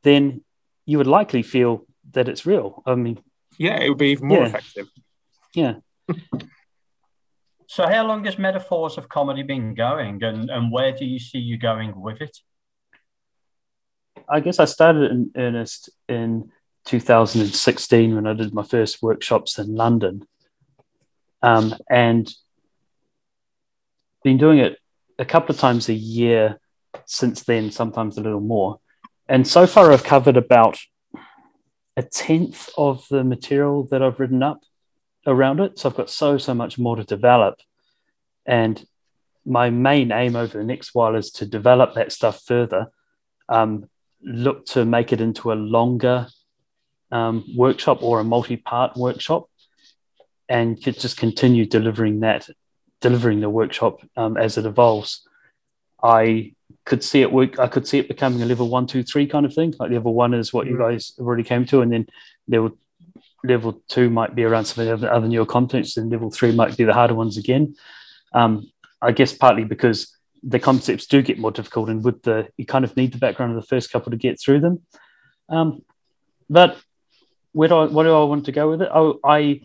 then 0.04 0.42
you 0.86 0.96
would 0.98 1.06
likely 1.06 1.42
feel 1.42 1.84
that 2.12 2.28
it's 2.28 2.46
real. 2.46 2.82
I 2.86 2.94
mean, 2.94 3.18
yeah, 3.60 3.78
it 3.78 3.88
would 3.90 3.98
be 3.98 4.12
even 4.12 4.26
more 4.28 4.38
Yeah. 4.38 4.46
effective. 4.46 4.88
yeah. 5.54 5.74
so 7.66 7.86
how 7.86 8.06
long 8.06 8.24
has 8.24 8.38
metaphors 8.38 8.96
of 8.98 9.08
comedy 9.08 9.42
been 9.42 9.74
going, 9.74 10.24
and 10.24 10.50
and 10.50 10.72
where 10.72 10.92
do 10.92 11.04
you 11.04 11.18
see 11.18 11.38
you 11.38 11.58
going 11.58 11.92
with 12.00 12.20
it? 12.22 12.36
I 14.28 14.40
guess 14.40 14.58
I 14.58 14.64
started 14.64 15.10
in 15.10 15.30
earnest 15.36 15.90
in 16.08 16.50
2016 16.86 18.14
when 18.14 18.26
I 18.26 18.32
did 18.32 18.54
my 18.54 18.62
first 18.62 19.02
workshops 19.02 19.58
in 19.58 19.74
London, 19.76 20.26
um, 21.42 21.74
and 21.88 22.32
been 24.24 24.38
doing 24.38 24.58
it 24.58 24.78
a 25.18 25.24
couple 25.24 25.54
of 25.54 25.60
times 25.60 25.88
a 25.88 25.94
year 25.94 26.58
since 27.04 27.42
then, 27.42 27.70
sometimes 27.70 28.16
a 28.16 28.22
little 28.22 28.40
more. 28.40 28.80
And 29.28 29.46
so 29.46 29.66
far, 29.66 29.92
I've 29.92 30.02
covered 30.04 30.36
about 30.36 30.78
a 31.96 32.02
tenth 32.02 32.70
of 32.76 33.06
the 33.10 33.24
material 33.24 33.84
that 33.90 34.02
I've 34.02 34.20
written 34.20 34.42
up 34.42 34.60
around 35.26 35.60
it. 35.60 35.78
So 35.78 35.88
I've 35.88 35.96
got 35.96 36.10
so 36.10 36.38
so 36.38 36.54
much 36.54 36.78
more 36.78 36.96
to 36.96 37.04
develop, 37.04 37.56
and 38.46 38.84
my 39.44 39.70
main 39.70 40.12
aim 40.12 40.36
over 40.36 40.58
the 40.58 40.64
next 40.64 40.94
while 40.94 41.14
is 41.16 41.30
to 41.32 41.46
develop 41.46 41.94
that 41.94 42.12
stuff 42.12 42.42
further. 42.44 42.88
Um, 43.48 43.88
look 44.22 44.66
to 44.66 44.84
make 44.84 45.12
it 45.12 45.20
into 45.20 45.52
a 45.52 45.54
longer 45.54 46.28
um, 47.10 47.44
workshop 47.56 48.02
or 48.02 48.20
a 48.20 48.24
multi-part 48.24 48.96
workshop 48.96 49.48
and 50.48 50.80
just 50.80 51.16
continue 51.16 51.64
delivering 51.64 52.20
that 52.20 52.48
delivering 53.00 53.40
the 53.40 53.48
workshop 53.48 54.00
um, 54.16 54.36
as 54.36 54.58
it 54.58 54.66
evolves 54.66 55.26
i 56.02 56.52
could 56.84 57.02
see 57.04 57.22
it 57.22 57.32
work. 57.32 57.58
I 57.58 57.68
could 57.68 57.86
see 57.86 57.98
it 57.98 58.08
becoming 58.08 58.42
a 58.42 58.46
level 58.46 58.68
one, 58.68 58.86
two, 58.86 59.02
three 59.02 59.26
kind 59.26 59.46
of 59.46 59.54
thing. 59.54 59.74
Like 59.78 59.90
level 59.90 60.14
one 60.14 60.34
is 60.34 60.52
what 60.52 60.66
you 60.66 60.74
Mm. 60.74 60.78
guys 60.78 61.12
already 61.18 61.42
came 61.42 61.64
to, 61.66 61.80
and 61.82 61.92
then 61.92 62.06
level 62.48 62.76
level 63.42 63.82
two 63.88 64.10
might 64.10 64.34
be 64.34 64.44
around 64.44 64.66
some 64.66 64.86
of 64.86 65.00
the 65.00 65.12
other 65.12 65.28
newer 65.28 65.46
contents, 65.46 65.96
and 65.96 66.10
level 66.10 66.30
three 66.30 66.52
might 66.52 66.76
be 66.76 66.84
the 66.84 66.92
harder 66.92 67.14
ones 67.14 67.36
again. 67.38 67.74
Um, 68.34 68.70
I 69.00 69.12
guess 69.12 69.32
partly 69.32 69.64
because 69.64 70.14
the 70.42 70.58
concepts 70.58 71.06
do 71.06 71.22
get 71.22 71.38
more 71.38 71.50
difficult, 71.50 71.88
and 71.88 72.04
with 72.04 72.22
the 72.22 72.48
you 72.56 72.66
kind 72.66 72.84
of 72.84 72.96
need 72.96 73.12
the 73.12 73.18
background 73.18 73.56
of 73.56 73.60
the 73.60 73.66
first 73.66 73.90
couple 73.90 74.10
to 74.10 74.16
get 74.16 74.40
through 74.40 74.60
them. 74.60 74.82
Um, 75.48 75.82
but 76.48 76.78
where 77.52 77.68
do 77.68 77.76
I, 77.76 77.86
what 77.86 78.04
do 78.04 78.14
I 78.14 78.24
want 78.24 78.44
to 78.46 78.52
go 78.52 78.70
with 78.70 78.82
it? 78.82 78.90
Oh, 78.92 79.18
I 79.24 79.62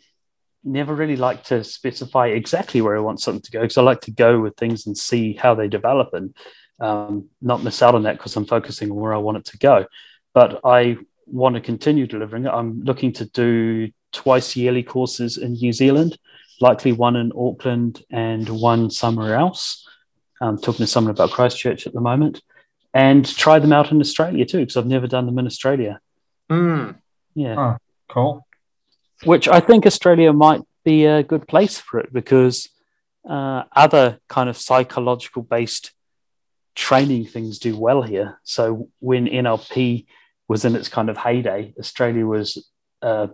never 0.64 0.96
really 0.96 1.16
like 1.16 1.44
to 1.44 1.64
specify 1.64 2.28
exactly 2.28 2.82
where 2.82 2.98
I 2.98 3.02
want 3.02 3.22
something 3.22 3.42
to 3.44 3.52
go 3.52 3.62
because 3.62 3.78
I 3.78 3.84
like 3.84 4.02
to 4.02 4.12
go 4.12 4.40
with 4.40 4.56
things 4.58 4.88
and 4.88 4.98
see 4.98 5.34
how 5.34 5.54
they 5.54 5.68
develop 5.68 6.14
and 6.14 6.34
um, 6.80 7.30
not 7.42 7.64
miss 7.64 7.82
out 7.82 7.96
on 7.96 8.04
that 8.04 8.18
because 8.18 8.36
I'm 8.36 8.46
focusing 8.46 8.92
on 8.92 8.98
where 8.98 9.14
I 9.14 9.18
want 9.18 9.38
it 9.38 9.46
to 9.46 9.58
go. 9.58 9.86
But 10.34 10.62
I 10.64 10.98
want 11.26 11.56
to 11.56 11.62
continue 11.62 12.08
delivering 12.08 12.46
it. 12.46 12.50
I'm 12.50 12.84
looking 12.84 13.14
to 13.14 13.26
do 13.26 13.92
twice 14.12 14.56
yearly 14.56 14.84
courses 14.84 15.38
in 15.38 15.54
New 15.54 15.74
Zealand, 15.74 16.18
likely 16.62 16.92
one 16.92 17.16
in 17.16 17.32
Auckland 17.36 18.04
and 18.12 18.48
one 18.50 18.90
somewhere 18.90 19.36
else. 19.36 19.88
I'm 20.42 20.58
talking 20.58 20.86
to 20.86 20.88
someone 20.88 21.12
about 21.12 21.32
Christchurch 21.32 21.88
at 21.88 21.94
the 21.94 22.02
moment 22.02 22.42
and 22.94 23.26
try 23.26 23.60
them 23.60 23.74
out 23.74 23.92
in 23.92 24.00
Australia 24.00 24.46
too 24.46 24.60
because 24.60 24.78
I've 24.78 24.86
never 24.86 25.08
done 25.08 25.26
them 25.26 25.40
in 25.40 25.46
Australia. 25.46 26.00
Mm. 26.50 26.96
Yeah 27.34 27.78
Cool. 28.08 28.46
which 29.24 29.48
I 29.48 29.60
think 29.60 29.86
Australia 29.86 30.32
might 30.32 30.62
be 30.84 31.06
a 31.06 31.24
good 31.24 31.48
place 31.48 31.80
for 31.80 32.00
it 32.00 32.14
because 32.14 32.70
uh, 33.28 33.64
other 33.76 34.20
kind 34.30 34.50
of 34.50 34.58
psychological 34.58 35.42
based 35.42 35.92
training 36.76 37.26
things 37.26 37.60
do 37.60 37.78
well 37.78 38.02
here. 38.02 38.40
So 38.44 38.90
when 39.00 39.28
NLP 39.28 40.06
was 40.48 40.66
in 40.66 40.76
its 40.76 40.90
kind 40.90 41.10
of 41.10 41.18
heyday, 41.18 41.74
Australia 41.80 42.26
was 42.26 42.70
a 43.02 43.30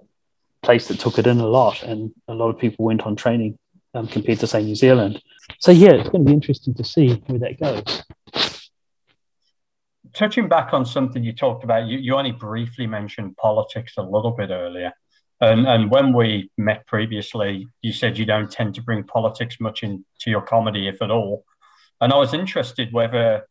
place 0.61 0.87
that 0.87 0.99
took 0.99 1.17
it 1.17 1.27
in 1.27 1.39
a 1.39 1.47
lot, 1.47 1.83
and 1.83 2.11
a 2.27 2.33
lot 2.33 2.49
of 2.49 2.59
people 2.59 2.85
went 2.85 3.01
on 3.01 3.15
training 3.15 3.57
um, 3.93 4.07
compared 4.07 4.39
to 4.39 4.47
say 4.47 4.63
New 4.63 4.75
Zealand. 4.75 5.21
So 5.59 5.71
yeah, 5.71 5.91
it's 5.91 6.09
going 6.09 6.23
to 6.23 6.29
be 6.29 6.33
interesting 6.33 6.73
to 6.75 6.83
see 6.83 7.13
where 7.27 7.39
that 7.39 7.59
goes. 7.59 8.03
touching 10.13 10.47
back 10.47 10.73
on 10.73 10.85
something 10.85 11.23
you 11.23 11.33
talked 11.33 11.63
about, 11.63 11.87
you, 11.87 11.97
you 11.97 12.15
only 12.15 12.31
briefly 12.31 12.87
mentioned 12.87 13.37
politics 13.37 13.93
a 13.97 14.01
little 14.01 14.31
bit 14.31 14.49
earlier. 14.49 14.91
And, 15.39 15.65
and 15.67 15.89
when 15.89 16.13
we 16.13 16.51
met 16.57 16.85
previously, 16.85 17.67
you 17.81 17.93
said 17.93 18.17
you 18.17 18.25
don't 18.25 18.51
tend 18.51 18.75
to 18.75 18.83
bring 18.83 19.03
politics 19.03 19.57
much 19.59 19.81
into 19.83 20.03
your 20.27 20.41
comedy, 20.41 20.87
if 20.87 21.01
at 21.01 21.09
all. 21.09 21.45
And 22.01 22.11
I 22.11 22.17
was 22.17 22.33
interested 22.33 22.91
whether 22.91 23.47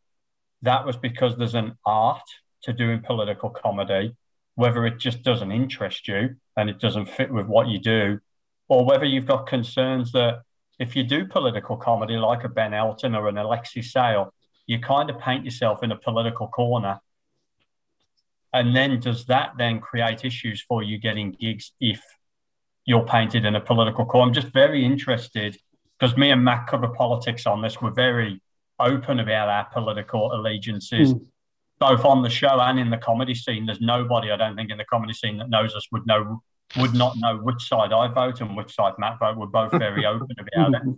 that 0.61 0.85
was 0.85 0.97
because 0.97 1.37
there's 1.37 1.55
an 1.55 1.77
art 1.85 2.21
to 2.63 2.73
doing 2.73 3.01
political 3.01 3.49
comedy, 3.49 4.15
whether 4.55 4.85
it 4.85 4.99
just 4.99 5.23
doesn't 5.23 5.51
interest 5.51 6.07
you 6.07 6.35
and 6.57 6.69
it 6.69 6.79
doesn't 6.79 7.07
fit 7.07 7.31
with 7.31 7.47
what 7.47 7.69
you 7.69 7.79
do, 7.79 8.19
or 8.67 8.85
whether 8.85 9.05
you've 9.05 9.25
got 9.25 9.47
concerns 9.47 10.11
that 10.11 10.41
if 10.79 10.95
you 10.95 11.03
do 11.03 11.25
political 11.25 11.77
comedy 11.77 12.17
like 12.17 12.43
a 12.43 12.49
Ben 12.49 12.73
Elton 12.73 13.15
or 13.15 13.29
an 13.29 13.37
Alexei 13.37 13.81
Sayle, 13.81 14.33
you 14.67 14.79
kind 14.79 15.09
of 15.09 15.17
paint 15.19 15.45
yourself 15.45 15.81
in 15.81 15.91
a 15.91 15.97
political 15.97 16.47
corner. 16.47 16.99
And 18.53 18.75
then 18.75 18.99
does 18.99 19.25
that 19.27 19.53
then 19.57 19.79
create 19.79 20.25
issues 20.25 20.61
for 20.61 20.83
you 20.83 20.97
getting 20.97 21.31
gigs 21.31 21.71
if 21.79 22.01
you're 22.85 23.05
painted 23.05 23.45
in 23.45 23.55
a 23.55 23.61
political 23.61 24.05
corner? 24.05 24.27
I'm 24.27 24.33
just 24.33 24.53
very 24.53 24.85
interested 24.85 25.57
because 26.01 26.17
me 26.17 26.31
and 26.31 26.43
Mat 26.43 26.65
cover 26.67 26.87
politics 26.87 27.45
on 27.45 27.61
this. 27.61 27.79
We're 27.79 27.91
very 27.91 28.41
open 28.79 29.19
about 29.19 29.49
our 29.49 29.65
political 29.71 30.33
allegiances, 30.33 31.13
Mm. 31.13 31.25
both 31.79 32.03
on 32.03 32.23
the 32.23 32.29
show 32.29 32.59
and 32.59 32.79
in 32.79 32.89
the 32.89 32.97
comedy 32.97 33.35
scene. 33.35 33.67
There's 33.67 33.81
nobody 33.81 34.31
I 34.31 34.35
don't 34.35 34.55
think 34.55 34.71
in 34.71 34.79
the 34.79 34.85
comedy 34.85 35.13
scene 35.13 35.37
that 35.37 35.49
knows 35.49 35.75
us 35.75 35.87
would 35.91 36.07
know 36.07 36.41
would 36.77 36.93
not 36.93 37.17
know 37.17 37.37
which 37.37 37.67
side 37.67 37.91
I 37.91 38.07
vote 38.07 38.39
and 38.41 38.55
which 38.55 38.73
side 38.73 38.93
Mat 38.97 39.19
vote. 39.19 39.37
We're 39.37 39.45
both 39.47 39.73
very 39.73 40.05
open 40.05 40.35
about 40.39 40.73
it. 40.75 40.81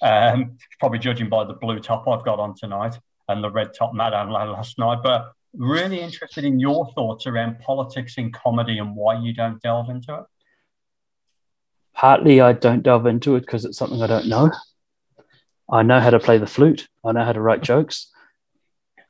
Um, 0.00 0.56
probably 0.80 0.98
judging 0.98 1.28
by 1.28 1.44
the 1.44 1.52
blue 1.52 1.78
top 1.78 2.08
I've 2.08 2.24
got 2.24 2.40
on 2.40 2.56
tonight 2.56 2.98
and 3.28 3.44
the 3.44 3.50
red 3.50 3.72
top 3.72 3.94
Mat 3.94 4.12
had 4.12 4.30
last 4.30 4.76
night. 4.76 4.98
But 5.00 5.30
really 5.54 6.00
interested 6.00 6.44
in 6.44 6.58
your 6.58 6.90
thoughts 6.94 7.28
around 7.28 7.60
politics 7.60 8.16
in 8.18 8.32
comedy 8.32 8.78
and 8.78 8.96
why 8.96 9.20
you 9.20 9.32
don't 9.32 9.62
delve 9.62 9.90
into 9.90 10.14
it. 10.14 10.24
Partly, 11.94 12.40
I 12.40 12.52
don't 12.52 12.82
delve 12.82 13.06
into 13.06 13.36
it 13.36 13.40
because 13.40 13.64
it's 13.64 13.78
something 13.78 14.02
I 14.02 14.06
don't 14.06 14.28
know. 14.28 14.50
I 15.70 15.82
know 15.82 16.00
how 16.00 16.10
to 16.10 16.18
play 16.18 16.38
the 16.38 16.46
flute. 16.46 16.88
I 17.04 17.12
know 17.12 17.24
how 17.24 17.32
to 17.32 17.40
write 17.40 17.62
jokes. 17.62 18.10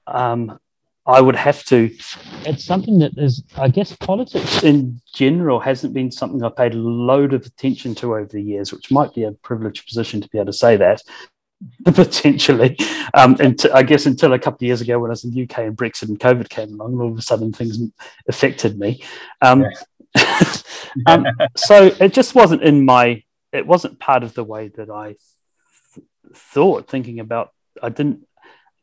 Um, 0.07 0.59
I 1.05 1.21
would 1.21 1.35
have 1.35 1.65
to. 1.65 1.91
It's 2.47 2.65
something 2.65 3.01
that 3.01 3.13
is, 3.17 3.43
I 3.57 3.69
guess, 3.69 3.95
politics 3.97 4.63
in 4.63 5.01
general 5.13 5.59
hasn't 5.59 5.95
been 5.95 6.13
something 6.13 6.43
I've 6.45 6.57
paid 6.57 6.75
a 6.75 6.79
load 6.79 7.33
of 7.33 7.45
attention 7.45 7.95
to 7.97 8.15
over 8.15 8.27
the 8.27 8.41
years, 8.41 8.73
which 8.73 8.91
might 8.91 9.13
be 9.13 9.25
a 9.25 9.33
privileged 9.33 9.87
position 9.87 10.21
to 10.21 10.29
be 10.29 10.39
able 10.39 10.47
to 10.47 10.53
say 10.53 10.77
that. 10.77 11.03
Potentially, 11.85 12.77
um, 13.15 13.37
and 13.39 13.57
t- 13.57 13.71
I 13.71 13.85
guess 13.85 14.07
until 14.07 14.33
a 14.33 14.39
couple 14.39 14.57
of 14.57 14.63
years 14.63 14.81
ago, 14.81 14.99
when 14.99 15.11
I 15.11 15.13
was 15.13 15.23
in 15.23 15.31
the 15.31 15.45
UK 15.45 15.59
and 15.59 15.77
Brexit 15.77 16.09
and 16.09 16.19
COVID 16.19 16.49
came 16.49 16.73
along, 16.75 17.01
all 17.01 17.13
of 17.13 17.19
a 17.19 17.23
sudden 17.23 17.53
things 17.53 17.79
affected 18.29 18.81
me. 18.81 19.01
Um, 19.43 19.65
um, 21.07 21.27
so 21.57 21.87
it 22.01 22.13
just 22.13 22.35
wasn't 22.35 22.63
in 22.63 22.85
my. 22.85 23.23
It 23.53 23.67
wasn't 23.67 24.01
part 24.01 24.23
of 24.23 24.35
the 24.35 24.45
way 24.45 24.69
that 24.77 24.91
I 24.91 25.17
th- 25.95 26.07
thought. 26.35 26.89
Thinking 26.89 27.21
about, 27.21 27.51
I 27.83 27.89
didn't 27.89 28.27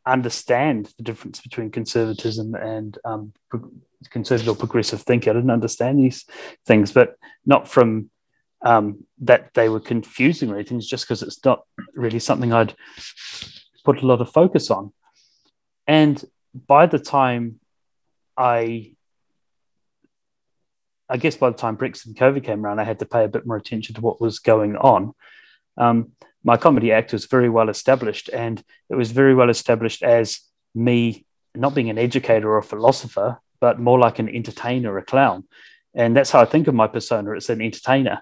understand 0.06 0.94
the 0.98 1.04
difference 1.04 1.40
between 1.42 1.72
conservatism 1.72 2.56
and 2.56 2.98
um, 3.06 3.34
pro- 3.50 3.72
conservative 4.10 4.50
or 4.50 4.56
progressive 4.56 5.02
thinking. 5.02 5.32
I 5.32 5.34
didn't 5.34 5.52
understand 5.52 6.00
these 6.00 6.26
things, 6.66 6.92
but 6.92 7.16
not 7.46 7.68
from 7.68 8.10
um, 8.62 9.06
that 9.20 9.54
they 9.54 9.70
were 9.70 9.80
confusing 9.80 10.50
or 10.50 10.56
anything. 10.56 10.80
Just 10.82 11.06
because 11.06 11.24
it's 11.24 11.44
not 11.44 11.64
really 11.94 12.20
something 12.20 12.54
I'd 12.54 12.76
put 13.84 14.02
a 14.02 14.08
lot 14.08 14.22
of 14.22 14.32
focus 14.32 14.70
on. 14.70 14.94
And 15.88 16.24
by 16.54 16.86
the 16.86 17.00
time 17.00 17.60
I, 18.38 18.94
I 21.10 21.18
guess 21.18 21.36
by 21.36 21.50
the 21.50 21.58
time 21.58 21.78
Brexit 21.78 22.06
and 22.08 22.16
COVID 22.16 22.44
came 22.44 22.64
around, 22.64 22.80
I 22.80 22.84
had 22.84 23.00
to 23.00 23.06
pay 23.06 23.24
a 23.26 23.30
bit 23.30 23.46
more 23.46 23.58
attention 23.58 23.96
to 23.96 24.02
what 24.02 24.22
was 24.22 24.40
going 24.40 24.76
on. 24.78 25.14
Um, 25.78 26.12
my 26.44 26.56
comedy 26.56 26.92
act 26.92 27.14
was 27.14 27.26
very 27.26 27.50
well 27.50 27.70
established, 27.70 28.30
and 28.30 28.64
it 28.90 28.96
was 28.96 29.12
very 29.12 29.34
well 29.34 29.50
established 29.50 30.04
as 30.04 30.40
me 30.76 31.26
not 31.56 31.74
being 31.74 31.90
an 31.90 31.98
educator 31.98 32.50
or 32.50 32.60
a 32.60 32.64
philosopher, 32.64 33.40
but 33.60 33.80
more 33.80 34.00
like 34.00 34.20
an 34.20 34.30
entertainer, 34.30 34.98
a 34.98 35.04
clown. 35.04 35.46
And 35.94 36.16
that's 36.16 36.32
how 36.32 36.40
I 36.42 36.46
think 36.46 36.68
of 36.68 36.76
my 36.76 36.88
persona. 36.88 37.32
It's 37.32 37.50
an 37.50 37.62
entertainer, 37.62 38.22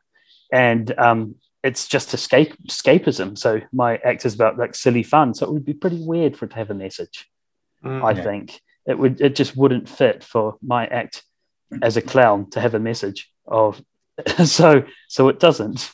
and 0.52 0.98
um, 0.98 1.36
it's 1.64 1.88
just 1.88 2.14
escape 2.14 2.56
escapism. 2.68 3.38
So 3.38 3.62
my 3.74 3.98
act 3.98 4.26
is 4.26 4.34
about 4.34 4.58
like 4.58 4.74
silly 4.74 5.04
fun. 5.04 5.34
So 5.34 5.46
it 5.46 5.52
would 5.52 5.66
be 5.66 5.74
pretty 5.74 6.02
weird 6.04 6.38
for 6.38 6.46
it 6.46 6.52
to 6.52 6.56
have 6.56 6.72
a 6.72 6.74
message. 6.74 7.30
Mm. 7.84 8.04
I 8.04 8.12
Yeah. 8.12 8.24
think 8.24 8.62
it 8.88 8.98
would. 8.98 9.20
It 9.20 9.36
just 9.36 9.58
wouldn't 9.58 9.90
fit 9.90 10.24
for 10.24 10.56
my 10.62 10.88
act 10.88 11.24
as 11.82 11.98
a 11.98 12.02
clown 12.02 12.50
to 12.52 12.62
have 12.62 12.74
a 12.74 12.80
message 12.80 13.32
of. 13.46 13.82
so 14.46 14.84
so 15.08 15.30
it 15.30 15.40
doesn't. 15.40 15.92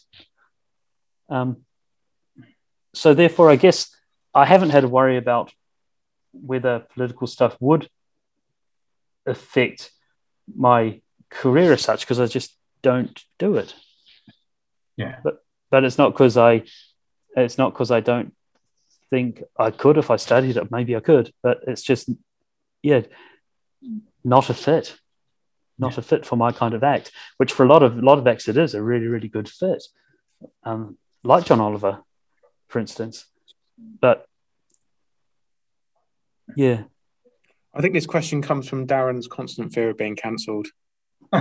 Um, 1.30 1.58
so 2.94 3.14
therefore, 3.14 3.50
I 3.50 3.56
guess 3.56 3.90
I 4.34 4.46
haven't 4.46 4.70
had 4.70 4.82
to 4.82 4.88
worry 4.88 5.18
about 5.18 5.52
whether 6.32 6.80
political 6.94 7.28
stuff 7.28 7.58
would 7.60 7.90
affect 9.26 9.92
my 10.56 11.02
career 11.30 11.74
as 11.74 11.82
such 11.82 12.02
because 12.02 12.20
I 12.20 12.28
just 12.28 12.56
don't 12.82 13.24
do 13.40 13.58
it. 13.58 13.74
Yeah. 14.98 15.20
But 15.72 15.86
it's 15.86 15.98
not 15.98 16.14
because 16.14 16.38
I, 16.38 16.64
it's 17.36 17.58
not 17.58 17.74
because 17.74 17.90
I 17.90 18.00
don't 18.00 18.36
think 19.10 19.44
I 19.58 19.72
could 19.72 19.98
if 19.98 20.12
I 20.12 20.18
studied 20.18 20.58
it. 20.58 20.72
Maybe 20.72 20.96
I 20.96 21.00
could, 21.00 21.34
but 21.42 21.62
it's 21.68 21.82
just, 21.82 22.10
yeah, 22.84 23.02
not 24.24 24.50
a 24.50 24.54
fit, 24.54 24.96
not 25.78 25.98
a 25.98 26.02
fit 26.02 26.26
for 26.26 26.36
my 26.36 26.52
kind 26.52 26.74
of 26.74 26.84
act. 26.84 27.12
Which 27.38 27.52
for 27.52 27.64
a 27.64 27.68
lot 27.68 27.84
of 27.84 27.98
a 27.98 28.02
lot 28.02 28.20
of 28.20 28.28
acts 28.28 28.48
it 28.48 28.58
is 28.58 28.74
a 28.74 28.82
really 28.82 29.08
really 29.08 29.28
good 29.28 29.50
fit, 29.50 29.84
um, 30.64 30.98
like 31.24 31.46
John 31.46 31.62
Oliver, 31.62 32.02
for 32.68 32.80
instance. 32.80 33.26
But 34.02 34.26
yeah, 36.56 36.84
I 37.74 37.82
think 37.82 37.94
this 37.94 38.06
question 38.06 38.42
comes 38.42 38.70
from 38.70 38.86
Darran's 38.86 39.28
constant 39.28 39.74
fear 39.74 39.90
of 39.90 39.98
being 39.98 40.16
cancelled. 40.16 40.68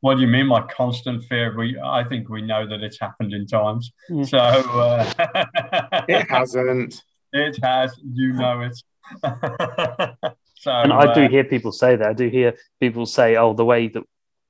what 0.00 0.14
do 0.14 0.20
you 0.20 0.26
mean 0.28 0.48
by 0.48 0.62
constant 0.62 1.24
fear? 1.24 1.56
We, 1.56 1.78
I 1.82 2.04
think 2.04 2.28
we 2.28 2.42
know 2.42 2.66
that 2.68 2.82
it's 2.82 3.00
happened 3.00 3.32
in 3.32 3.46
times. 3.46 3.92
Yeah. 4.08 4.24
So 4.24 4.38
uh, 4.38 5.12
It 6.08 6.28
hasn't. 6.30 7.02
it 7.32 7.58
has. 7.62 7.98
You 8.04 8.32
know 8.34 8.60
it. 8.60 8.80
so 10.62 10.70
and 10.70 10.92
I 10.92 11.12
do 11.12 11.24
uh, 11.24 11.28
hear 11.28 11.42
people 11.42 11.72
say 11.72 11.96
that. 11.96 12.08
I 12.08 12.12
do 12.12 12.28
hear 12.28 12.54
people 12.78 13.04
say, 13.04 13.36
"Oh, 13.36 13.52
the 13.52 13.64
way 13.64 13.88
that." 13.88 14.04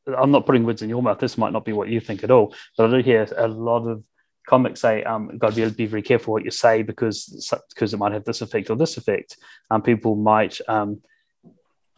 I'm 0.04 0.32
not 0.32 0.46
putting 0.46 0.64
words 0.64 0.82
in 0.82 0.88
your 0.88 1.00
mouth. 1.00 1.20
This 1.20 1.38
might 1.38 1.52
not 1.52 1.64
be 1.64 1.72
what 1.72 1.88
you 1.88 2.00
think 2.00 2.24
at 2.24 2.30
all, 2.32 2.52
but 2.76 2.86
I 2.86 2.90
do 2.90 3.04
hear 3.04 3.28
a 3.36 3.46
lot 3.46 3.86
of 3.86 4.02
comics 4.46 4.80
say, 4.80 5.04
um, 5.04 5.38
got 5.38 5.54
to 5.54 5.70
be, 5.70 5.70
be 5.70 5.86
very 5.86 6.02
careful 6.02 6.32
what 6.32 6.44
you 6.44 6.50
say 6.50 6.82
because 6.82 7.54
because 7.70 7.94
it 7.94 7.98
might 7.98 8.12
have 8.12 8.24
this 8.24 8.42
effect 8.42 8.68
or 8.68 8.76
this 8.76 8.96
effect. 8.96 9.36
Um, 9.70 9.80
people 9.80 10.16
might 10.16 10.58
um, 10.68 11.02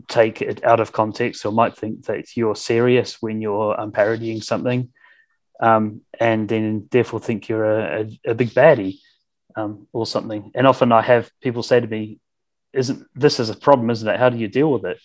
take 0.06 0.42
it 0.42 0.62
out 0.62 0.80
of 0.80 0.92
context 0.92 1.44
or 1.44 1.52
might 1.52 1.76
think 1.76 2.04
that 2.04 2.36
you're 2.36 2.54
serious 2.54 3.20
when 3.22 3.40
you're 3.40 3.80
um, 3.80 3.90
parodying 3.90 4.42
something, 4.42 4.92
um, 5.60 6.02
and 6.20 6.48
then 6.48 6.86
therefore 6.90 7.20
think 7.20 7.48
you're 7.48 7.64
a, 7.64 8.02
a, 8.02 8.30
a 8.32 8.34
big 8.34 8.50
baddie 8.50 8.98
um, 9.56 9.88
or 9.92 10.06
something. 10.06 10.52
And 10.54 10.66
often 10.66 10.92
I 10.92 11.02
have 11.02 11.30
people 11.40 11.62
say 11.62 11.80
to 11.80 11.86
me, 11.86 12.18
"Isn't 12.74 13.06
this 13.14 13.40
is 13.40 13.50
a 13.50 13.56
problem? 13.56 13.90
Isn't 13.90 14.08
it? 14.08 14.18
How 14.18 14.28
do 14.28 14.36
you 14.36 14.48
deal 14.48 14.70
with 14.72 14.84
it?" 14.84 14.98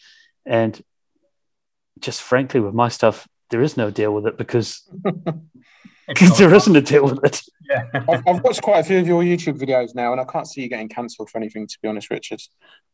And 0.46 0.82
just 2.00 2.22
frankly, 2.22 2.60
with 2.60 2.74
my 2.74 2.90
stuff, 2.90 3.28
there 3.50 3.62
is 3.62 3.78
no 3.78 3.92
deal 3.92 4.14
with 4.14 4.26
it 4.26 4.38
because 4.38 4.90
because 6.08 6.38
there 6.38 6.54
isn't 6.54 6.76
a 6.76 6.82
deal 6.82 7.06
with 7.06 7.24
it. 7.24 7.42
Yeah. 7.70 7.84
I've, 7.94 8.24
I've, 8.28 8.44
watched 8.44 8.62
quite 8.62 8.80
a 8.80 8.84
few 8.84 9.00
of 9.00 9.08
your 9.08 9.24
YouTube 9.24 9.60
videos 9.60 9.94
now, 9.94 10.12
and 10.12 10.22
I 10.22 10.26
can't 10.26 10.48
see 10.48 10.62
you 10.62 10.70
getting 10.70 10.90
cancelled 10.90 11.30
for 11.30 11.38
anything. 11.38 11.68
To 11.68 11.78
be 11.82 11.88
honest, 11.88 12.10
Richard, 12.10 12.42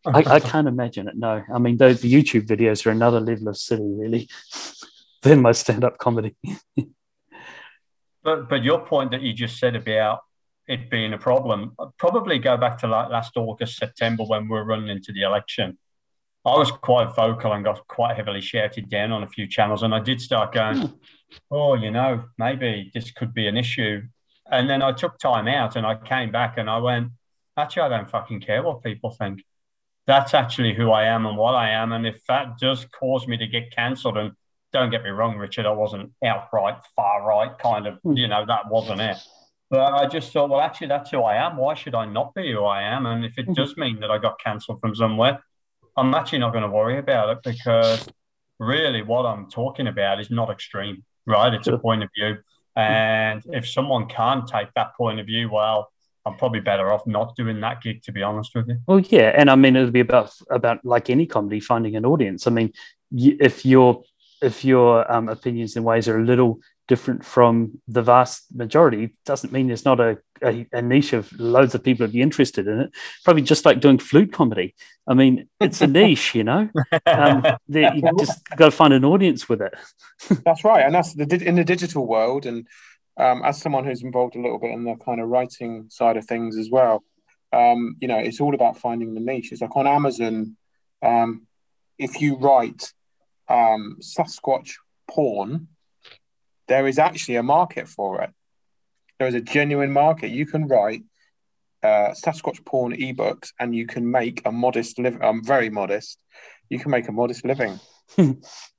I, 0.06 0.24
I 0.26 0.40
can't 0.40 0.68
imagine 0.68 1.08
it. 1.08 1.16
No, 1.18 1.44
I 1.54 1.58
mean, 1.60 1.78
those 1.78 2.02
the 2.02 2.12
YouTube 2.12 2.48
videos 2.48 2.86
are 2.86 2.92
another 2.92 3.20
level 3.20 3.48
of 3.48 3.58
silly, 3.58 3.94
really, 3.94 4.30
than 5.22 5.42
my 5.42 5.52
stand-up 5.52 5.98
comedy. 5.98 6.36
but 8.24 8.50
but 8.50 8.64
your 8.64 8.86
point 8.86 9.12
that 9.12 9.22
you 9.22 9.34
just 9.34 9.58
said 9.60 9.76
about 9.76 10.20
it 10.68 10.90
being 10.90 11.14
a 11.14 11.18
problem, 11.18 11.76
probably 11.98 12.40
go 12.40 12.58
back 12.58 12.78
to 12.80 12.88
like 12.88 13.10
last 13.10 13.38
August, 13.38 13.78
September 13.78 14.24
when 14.24 14.44
we 14.44 14.50
were 14.50 14.66
running 14.66 14.90
into 14.90 15.12
the 15.12 15.22
election. 15.22 15.78
I 16.46 16.56
was 16.58 16.72
quite 16.72 17.16
vocal 17.16 17.54
and 17.54 17.64
got 17.64 17.88
quite 17.88 18.16
heavily 18.16 18.42
shouted 18.42 18.90
down 18.90 19.12
on 19.12 19.24
a 19.24 19.28
few 19.28 19.48
channels, 19.48 19.82
and 19.84 19.96
I 19.96 20.00
did 20.00 20.22
start 20.22 20.54
going, 20.54 20.78
hmm. 20.78 20.94
"Oh, 21.50 21.74
you 21.74 21.92
know, 21.92 22.26
maybe 22.38 22.92
this 22.94 23.12
could 23.12 23.34
be 23.34 23.48
an 23.48 23.58
issue." 23.58 24.04
And 24.52 24.70
then 24.70 24.84
I 24.84 24.92
took 24.92 25.18
time 25.18 25.48
out, 25.48 25.76
and 25.76 25.86
I 25.86 25.96
came 25.96 26.32
back, 26.32 26.58
and 26.58 26.70
I 26.70 26.78
went, 26.78 27.12
"Actually, 27.58 27.84
I 27.84 27.90
don't 27.90 28.10
fucking 28.10 28.42
care 28.42 28.62
what 28.62 28.84
people 28.84 29.10
think. 29.12 29.44
That's 30.06 30.36
actually 30.36 30.76
who 30.76 30.92
I 30.92 31.06
am 31.06 31.26
and 31.26 31.36
what 31.36 31.56
I 31.56 31.72
am. 31.72 31.92
And 31.92 32.06
if 32.06 32.24
that 32.28 32.60
does 32.60 32.86
cause 32.86 33.28
me 33.28 33.38
to 33.38 33.48
get 33.48 33.72
cancelled, 33.72 34.18
and 34.18 34.34
don't 34.72 34.92
get 34.92 35.04
me 35.04 35.10
wrong, 35.10 35.38
Richard, 35.38 35.66
I 35.66 35.72
wasn't 35.72 36.12
outright 36.24 36.78
far 36.96 37.26
right, 37.28 37.58
kind 37.58 37.88
of, 37.88 37.98
hmm. 38.04 38.14
you 38.14 38.28
know, 38.28 38.46
that 38.46 38.70
wasn't 38.70 39.02
it." 39.02 39.18
But 39.70 39.94
I 39.94 40.08
just 40.08 40.32
thought, 40.32 40.50
well, 40.50 40.62
actually, 40.62 40.88
that's 40.88 41.10
who 41.10 41.22
I 41.22 41.36
am. 41.36 41.58
Why 41.58 41.74
should 41.74 41.96
I 41.96 42.06
not 42.06 42.34
be 42.36 42.52
who 42.52 42.64
I 42.64 42.84
am? 42.84 43.06
And 43.06 43.26
if 43.26 43.38
it 43.38 43.46
hmm. 43.46 43.54
does 43.54 43.76
mean 43.78 44.00
that 44.02 44.12
I 44.12 44.18
got 44.18 44.40
cancelled 44.40 44.80
from 44.80 44.96
somewhere, 44.96 45.44
I'm 45.98 46.14
actually 46.14 46.40
not 46.40 46.52
going 46.52 46.64
to 46.64 46.70
worry 46.70 46.98
about 46.98 47.30
it 47.30 47.40
because 47.44 48.08
really 48.60 49.02
what 49.02 49.26
I'm 49.26 49.50
talking 49.50 49.88
about 49.88 50.20
is 50.20 50.30
not 50.30 50.50
extreme, 50.50 51.04
right? 51.26 51.54
It's 51.54 51.68
a 51.68 51.78
point 51.78 52.04
of 52.04 52.10
view. 52.18 52.38
And 52.76 53.42
if 53.48 53.68
someone 53.68 54.08
can't 54.08 54.48
take 54.48 54.68
that 54.76 54.96
point 54.96 55.20
of 55.20 55.26
view, 55.26 55.50
well, 55.50 55.90
I'm 56.26 56.36
probably 56.36 56.60
better 56.60 56.92
off 56.92 57.06
not 57.06 57.36
doing 57.36 57.62
that 57.62 57.82
gig, 57.82 58.02
to 58.04 58.12
be 58.12 58.24
honest 58.24 58.54
with 58.56 58.68
you. 58.68 58.78
Well, 58.88 59.00
yeah, 59.00 59.32
and 59.36 59.50
I 59.50 59.56
mean, 59.56 59.76
it'll 59.76 59.92
be 59.92 60.00
about 60.00 60.34
about 60.50 60.84
like 60.84 61.10
any 61.10 61.26
comedy, 61.26 61.60
finding 61.60 61.96
an 61.96 62.06
audience. 62.06 62.48
I 62.48 62.52
mean, 62.52 62.74
if 63.12 63.66
your 63.66 64.04
if 64.42 64.66
your 64.66 65.10
um, 65.12 65.30
opinions 65.30 65.76
and 65.76 65.86
ways 65.86 66.08
are 66.08 66.20
a 66.20 66.24
little 66.24 66.60
different 66.88 67.26
from 67.26 67.82
the 67.88 68.02
vast 68.02 68.46
majority 68.54 69.16
doesn't 69.26 69.52
mean 69.52 69.68
there's 69.68 69.86
not 69.86 70.00
a, 70.00 70.18
a, 70.44 70.68
a, 70.72 70.82
niche 70.82 71.14
of 71.14 71.32
loads 71.40 71.74
of 71.74 71.84
people 71.84 72.06
to 72.06 72.12
be 72.12 72.22
interested 72.22 72.68
in 72.68 72.82
it. 72.82 72.92
Probably 73.24 73.42
just 73.42 73.66
like 73.66 73.80
doing 73.80 73.98
flute 73.98 74.32
comedy. 74.32 74.76
I 75.08 75.14
mean, 75.14 75.48
it's 75.60 75.82
a 75.82 75.88
niche, 75.88 76.36
you 76.36 76.44
know. 76.44 76.70
Um, 77.06 77.46
you 77.68 78.02
just 78.20 78.48
got 78.50 78.66
to 78.66 78.72
find 78.72 78.94
an 78.94 79.06
audience 79.06 79.50
with 79.50 79.62
it. 79.62 79.74
that's 80.46 80.64
right, 80.64 80.86
and 80.86 80.94
that's 80.94 81.14
the 81.14 81.42
in 81.44 81.56
the 81.56 81.64
digital 81.64 82.06
world. 82.06 82.46
And 82.46 82.68
um, 83.18 83.42
as 83.44 83.60
someone 83.60 83.86
who's 83.86 84.04
involved 84.04 84.36
a 84.36 84.42
little 84.42 84.60
bit 84.60 84.72
in 84.72 84.84
the 84.84 84.96
kind 84.96 85.22
of 85.22 85.30
writing 85.30 85.88
side 85.90 86.18
of 86.18 86.26
things 86.26 86.58
as 86.58 86.70
well, 86.70 87.04
um, 87.52 87.96
you 88.00 88.08
know, 88.08 88.18
it's 88.18 88.42
all 88.42 88.54
about 88.54 88.78
finding 88.78 89.14
the 89.14 89.22
niche. 89.22 89.52
It's 89.52 89.62
like 89.62 89.76
on 89.76 89.88
Amazon, 89.88 90.58
um, 91.02 91.48
if 91.98 92.22
you 92.22 92.38
write 92.38 92.94
um, 93.48 93.98
Sasquatch 94.02 94.74
porn 95.10 95.68
there 96.68 96.88
is 96.88 97.00
actually 97.00 97.36
a 97.36 97.44
market 97.44 97.88
for 97.88 98.22
it. 98.22 98.32
There 99.20 99.28
is 99.28 99.36
a 99.36 99.42
genuine 99.42 99.92
market. 99.92 100.30
You 100.32 100.46
can 100.46 100.68
write 100.68 101.04
uh, 101.84 102.14
Sasquatch 102.14 102.66
porn 102.66 102.94
ebooks 102.94 103.52
and 103.60 103.76
you 103.76 103.86
can 103.86 104.10
make 104.10 104.42
a 104.46 104.52
modest 104.52 105.00
living. 105.00 105.22
I'm 105.22 105.40
um, 105.40 105.44
very 105.44 105.70
modest. 105.70 106.20
You 106.70 106.80
can 106.80 106.92
make 106.92 107.08
a 107.08 107.12
modest 107.12 107.46
living. 107.46 107.80
a 108.18 108.36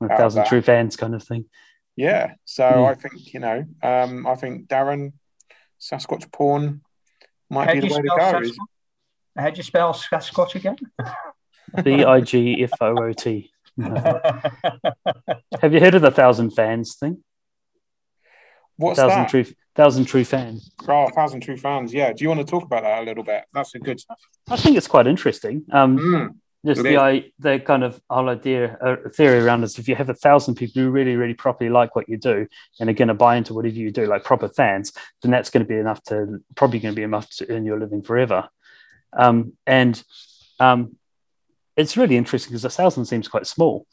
thousand 0.08 0.46
true 0.46 0.62
fans 0.62 0.96
kind 0.96 1.14
of 1.14 1.22
thing. 1.22 1.46
Yeah. 1.94 2.34
So 2.44 2.64
mm. 2.64 2.90
I 2.90 2.94
think, 2.94 3.32
you 3.32 3.40
know, 3.40 3.64
um, 3.82 4.26
I 4.26 4.34
think 4.34 4.68
Darran, 4.68 5.12
Sasquatch 5.80 6.30
porn 6.32 6.82
might 7.48 7.68
How 7.68 7.74
be 7.74 7.80
the 7.80 7.94
way 7.94 8.02
to 8.02 8.08
go. 8.08 8.16
Sasquatch? 8.16 8.56
How 9.36 9.50
do 9.50 9.56
you 9.56 9.62
spell 9.62 9.94
Sasquatch 9.94 10.54
again? 10.54 10.76
B 11.82 12.04
I 12.04 12.20
G 12.20 12.62
F 12.64 12.72
O 12.80 13.04
O 13.04 13.12
T. 13.12 13.50
Have 13.78 15.72
you 15.72 15.80
heard 15.80 15.94
of 15.94 16.02
the 16.02 16.10
thousand 16.10 16.50
fans 16.50 16.96
thing? 16.96 17.22
What's 18.76 18.98
thousand 18.98 19.22
that? 19.22 19.28
true 19.30 19.46
thousand 19.74 20.04
true 20.06 20.24
fans. 20.24 20.70
Oh, 20.88 21.08
thousand 21.14 21.40
true 21.40 21.56
fans. 21.56 21.92
Yeah. 21.92 22.12
Do 22.12 22.22
you 22.22 22.28
want 22.28 22.40
to 22.40 22.46
talk 22.46 22.64
about 22.64 22.82
that 22.82 23.02
a 23.02 23.04
little 23.04 23.24
bit? 23.24 23.44
That's 23.52 23.74
a 23.74 23.78
good. 23.78 24.00
I 24.48 24.56
think 24.56 24.76
it's 24.76 24.88
quite 24.88 25.06
interesting. 25.06 25.64
Um, 25.72 25.98
mm, 25.98 26.34
just 26.64 26.82
the 26.82 26.98
I, 26.98 27.30
the 27.38 27.60
kind 27.60 27.84
of 27.84 28.00
whole 28.10 28.28
idea 28.28 28.76
uh, 28.80 28.96
theory 29.14 29.40
around 29.40 29.64
is 29.64 29.78
if 29.78 29.88
you 29.88 29.94
have 29.94 30.08
a 30.08 30.14
thousand 30.14 30.56
people 30.56 30.82
who 30.82 30.90
really 30.90 31.16
really 31.16 31.34
properly 31.34 31.70
like 31.70 31.96
what 31.96 32.08
you 32.08 32.16
do 32.16 32.46
and 32.80 32.90
are 32.90 32.94
going 32.94 33.08
to 33.08 33.14
buy 33.14 33.36
into 33.36 33.54
whatever 33.54 33.76
you 33.76 33.90
do, 33.90 34.06
like 34.06 34.24
proper 34.24 34.48
fans, 34.48 34.92
then 35.22 35.30
that's 35.30 35.50
going 35.50 35.64
to 35.64 35.68
be 35.68 35.78
enough 35.78 36.02
to 36.04 36.42
probably 36.54 36.80
going 36.80 36.92
to 36.94 36.96
be 36.96 37.02
enough 37.02 37.30
to 37.30 37.50
earn 37.50 37.64
your 37.64 37.78
living 37.78 38.02
forever. 38.02 38.48
Um, 39.16 39.54
and 39.66 40.02
um, 40.60 40.96
it's 41.76 41.96
really 41.96 42.16
interesting 42.16 42.52
because 42.52 42.64
a 42.64 42.70
thousand 42.70 43.06
seems 43.06 43.28
quite 43.28 43.46
small 43.46 43.86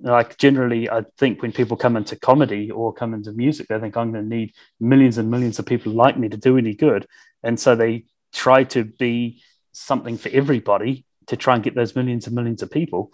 like 0.00 0.36
generally 0.38 0.88
i 0.88 1.02
think 1.16 1.42
when 1.42 1.50
people 1.52 1.76
come 1.76 1.96
into 1.96 2.14
comedy 2.16 2.70
or 2.70 2.92
come 2.92 3.14
into 3.14 3.32
music 3.32 3.66
they 3.66 3.80
think 3.80 3.96
i'm 3.96 4.12
going 4.12 4.22
to 4.22 4.36
need 4.36 4.52
millions 4.80 5.18
and 5.18 5.30
millions 5.30 5.58
of 5.58 5.66
people 5.66 5.92
like 5.92 6.16
me 6.18 6.28
to 6.28 6.36
do 6.36 6.56
any 6.56 6.74
good. 6.74 7.06
And 7.42 7.58
so 7.58 7.76
they 7.76 8.04
try 8.32 8.64
to 8.64 8.84
be 8.84 9.42
something 9.72 10.18
for 10.18 10.28
everybody 10.30 11.04
to 11.26 11.36
try 11.36 11.54
and 11.54 11.64
get 11.64 11.74
those 11.74 11.94
millions 11.94 12.26
and 12.26 12.34
millions 12.34 12.62
of 12.62 12.70
people. 12.70 13.10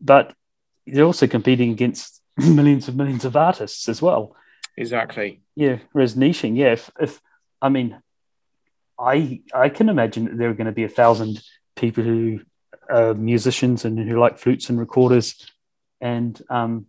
But 0.00 0.34
they're 0.86 1.04
also 1.04 1.26
competing 1.26 1.70
against 1.70 2.22
millions 2.36 2.88
and 2.88 2.96
millions 2.96 3.24
of 3.24 3.36
artists 3.36 3.88
as 3.88 4.00
well. 4.00 4.36
Exactly. 4.76 5.40
Yeah 5.54 5.78
whereas 5.92 6.14
niching 6.14 6.56
yeah 6.56 6.72
if, 6.72 6.90
if 7.00 7.20
i 7.62 7.70
mean 7.70 7.98
i 8.98 9.40
i 9.54 9.70
can 9.70 9.88
imagine 9.88 10.26
that 10.26 10.36
there 10.36 10.50
are 10.50 10.54
going 10.54 10.66
to 10.66 10.72
be 10.72 10.84
a 10.84 10.88
thousand 10.88 11.42
people 11.76 12.04
who 12.04 12.40
are 12.90 13.14
musicians 13.14 13.86
and 13.86 13.98
who 13.98 14.20
like 14.20 14.38
flutes 14.38 14.68
and 14.68 14.78
recorders 14.78 15.50
and 16.00 16.40
um, 16.50 16.86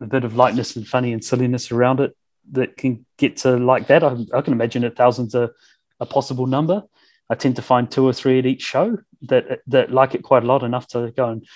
a 0.00 0.06
bit 0.06 0.24
of 0.24 0.36
lightness 0.36 0.76
and 0.76 0.86
funny 0.86 1.12
and 1.12 1.24
silliness 1.24 1.72
around 1.72 2.00
it 2.00 2.16
that 2.52 2.76
can 2.76 3.04
get 3.16 3.38
to 3.38 3.56
like 3.56 3.88
that. 3.88 4.04
I, 4.04 4.16
I 4.34 4.40
can 4.42 4.52
imagine 4.52 4.84
a 4.84 4.90
thousands 4.90 5.34
a, 5.34 5.50
a 6.00 6.06
possible 6.06 6.46
number. 6.46 6.82
I 7.28 7.34
tend 7.34 7.56
to 7.56 7.62
find 7.62 7.90
two 7.90 8.06
or 8.06 8.12
three 8.12 8.38
at 8.38 8.46
each 8.46 8.62
show 8.62 8.98
that 9.22 9.60
that 9.66 9.90
like 9.90 10.14
it 10.14 10.22
quite 10.22 10.44
a 10.44 10.46
lot 10.46 10.62
enough 10.62 10.86
to 10.88 11.12
go 11.16 11.28
and 11.28 11.46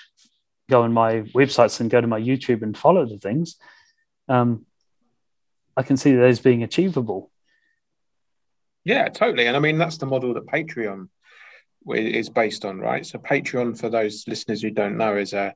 go 0.69 0.83
on 0.83 0.93
my 0.93 1.21
websites 1.35 1.79
and 1.79 1.89
go 1.89 2.01
to 2.01 2.07
my 2.07 2.19
YouTube 2.19 2.61
and 2.61 2.77
follow 2.77 3.05
the 3.05 3.17
things. 3.17 3.57
Um, 4.27 4.65
I 5.77 5.83
can 5.83 5.97
see 5.97 6.15
those 6.15 6.39
being 6.39 6.63
achievable. 6.63 7.31
Yeah, 8.83 9.09
totally. 9.09 9.47
And 9.47 9.55
I 9.55 9.59
mean 9.59 9.77
that's 9.77 9.97
the 9.97 10.05
model 10.05 10.33
that 10.33 10.47
Patreon 10.47 11.09
is 11.89 12.29
based 12.29 12.65
on, 12.65 12.79
right? 12.79 13.05
So 13.05 13.19
Patreon, 13.19 13.79
for 13.79 13.89
those 13.89 14.25
listeners 14.27 14.61
who 14.61 14.69
don't 14.69 14.97
know, 14.97 15.17
is 15.17 15.33
a 15.33 15.55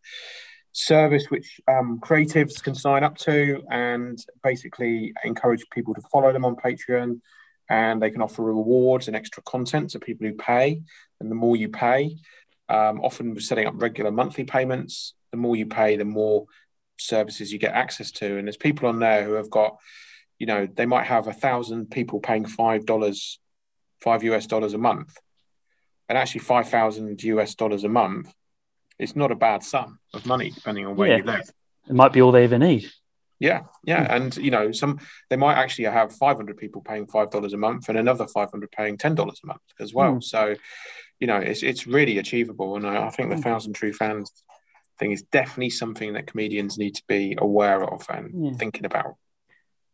service 0.71 1.25
which 1.29 1.59
um, 1.67 1.99
creatives 2.01 2.61
can 2.61 2.75
sign 2.75 3.03
up 3.03 3.17
to 3.17 3.63
and 3.69 4.19
basically 4.43 5.13
encourage 5.23 5.63
people 5.71 5.93
to 5.93 6.01
follow 6.11 6.33
them 6.33 6.45
on 6.45 6.55
Patreon. 6.55 7.21
And 7.69 8.01
they 8.01 8.11
can 8.11 8.21
offer 8.21 8.43
rewards 8.43 9.07
and 9.07 9.15
extra 9.15 9.41
content 9.43 9.91
to 9.91 9.99
people 9.99 10.27
who 10.27 10.33
pay. 10.33 10.81
And 11.19 11.31
the 11.31 11.35
more 11.35 11.55
you 11.55 11.69
pay, 11.69 12.17
um, 12.69 13.01
often 13.01 13.33
we're 13.33 13.39
setting 13.39 13.67
up 13.67 13.73
regular 13.77 14.11
monthly 14.11 14.43
payments. 14.43 15.13
The 15.31 15.37
more 15.37 15.55
you 15.55 15.65
pay, 15.65 15.97
the 15.97 16.05
more 16.05 16.45
services 16.97 17.51
you 17.51 17.59
get 17.59 17.73
access 17.73 18.11
to. 18.11 18.37
And 18.37 18.47
there's 18.47 18.57
people 18.57 18.87
on 18.87 18.99
there 18.99 19.23
who 19.23 19.33
have 19.33 19.49
got, 19.49 19.77
you 20.37 20.45
know, 20.45 20.67
they 20.71 20.85
might 20.85 21.05
have 21.05 21.27
a 21.27 21.33
thousand 21.33 21.89
people 21.89 22.19
paying 22.19 22.45
five 22.45 22.85
dollars, 22.85 23.39
five 24.01 24.23
US 24.23 24.45
dollars 24.45 24.73
a 24.73 24.77
month 24.77 25.17
and 26.07 26.17
actually 26.17 26.41
5,000 26.41 27.23
US 27.23 27.55
dollars 27.55 27.83
a 27.83 27.89
month, 27.89 28.33
it's 28.99 29.15
not 29.15 29.31
a 29.31 29.35
bad 29.35 29.63
sum 29.63 29.99
of 30.13 30.25
money, 30.25 30.51
depending 30.51 30.85
on 30.85 30.95
where 30.95 31.09
yeah. 31.09 31.17
you 31.17 31.23
live. 31.23 31.49
It 31.87 31.95
might 31.95 32.13
be 32.13 32.21
all 32.21 32.31
they 32.31 32.45
ever 32.45 32.57
need. 32.57 32.89
Yeah, 33.37 33.63
yeah, 33.83 34.15
and 34.15 34.35
you 34.37 34.49
know, 34.49 34.71
some 34.71 34.99
they 35.29 35.35
might 35.35 35.55
actually 35.55 35.85
have 35.85 36.15
500 36.15 36.55
people 36.55 36.81
paying 36.81 37.05
five 37.05 37.31
dollars 37.31 37.51
a 37.53 37.57
month, 37.57 37.89
and 37.89 37.97
another 37.97 38.27
500 38.27 38.71
paying 38.71 38.97
ten 38.97 39.13
dollars 39.13 39.41
a 39.43 39.47
month 39.47 39.61
as 39.79 39.93
well. 39.93 40.15
Mm. 40.15 40.23
So, 40.23 40.55
you 41.19 41.27
know, 41.27 41.37
it's 41.37 41.61
it's 41.61 41.85
really 41.85 42.17
achievable, 42.17 42.77
and 42.77 42.87
I, 42.87 43.07
I 43.07 43.09
think 43.09 43.29
the 43.29 43.35
mm. 43.35 43.43
thousand 43.43 43.73
true 43.73 43.91
fans 43.91 44.31
thing 44.99 45.11
is 45.11 45.23
definitely 45.23 45.69
something 45.69 46.13
that 46.13 46.27
comedians 46.27 46.77
need 46.77 46.95
to 46.95 47.03
be 47.07 47.35
aware 47.37 47.83
of 47.83 48.05
and 48.09 48.45
yeah. 48.45 48.51
thinking 48.53 48.85
about. 48.85 49.15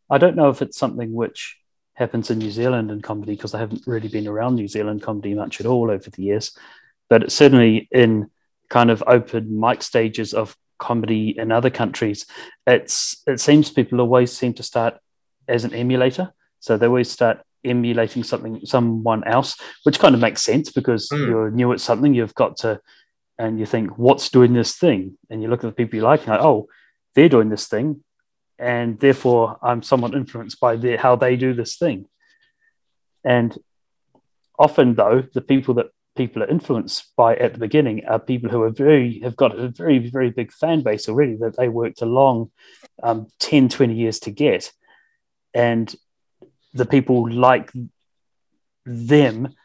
I 0.07 0.20
don't 0.20 0.36
know 0.36 0.49
if 0.49 0.62
it's 0.62 0.78
something 0.78 1.12
which 1.12 1.57
happens 1.93 2.31
in 2.31 2.39
New 2.39 2.51
Zealand 2.51 2.91
in 2.91 3.01
comedy 3.01 3.35
because 3.35 3.53
I 3.53 3.59
haven't 3.59 3.83
really 3.85 4.07
been 4.07 4.27
around 4.27 4.55
New 4.55 4.67
Zealand 4.67 5.01
comedy 5.01 5.33
much 5.33 5.59
at 5.59 5.65
all 5.65 5.91
over 5.91 6.09
the 6.09 6.23
years. 6.23 6.57
But 7.09 7.31
certainly 7.31 7.87
in 7.91 8.29
kind 8.69 8.89
of 8.89 9.03
open 9.05 9.59
mic 9.59 9.83
stages 9.83 10.33
of 10.33 10.55
comedy 10.79 11.37
in 11.37 11.51
other 11.51 11.69
countries, 11.69 12.25
it's 12.65 13.21
it 13.27 13.39
seems 13.39 13.69
people 13.69 14.01
always 14.01 14.31
seem 14.31 14.53
to 14.55 14.63
start 14.63 14.97
as 15.47 15.63
an 15.63 15.73
emulator. 15.73 16.33
So 16.59 16.77
they 16.77 16.87
always 16.87 17.11
start 17.11 17.41
emulating 17.63 18.23
something 18.23 18.65
someone 18.65 19.23
else, 19.25 19.57
which 19.83 19.99
kind 19.99 20.15
of 20.15 20.21
makes 20.21 20.43
sense 20.43 20.71
because 20.71 21.09
mm. 21.09 21.27
you're 21.27 21.51
new 21.51 21.71
at 21.73 21.81
something, 21.81 22.13
you've 22.13 22.35
got 22.35 22.57
to 22.57 22.79
and 23.41 23.59
you 23.59 23.65
think, 23.65 23.97
what's 23.97 24.29
doing 24.29 24.53
this 24.53 24.75
thing? 24.75 25.17
And 25.29 25.41
you 25.41 25.47
look 25.47 25.63
at 25.63 25.67
the 25.67 25.73
people 25.73 25.97
you 25.97 26.03
like 26.03 26.21
and 26.21 26.29
like, 26.29 26.41
oh, 26.41 26.67
they're 27.15 27.27
doing 27.27 27.49
this 27.49 27.67
thing. 27.67 28.03
And 28.62 28.99
therefore 28.99 29.57
I'm 29.62 29.82
somewhat 29.82 30.14
influenced 30.14 30.59
by 30.59 30.76
their, 30.76 30.97
how 30.97 31.16
they 31.16 31.36
do 31.36 31.53
this 31.53 31.78
thing. 31.78 32.05
And 33.24 33.57
often 34.57 34.93
though, 34.93 35.24
the 35.34 35.41
people 35.41 35.74
that 35.76 35.88
people 36.16 36.43
are 36.43 36.49
influenced 36.49 37.16
by 37.16 37.36
at 37.36 37.53
the 37.53 37.59
beginning 37.59 38.05
are 38.05 38.20
people 38.20 38.49
who 38.49 38.62
are 38.62 38.70
very 38.70 39.20
have 39.22 39.36
got 39.36 39.57
a 39.57 39.70
very 39.70 39.97
very 40.09 40.30
big 40.30 40.51
fan 40.51 40.82
base 40.82 41.07
already 41.07 41.36
that 41.38 41.55
they 41.57 41.70
worked 41.70 42.01
a 42.01 42.05
long 42.05 42.51
um, 43.01 43.28
10 43.39 43.70
20 43.70 43.95
years 43.95 44.20
to 44.20 44.32
get. 44.32 44.72
And 45.53 45.93
the 46.74 46.86
people 46.86 47.30
like 47.32 47.72
them 48.86 49.55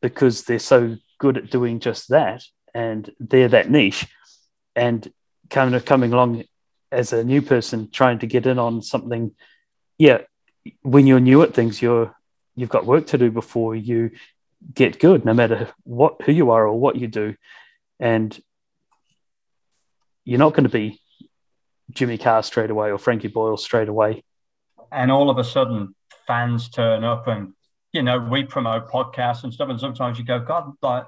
because 0.00 0.44
they're 0.44 0.58
so 0.58 0.96
good 1.18 1.38
at 1.38 1.50
doing 1.50 1.80
just 1.80 2.08
that. 2.10 2.44
And 2.74 3.10
they're 3.18 3.48
that 3.48 3.70
niche. 3.70 4.06
And 4.76 5.10
kind 5.50 5.74
of 5.74 5.84
coming 5.84 6.12
along 6.12 6.44
as 6.94 7.12
a 7.12 7.24
new 7.24 7.42
person 7.42 7.90
trying 7.90 8.18
to 8.20 8.26
get 8.26 8.46
in 8.46 8.58
on 8.58 8.80
something 8.82 9.32
yeah 9.98 10.18
when 10.82 11.06
you're 11.06 11.20
new 11.20 11.42
at 11.42 11.54
things 11.54 11.82
you're 11.82 12.14
you've 12.56 12.68
got 12.68 12.86
work 12.86 13.06
to 13.08 13.18
do 13.18 13.30
before 13.30 13.74
you 13.74 14.10
get 14.72 14.98
good, 14.98 15.24
no 15.24 15.34
matter 15.34 15.68
what 15.82 16.22
who 16.22 16.32
you 16.32 16.50
are 16.50 16.66
or 16.66 16.78
what 16.78 16.96
you 16.96 17.08
do. 17.08 17.34
And 18.00 18.38
you're 20.24 20.38
not 20.38 20.54
going 20.54 20.64
to 20.64 20.70
be 20.70 21.00
Jimmy 21.90 22.18
Carr 22.18 22.42
straight 22.42 22.70
away 22.70 22.90
or 22.90 22.98
Frankie 22.98 23.28
Boyle 23.28 23.56
straight 23.56 23.88
away. 23.88 24.24
And 24.90 25.10
all 25.10 25.28
of 25.28 25.38
a 25.38 25.44
sudden, 25.44 25.94
fans 26.26 26.68
turn 26.68 27.04
up, 27.04 27.26
and 27.26 27.52
you 27.92 28.02
know 28.02 28.18
we 28.18 28.44
promote 28.44 28.88
podcasts 28.88 29.44
and 29.44 29.52
stuff. 29.52 29.68
And 29.68 29.80
sometimes 29.80 30.18
you 30.18 30.24
go, 30.24 30.38
God, 30.38 30.72
like, 30.80 31.06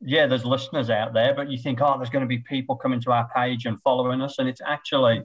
yeah, 0.00 0.26
there's 0.26 0.44
listeners 0.44 0.90
out 0.90 1.12
there, 1.12 1.34
but 1.34 1.50
you 1.50 1.58
think, 1.58 1.80
oh, 1.80 1.96
there's 1.96 2.10
going 2.10 2.22
to 2.22 2.28
be 2.28 2.38
people 2.38 2.76
coming 2.76 3.00
to 3.00 3.12
our 3.12 3.28
page 3.34 3.66
and 3.66 3.80
following 3.82 4.20
us, 4.20 4.38
and 4.38 4.48
it's 4.48 4.60
actually, 4.64 5.22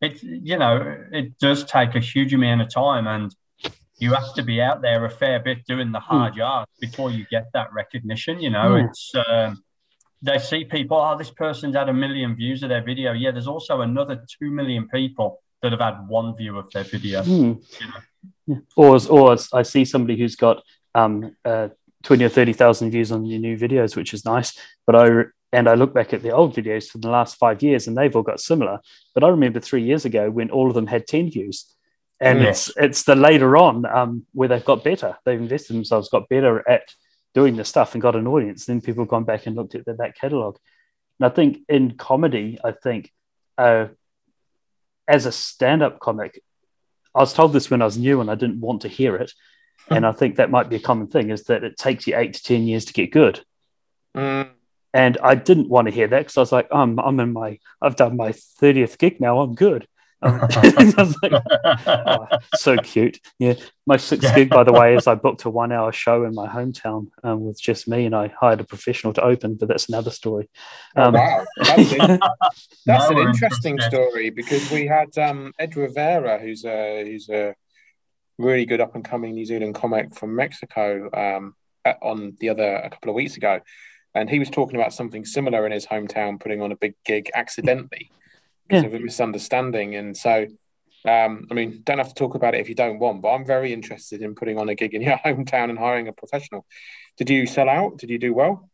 it's 0.00 0.22
you 0.22 0.58
know, 0.58 0.96
it 1.12 1.38
does 1.38 1.64
take 1.64 1.94
a 1.94 2.00
huge 2.00 2.34
amount 2.34 2.60
of 2.60 2.72
time, 2.72 3.06
and 3.06 3.34
you 3.98 4.12
have 4.12 4.34
to 4.34 4.42
be 4.42 4.60
out 4.60 4.82
there 4.82 5.04
a 5.04 5.10
fair 5.10 5.40
bit 5.40 5.66
doing 5.66 5.92
the 5.92 6.00
hard 6.00 6.34
mm. 6.34 6.38
yards 6.38 6.70
before 6.80 7.10
you 7.10 7.26
get 7.30 7.46
that 7.54 7.72
recognition. 7.72 8.40
You 8.40 8.50
know, 8.50 8.72
mm. 8.72 8.88
it's 8.88 9.12
um, 9.28 9.62
they 10.22 10.38
see 10.38 10.64
people. 10.64 10.98
Oh, 10.98 11.16
this 11.16 11.30
person's 11.30 11.76
had 11.76 11.88
a 11.88 11.94
million 11.94 12.34
views 12.34 12.62
of 12.62 12.68
their 12.68 12.82
video. 12.82 13.12
Yeah, 13.12 13.30
there's 13.30 13.48
also 13.48 13.80
another 13.80 14.24
two 14.38 14.50
million 14.50 14.88
people 14.88 15.42
that 15.62 15.72
have 15.72 15.80
had 15.80 16.08
one 16.08 16.36
view 16.36 16.58
of 16.58 16.70
their 16.72 16.84
video. 16.84 17.22
Mm. 17.22 17.62
You 17.80 17.86
know? 17.86 17.92
yeah. 18.46 18.56
Or, 18.76 18.98
or 19.10 19.36
I 19.52 19.62
see 19.62 19.84
somebody 19.84 20.18
who's 20.18 20.36
got 20.36 20.62
um, 20.94 21.36
uh, 21.44 21.68
twenty 22.02 22.24
or 22.24 22.28
thirty 22.28 22.52
thousand 22.52 22.90
views 22.90 23.12
on 23.12 23.24
your 23.24 23.40
new 23.40 23.56
videos, 23.56 23.96
which 23.96 24.14
is 24.14 24.24
nice. 24.24 24.58
But 24.86 24.96
I 24.96 25.24
and 25.52 25.68
I 25.68 25.74
look 25.74 25.92
back 25.92 26.12
at 26.12 26.22
the 26.22 26.30
old 26.30 26.54
videos 26.54 26.88
from 26.88 27.00
the 27.00 27.10
last 27.10 27.36
five 27.36 27.62
years, 27.62 27.86
and 27.86 27.96
they've 27.96 28.14
all 28.14 28.22
got 28.22 28.40
similar. 28.40 28.78
But 29.14 29.24
I 29.24 29.28
remember 29.28 29.60
three 29.60 29.82
years 29.82 30.04
ago 30.04 30.30
when 30.30 30.50
all 30.50 30.68
of 30.68 30.74
them 30.74 30.86
had 30.86 31.06
ten 31.06 31.30
views 31.30 31.74
and 32.20 32.42
it's 32.42 32.70
it's 32.76 33.02
the 33.04 33.16
later 33.16 33.56
on 33.56 33.86
um, 33.86 34.26
where 34.32 34.48
they've 34.48 34.64
got 34.64 34.84
better. 34.84 35.16
They've 35.24 35.40
invested 35.40 35.74
themselves, 35.74 36.10
got 36.10 36.28
better 36.28 36.68
at 36.68 36.94
doing 37.32 37.56
the 37.56 37.64
stuff, 37.64 37.94
and 37.94 38.02
got 38.02 38.16
an 38.16 38.26
audience. 38.26 38.66
Then 38.66 38.82
people 38.82 39.04
have 39.04 39.10
gone 39.10 39.24
back 39.24 39.46
and 39.46 39.56
looked 39.56 39.74
at 39.74 39.86
the 39.86 39.94
back 39.94 40.16
catalogue. 40.20 40.58
And 41.18 41.26
I 41.26 41.34
think 41.34 41.60
in 41.68 41.92
comedy, 41.92 42.58
I 42.62 42.72
think 42.72 43.10
uh, 43.56 43.86
as 45.08 45.26
a 45.26 45.32
stand-up 45.32 45.98
comic, 45.98 46.42
I 47.14 47.20
was 47.20 47.32
told 47.32 47.52
this 47.52 47.70
when 47.70 47.82
I 47.82 47.86
was 47.86 47.98
new 47.98 48.20
and 48.20 48.30
I 48.30 48.34
didn't 48.34 48.60
want 48.60 48.82
to 48.82 48.88
hear 48.88 49.16
it. 49.16 49.32
And 49.88 50.06
I 50.06 50.12
think 50.12 50.36
that 50.36 50.50
might 50.50 50.68
be 50.68 50.76
a 50.76 50.80
common 50.80 51.08
thing 51.08 51.30
is 51.30 51.44
that 51.44 51.64
it 51.64 51.76
takes 51.76 52.06
you 52.06 52.16
eight 52.16 52.34
to 52.34 52.42
ten 52.42 52.62
years 52.62 52.84
to 52.86 52.92
get 52.92 53.10
good. 53.10 53.44
Mm. 54.16 54.50
And 54.92 55.18
I 55.22 55.34
didn't 55.34 55.68
want 55.68 55.88
to 55.88 55.94
hear 55.94 56.08
that 56.08 56.18
because 56.18 56.36
I 56.36 56.40
was 56.40 56.52
like, 56.52 56.68
I'm 56.72 56.98
I'm 56.98 57.20
in 57.20 57.32
my 57.32 57.58
I've 57.80 57.96
done 57.96 58.16
my 58.16 58.32
thirtieth 58.32 58.98
gig 58.98 59.20
now. 59.20 59.40
I'm 59.40 59.54
good. 59.54 59.86
Um, 60.22 60.38
like, 61.22 61.32
oh, 61.86 62.26
so 62.54 62.76
cute. 62.76 63.20
Yeah. 63.38 63.54
My 63.86 63.96
sixth 63.96 64.34
gig, 64.34 64.50
by 64.50 64.64
the 64.64 64.72
way, 64.72 64.94
is 64.94 65.06
I 65.06 65.14
booked 65.14 65.44
a 65.44 65.50
one 65.50 65.72
hour 65.72 65.92
show 65.92 66.24
in 66.24 66.34
my 66.34 66.46
hometown 66.46 67.06
um, 67.24 67.40
with 67.40 67.58
just 67.58 67.88
me 67.88 68.04
and 68.04 68.14
I 68.14 68.28
hired 68.28 68.60
a 68.60 68.64
professional 68.64 69.14
to 69.14 69.24
open, 69.24 69.54
but 69.54 69.68
that's 69.68 69.88
another 69.88 70.10
story. 70.10 70.50
Oh, 70.94 71.04
um, 71.04 71.16
oh, 71.16 71.18
wow. 71.18 71.46
That's, 71.56 72.18
that's 72.84 73.10
an 73.10 73.16
interesting 73.16 73.80
story 73.80 74.28
because 74.28 74.70
we 74.70 74.86
had 74.86 75.16
um, 75.16 75.54
Ed 75.58 75.74
Rivera, 75.74 76.38
who's 76.38 76.66
a, 76.66 77.02
who's 77.02 77.30
a 77.30 77.54
really 78.40 78.64
good 78.66 78.80
up 78.80 78.94
and 78.94 79.04
coming 79.04 79.34
New 79.34 79.44
Zealand 79.44 79.74
comic 79.74 80.14
from 80.14 80.34
Mexico 80.34 81.10
um, 81.12 81.54
on 82.02 82.36
the 82.40 82.48
other, 82.48 82.76
a 82.76 82.90
couple 82.90 83.10
of 83.10 83.14
weeks 83.14 83.36
ago. 83.36 83.60
And 84.14 84.28
he 84.28 84.38
was 84.38 84.50
talking 84.50 84.76
about 84.76 84.92
something 84.92 85.24
similar 85.24 85.66
in 85.66 85.72
his 85.72 85.86
hometown, 85.86 86.40
putting 86.40 86.60
on 86.60 86.72
a 86.72 86.76
big 86.76 86.94
gig 87.04 87.30
accidentally 87.34 88.10
because 88.68 88.82
yeah. 88.82 88.88
of 88.88 88.94
a 88.94 88.98
misunderstanding. 88.98 89.94
And 89.94 90.16
so, 90.16 90.46
um, 91.04 91.46
I 91.50 91.54
mean, 91.54 91.82
don't 91.84 91.98
have 91.98 92.08
to 92.08 92.14
talk 92.14 92.34
about 92.34 92.54
it 92.54 92.60
if 92.60 92.68
you 92.68 92.74
don't 92.74 92.98
want, 92.98 93.22
but 93.22 93.30
I'm 93.30 93.44
very 93.44 93.72
interested 93.72 94.22
in 94.22 94.34
putting 94.34 94.58
on 94.58 94.68
a 94.68 94.74
gig 94.74 94.94
in 94.94 95.02
your 95.02 95.18
hometown 95.24 95.70
and 95.70 95.78
hiring 95.78 96.08
a 96.08 96.12
professional. 96.12 96.66
Did 97.16 97.30
you 97.30 97.46
sell 97.46 97.68
out? 97.68 97.98
Did 97.98 98.10
you 98.10 98.18
do 98.18 98.34
well? 98.34 98.68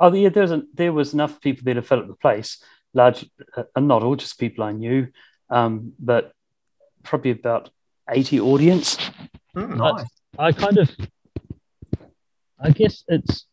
Oh, 0.00 0.12
yeah, 0.12 0.28
there 0.28 0.42
was, 0.42 0.62
there 0.72 0.92
was 0.92 1.14
enough 1.14 1.40
people 1.40 1.62
there 1.64 1.74
to 1.74 1.82
fill 1.82 2.00
up 2.00 2.08
the 2.08 2.14
place, 2.14 2.62
large, 2.94 3.26
uh, 3.56 3.62
not 3.80 4.02
all, 4.02 4.16
just 4.16 4.40
people 4.40 4.64
I 4.64 4.72
knew, 4.72 5.08
um, 5.50 5.92
but 6.00 6.32
probably 7.04 7.30
about 7.30 7.70
80 8.08 8.40
audience. 8.40 8.98
Mm, 9.56 9.76
nice. 9.76 10.04
I, 10.38 10.46
I 10.46 10.52
kind 10.52 10.78
of, 10.78 10.90
I 12.60 12.70
guess 12.70 13.04
it's 13.08 13.46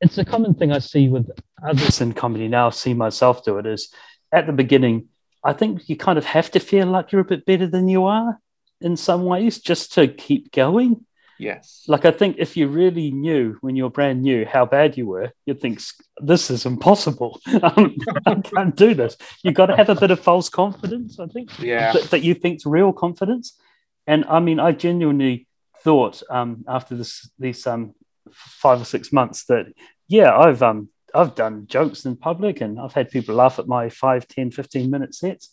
it's 0.00 0.18
a 0.18 0.24
common 0.24 0.54
thing 0.54 0.72
I 0.72 0.78
see 0.78 1.08
with 1.08 1.30
others 1.62 2.00
in 2.00 2.12
comedy 2.12 2.48
now. 2.48 2.70
See 2.70 2.94
myself 2.94 3.44
do 3.44 3.58
it 3.58 3.66
is 3.66 3.92
at 4.32 4.46
the 4.46 4.52
beginning. 4.52 5.08
I 5.42 5.52
think 5.52 5.88
you 5.88 5.96
kind 5.96 6.18
of 6.18 6.24
have 6.26 6.50
to 6.52 6.60
feel 6.60 6.86
like 6.86 7.12
you're 7.12 7.20
a 7.20 7.24
bit 7.24 7.46
better 7.46 7.66
than 7.66 7.88
you 7.88 8.04
are 8.04 8.38
in 8.80 8.96
some 8.96 9.24
ways 9.24 9.58
just 9.58 9.94
to 9.94 10.08
keep 10.08 10.52
going. 10.52 11.06
Yes. 11.38 11.84
Like 11.86 12.04
I 12.04 12.10
think 12.10 12.36
if 12.38 12.56
you 12.56 12.68
really 12.68 13.10
knew 13.10 13.56
when 13.60 13.76
you're 13.76 13.90
brand 13.90 14.22
new 14.22 14.46
how 14.46 14.64
bad 14.64 14.96
you 14.96 15.06
were, 15.06 15.32
you'd 15.44 15.60
think 15.60 15.80
this 16.18 16.50
is 16.50 16.66
impossible. 16.66 17.40
I 17.46 18.40
can't 18.44 18.74
do 18.76 18.94
this. 18.94 19.16
You've 19.42 19.54
got 19.54 19.66
to 19.66 19.76
have 19.76 19.88
a 19.88 19.94
bit 19.94 20.10
of 20.10 20.20
false 20.20 20.48
confidence. 20.48 21.20
I 21.20 21.26
think. 21.26 21.58
Yeah. 21.58 21.92
That, 21.92 22.10
that 22.10 22.22
you 22.22 22.34
think's 22.34 22.64
real 22.66 22.92
confidence. 22.92 23.58
And 24.06 24.24
I 24.26 24.40
mean, 24.40 24.60
I 24.60 24.72
genuinely 24.72 25.46
thought 25.82 26.22
um, 26.30 26.64
after 26.68 26.96
this 26.96 27.28
these 27.38 27.66
um, 27.66 27.94
five 28.32 28.80
or 28.80 28.84
six 28.84 29.12
months 29.12 29.44
that 29.44 29.66
yeah 30.08 30.36
i've 30.36 30.62
um 30.62 30.88
i've 31.14 31.34
done 31.34 31.66
jokes 31.66 32.04
in 32.04 32.16
public 32.16 32.60
and 32.60 32.80
i've 32.80 32.92
had 32.92 33.10
people 33.10 33.34
laugh 33.34 33.58
at 33.58 33.68
my 33.68 33.88
5 33.88 34.28
10 34.28 34.50
15 34.50 34.90
minute 34.90 35.14
sets 35.14 35.50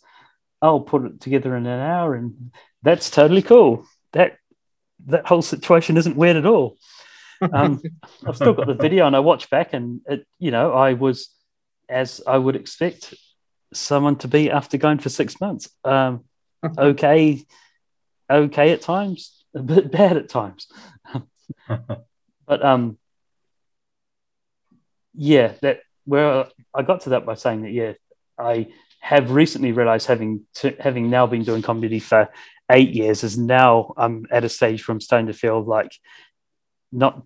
i'll 0.62 0.80
put 0.80 1.04
it 1.04 1.20
together 1.20 1.56
in 1.56 1.66
an 1.66 1.80
hour 1.80 2.14
and 2.14 2.52
that's 2.82 3.10
totally 3.10 3.42
cool 3.42 3.86
that 4.12 4.38
that 5.06 5.26
whole 5.26 5.42
situation 5.42 5.96
isn't 5.96 6.16
weird 6.16 6.36
at 6.36 6.46
all. 6.46 6.76
Um, 7.52 7.80
i've 8.26 8.36
still 8.36 8.54
got 8.54 8.66
the 8.66 8.74
video 8.74 9.06
and 9.06 9.14
i 9.14 9.18
watch 9.18 9.50
back 9.50 9.74
and 9.74 10.00
it 10.06 10.24
you 10.38 10.50
know 10.50 10.72
i 10.72 10.94
was 10.94 11.28
as 11.88 12.22
i 12.26 12.38
would 12.38 12.56
expect 12.56 13.12
someone 13.72 14.16
to 14.16 14.28
be 14.28 14.50
after 14.50 14.78
going 14.78 14.98
for 14.98 15.08
six 15.08 15.40
months. 15.40 15.68
Um, 15.84 16.24
okay 16.78 17.44
okay 18.30 18.70
at 18.70 18.80
times 18.80 19.44
a 19.54 19.62
bit 19.62 19.90
bad 19.90 20.16
at 20.16 20.28
times. 20.28 20.68
But 22.46 22.64
um, 22.64 22.98
yeah, 25.14 25.54
that 25.62 25.80
where 26.04 26.46
I 26.74 26.82
got 26.82 27.02
to 27.02 27.10
that 27.10 27.24
by 27.24 27.34
saying 27.34 27.62
that 27.62 27.72
yeah, 27.72 27.92
I 28.38 28.68
have 29.00 29.30
recently 29.30 29.72
realized 29.72 30.06
having 30.06 30.44
to, 30.56 30.76
having 30.78 31.10
now 31.10 31.26
been 31.26 31.44
doing 31.44 31.62
comedy 31.62 32.00
for 32.00 32.28
eight 32.70 32.90
years 32.90 33.24
is 33.24 33.36
now 33.36 33.92
I'm 33.96 34.26
at 34.30 34.44
a 34.44 34.48
stage 34.48 34.86
where 34.86 34.92
I'm 34.92 35.00
starting 35.00 35.26
to 35.26 35.32
feel 35.32 35.62
like 35.62 35.92
not 36.92 37.22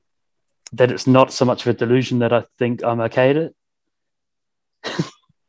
that 0.73 0.91
it's 0.91 1.07
not 1.07 1.33
so 1.33 1.45
much 1.45 1.63
of 1.63 1.75
a 1.75 1.79
delusion 1.79 2.19
that 2.21 2.33
I 2.33 2.45
think 2.59 2.83
I'm 2.85 3.01
okay 3.03 3.31
at 3.31 3.37
it. 3.37 3.55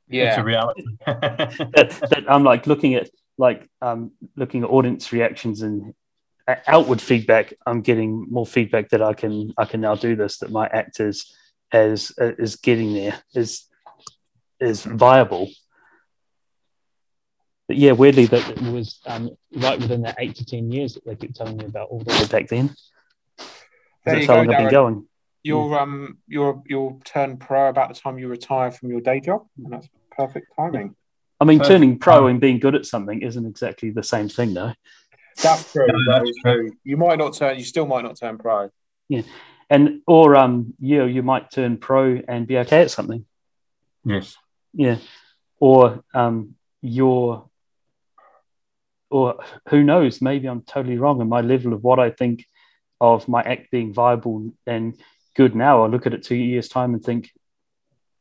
yeah, 0.07 0.29
it's 0.29 0.37
a 0.37 0.43
reality. 0.43 0.83
that, 1.05 2.07
that 2.09 2.23
I'm 2.27 2.43
like 2.43 2.67
looking 2.67 2.95
at 2.95 3.09
like 3.37 3.67
um, 3.81 4.11
looking 4.35 4.63
at 4.63 4.69
audience 4.69 5.11
reactions 5.11 5.61
and 5.61 5.93
outward 6.67 7.01
feedback, 7.01 7.53
I'm 7.65 7.81
getting 7.81 8.27
more 8.29 8.45
feedback 8.45 8.89
that 8.89 9.01
I 9.01 9.13
can 9.13 9.53
I 9.57 9.65
can 9.65 9.81
now 9.81 9.95
do 9.95 10.15
this. 10.15 10.37
That 10.37 10.51
my 10.51 10.67
actors 10.67 11.33
as 11.71 12.11
is 12.17 12.55
getting 12.55 12.93
there 12.93 13.21
is 13.33 13.65
is 14.59 14.83
viable. 14.83 15.49
But 17.69 17.77
yeah, 17.77 17.91
weirdly, 17.91 18.25
that 18.25 18.49
it 18.49 18.61
was 18.73 18.99
um, 19.05 19.29
right 19.55 19.79
within 19.79 20.01
that 20.01 20.15
eight 20.17 20.35
to 20.37 20.45
ten 20.45 20.71
years 20.71 20.95
that 20.95 21.05
they 21.05 21.15
kept 21.15 21.35
telling 21.35 21.55
me 21.55 21.65
about 21.65 21.89
all 21.89 21.99
the 21.99 22.11
way 22.11 22.25
back 22.25 22.49
then. 22.49 22.75
There 23.37 23.45
That's 24.05 24.21
you 24.21 24.27
how 24.27 24.33
go, 24.33 24.37
long 24.41 24.49
I've 24.49 24.57
been 24.57 24.67
Darran. 24.67 24.71
going. 24.71 25.07
You'll 25.43 25.73
um 25.75 26.17
you'll 26.27 26.63
you'll 26.65 26.99
turn 27.05 27.37
pro 27.37 27.69
about 27.69 27.93
the 27.93 27.93
time 27.93 28.17
you 28.17 28.27
retire 28.27 28.71
from 28.71 28.89
your 28.89 29.01
day 29.01 29.19
job, 29.19 29.45
and 29.63 29.71
that's 29.71 29.87
perfect 30.11 30.47
timing. 30.55 30.95
I 31.39 31.45
mean, 31.45 31.59
Perfect. 31.59 31.73
turning 31.73 31.99
pro 31.99 32.27
and 32.27 32.41
being 32.41 32.59
good 32.59 32.73
at 32.75 32.85
something 32.85 33.21
isn't 33.21 33.45
exactly 33.45 33.91
the 33.91 34.03
same 34.03 34.27
thing, 34.27 34.55
though. 34.55 34.73
That's 35.41 35.71
true. 35.71 35.87
No, 35.87 36.19
that's 36.19 36.37
true. 36.41 36.73
You 36.83 36.97
might 36.97 37.17
not 37.19 37.35
turn. 37.35 37.57
You 37.57 37.63
still 37.63 37.85
might 37.85 38.03
not 38.03 38.17
turn 38.19 38.37
pro. 38.39 38.71
Yeah, 39.07 39.21
and 39.69 40.01
or 40.07 40.35
um, 40.35 40.73
you 40.79 40.97
know, 40.97 41.05
you 41.05 41.21
might 41.23 41.51
turn 41.51 41.77
pro 41.77 42.19
and 42.27 42.47
be 42.47 42.57
okay 42.57 42.81
at 42.81 42.91
something. 42.91 43.25
Yes. 44.03 44.35
Yeah. 44.73 44.97
Or 45.59 46.03
um, 46.13 46.55
you're, 46.81 47.48
or 49.09 49.39
who 49.69 49.83
knows, 49.83 50.21
maybe 50.21 50.47
I'm 50.47 50.61
totally 50.61 50.97
wrong. 50.97 51.21
And 51.21 51.29
my 51.29 51.41
level 51.41 51.73
of 51.73 51.83
what 51.83 51.99
I 51.99 52.11
think 52.11 52.45
of 53.01 53.27
my 53.27 53.41
act 53.41 53.71
being 53.71 53.93
viable 53.93 54.51
and 54.67 54.99
good 55.35 55.55
now, 55.55 55.83
I 55.83 55.87
look 55.87 56.05
at 56.05 56.13
it 56.13 56.23
two 56.23 56.35
years' 56.35 56.69
time 56.69 56.93
and 56.93 57.03
think, 57.03 57.31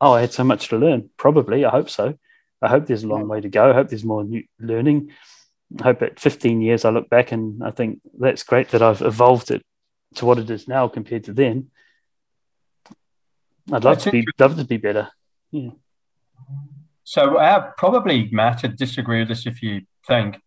oh, 0.00 0.12
I 0.12 0.20
had 0.20 0.32
so 0.32 0.44
much 0.44 0.68
to 0.68 0.78
learn. 0.78 1.10
Probably. 1.16 1.64
I 1.64 1.70
hope 1.70 1.90
so. 1.90 2.14
I 2.60 2.68
hope 2.68 2.86
there's 2.86 3.04
a 3.04 3.08
long 3.08 3.28
way 3.28 3.40
to 3.40 3.48
go. 3.48 3.70
I 3.70 3.74
hope 3.74 3.88
there's 3.88 4.04
more 4.04 4.24
new 4.24 4.44
learning. 4.58 5.12
I 5.78 5.84
hope 5.84 6.02
at 6.02 6.18
15 6.18 6.62
years 6.62 6.84
I 6.84 6.90
look 6.90 7.10
back 7.10 7.32
and 7.32 7.62
I 7.62 7.70
think 7.70 8.00
that's 8.18 8.42
great 8.42 8.70
that 8.70 8.82
I've 8.82 9.02
evolved 9.02 9.50
it 9.50 9.62
to 10.16 10.26
what 10.26 10.38
it 10.38 10.50
is 10.50 10.66
now 10.66 10.88
compared 10.88 11.24
to 11.24 11.32
then. 11.32 11.70
I'd 13.70 13.84
love 13.84 13.96
That's 13.96 14.04
to 14.04 14.10
be 14.10 14.26
love 14.38 14.56
to 14.56 14.64
be 14.64 14.78
better. 14.78 15.08
So 17.04 17.38
I 17.38 17.70
probably 17.76 18.28
Mat 18.32 18.62
would 18.62 18.76
disagree 18.76 19.20
with 19.20 19.28
this 19.28 19.46
if 19.46 19.62
you 19.62 19.82
think 20.06 20.40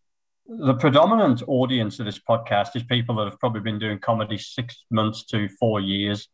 the 0.60 0.74
predominant 0.74 1.44
audience 1.48 2.00
of 2.00 2.06
this 2.06 2.20
podcast 2.20 2.76
is 2.76 2.84
people 2.84 3.16
that 3.16 3.26
have 3.26 3.40
probably 3.40 3.62
been 3.62 3.80
doing 3.80 4.00
comedy 4.00 4.38
six 4.38 4.84
months 4.92 5.24
to 5.28 5.48
four 5.60 5.80
years, 5.80 6.28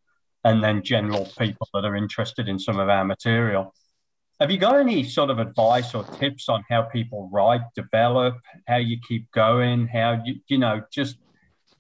and 0.44 0.64
then 0.64 0.82
general 0.84 1.28
people 1.38 1.68
that 1.74 1.86
are 1.86 1.96
interested 1.96 2.48
in 2.48 2.58
some 2.58 2.80
of 2.80 2.90
our 2.90 3.06
material. 3.06 3.74
Have 4.40 4.50
you 4.50 4.58
got 4.58 4.80
any 4.80 5.04
sort 5.04 5.30
of 5.30 5.40
advice 5.40 5.94
or 5.94 6.04
tips 6.04 6.50
on 6.50 6.64
how 6.70 6.84
people 6.84 7.30
write, 7.32 7.62
develop, 7.76 8.38
how 8.68 8.78
you 8.78 8.98
keep 9.08 9.30
going, 9.32 9.88
how 9.88 10.22
you 10.26 10.36
you 10.48 10.58
know 10.58 10.82
just 10.92 11.18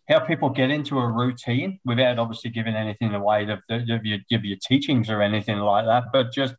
how 0.08 0.20
people 0.20 0.50
get 0.50 0.70
into 0.70 1.00
a 1.00 1.08
routine 1.08 1.80
without 1.86 2.20
obviously 2.20 2.50
giving 2.50 2.76
anything 2.76 3.14
away 3.14 3.44
of, 3.50 3.60
of, 3.70 4.06
your, 4.06 4.20
of 4.32 4.46
your 4.46 4.58
teachings 4.62 5.10
or 5.10 5.22
anything 5.22 5.58
like 5.58 5.86
that, 5.86 6.06
but 6.14 6.32
just 6.32 6.56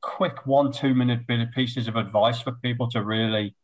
quick 0.00 0.46
one, 0.46 0.72
two 0.72 0.94
minute 0.94 1.26
bit 1.26 1.40
of 1.40 1.50
pieces 1.52 1.88
of 1.88 1.96
advice 1.96 2.40
for 2.40 2.52
people 2.62 2.88
to 2.90 3.02
really, 3.02 3.54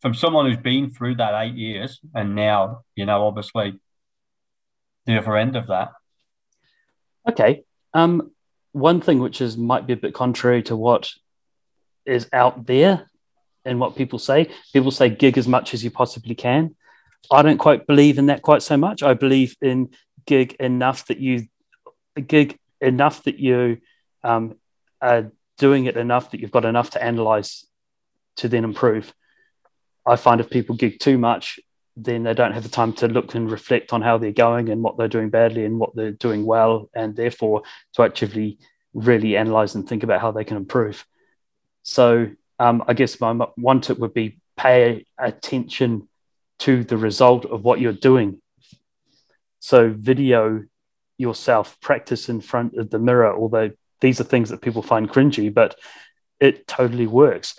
from 0.00 0.14
someone 0.14 0.46
who's 0.46 0.62
been 0.62 0.90
through 0.90 1.16
that 1.16 1.42
eight 1.42 1.54
years 1.54 2.00
and 2.14 2.34
now, 2.34 2.82
you 2.94 3.06
know, 3.06 3.26
obviously 3.26 3.78
the 5.06 5.18
other 5.18 5.36
end 5.36 5.56
of 5.56 5.68
that. 5.68 5.92
Okay. 7.28 7.64
Um, 7.92 8.30
one 8.72 9.00
thing 9.00 9.20
which 9.20 9.40
is 9.40 9.56
might 9.56 9.86
be 9.86 9.92
a 9.92 9.96
bit 9.96 10.14
contrary 10.14 10.62
to 10.64 10.76
what 10.76 11.10
is 12.04 12.28
out 12.32 12.66
there 12.66 13.10
and 13.64 13.80
what 13.80 13.96
people 13.96 14.18
say. 14.18 14.50
People 14.72 14.90
say 14.90 15.08
gig 15.08 15.38
as 15.38 15.48
much 15.48 15.72
as 15.74 15.82
you 15.82 15.90
possibly 15.90 16.34
can. 16.34 16.74
I 17.30 17.42
don't 17.42 17.58
quite 17.58 17.86
believe 17.86 18.18
in 18.18 18.26
that 18.26 18.42
quite 18.42 18.62
so 18.62 18.76
much. 18.76 19.02
I 19.02 19.14
believe 19.14 19.56
in 19.62 19.90
gig 20.26 20.54
enough 20.54 21.06
that 21.06 21.18
you 21.18 21.46
gig 22.26 22.58
enough 22.80 23.22
that 23.24 23.38
you 23.38 23.78
um, 24.22 24.56
are 25.00 25.32
doing 25.58 25.86
it 25.86 25.96
enough 25.96 26.30
that 26.30 26.40
you've 26.40 26.50
got 26.50 26.64
enough 26.64 26.90
to 26.90 27.02
analyze 27.02 27.66
to 28.36 28.48
then 28.48 28.64
improve. 28.64 29.14
I 30.06 30.16
find 30.16 30.40
if 30.40 30.50
people 30.50 30.76
gig 30.76 31.00
too 31.00 31.18
much, 31.18 31.58
then 31.96 32.24
they 32.24 32.34
don't 32.34 32.52
have 32.52 32.64
the 32.64 32.68
time 32.68 32.92
to 32.92 33.08
look 33.08 33.34
and 33.34 33.50
reflect 33.50 33.92
on 33.92 34.02
how 34.02 34.18
they're 34.18 34.32
going 34.32 34.68
and 34.68 34.82
what 34.82 34.98
they're 34.98 35.08
doing 35.08 35.30
badly 35.30 35.64
and 35.64 35.78
what 35.78 35.94
they're 35.94 36.10
doing 36.10 36.44
well, 36.44 36.90
and 36.94 37.14
therefore 37.14 37.62
to 37.94 38.02
actively 38.02 38.58
really 38.92 39.36
analyze 39.36 39.74
and 39.74 39.88
think 39.88 40.02
about 40.02 40.20
how 40.20 40.32
they 40.32 40.44
can 40.44 40.56
improve. 40.56 41.06
So, 41.82 42.30
um, 42.58 42.84
I 42.86 42.94
guess 42.94 43.20
my 43.20 43.32
one 43.56 43.80
tip 43.80 43.98
would 43.98 44.14
be 44.14 44.38
pay 44.56 45.06
attention 45.18 46.08
to 46.60 46.84
the 46.84 46.96
result 46.96 47.44
of 47.44 47.64
what 47.64 47.80
you're 47.80 47.92
doing. 47.92 48.40
So, 49.60 49.90
video 49.90 50.64
yourself, 51.16 51.80
practice 51.80 52.28
in 52.28 52.40
front 52.40 52.76
of 52.76 52.90
the 52.90 52.98
mirror, 52.98 53.34
although 53.34 53.70
these 54.00 54.20
are 54.20 54.24
things 54.24 54.50
that 54.50 54.62
people 54.62 54.82
find 54.82 55.08
cringy, 55.08 55.52
but 55.52 55.76
it 56.40 56.66
totally 56.66 57.06
works. 57.06 57.58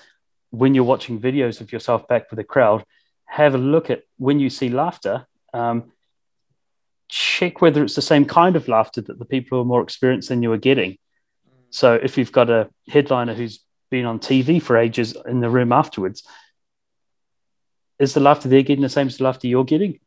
When 0.56 0.74
you're 0.74 0.86
watching 0.86 1.20
videos 1.20 1.60
of 1.60 1.74
yourself 1.74 2.08
back 2.08 2.30
with 2.30 2.40
a 2.40 2.44
crowd, 2.44 2.86
have 3.26 3.56
a 3.56 3.58
look 3.58 3.90
at 3.90 4.04
when 4.18 4.40
you 4.40 4.50
see 4.50 4.70
laughter. 4.70 5.28
Um, 5.54 5.92
check 7.10 7.62
whether 7.62 7.84
it's 7.84 7.96
the 7.96 8.02
same 8.02 8.26
kind 8.26 8.56
of 8.56 8.68
laughter 8.68 9.02
that 9.02 9.20
the 9.20 9.26
people 9.26 9.58
who 9.58 9.62
are 9.62 9.66
more 9.66 9.84
experienced 9.84 10.30
than 10.30 10.42
you 10.42 10.52
are 10.54 10.58
getting. 10.58 10.98
So 11.70 11.94
if 11.96 12.18
you've 12.18 12.32
got 12.32 12.50
a 12.50 12.70
headliner 12.88 13.34
who's 13.34 13.60
been 13.92 14.06
on 14.06 14.20
TV 14.20 14.62
for 14.62 14.78
ages 14.78 15.16
in 15.26 15.42
the 15.42 15.50
room 15.50 15.72
afterwards, 15.74 16.24
is 18.00 18.14
the 18.14 18.22
laughter 18.22 18.48
they're 18.48 18.62
getting 18.62 18.82
the 18.82 18.90
same 18.90 19.08
as 19.08 19.18
the 19.18 19.26
laughter 19.26 19.48
you're 19.48 19.66
getting? 19.66 20.00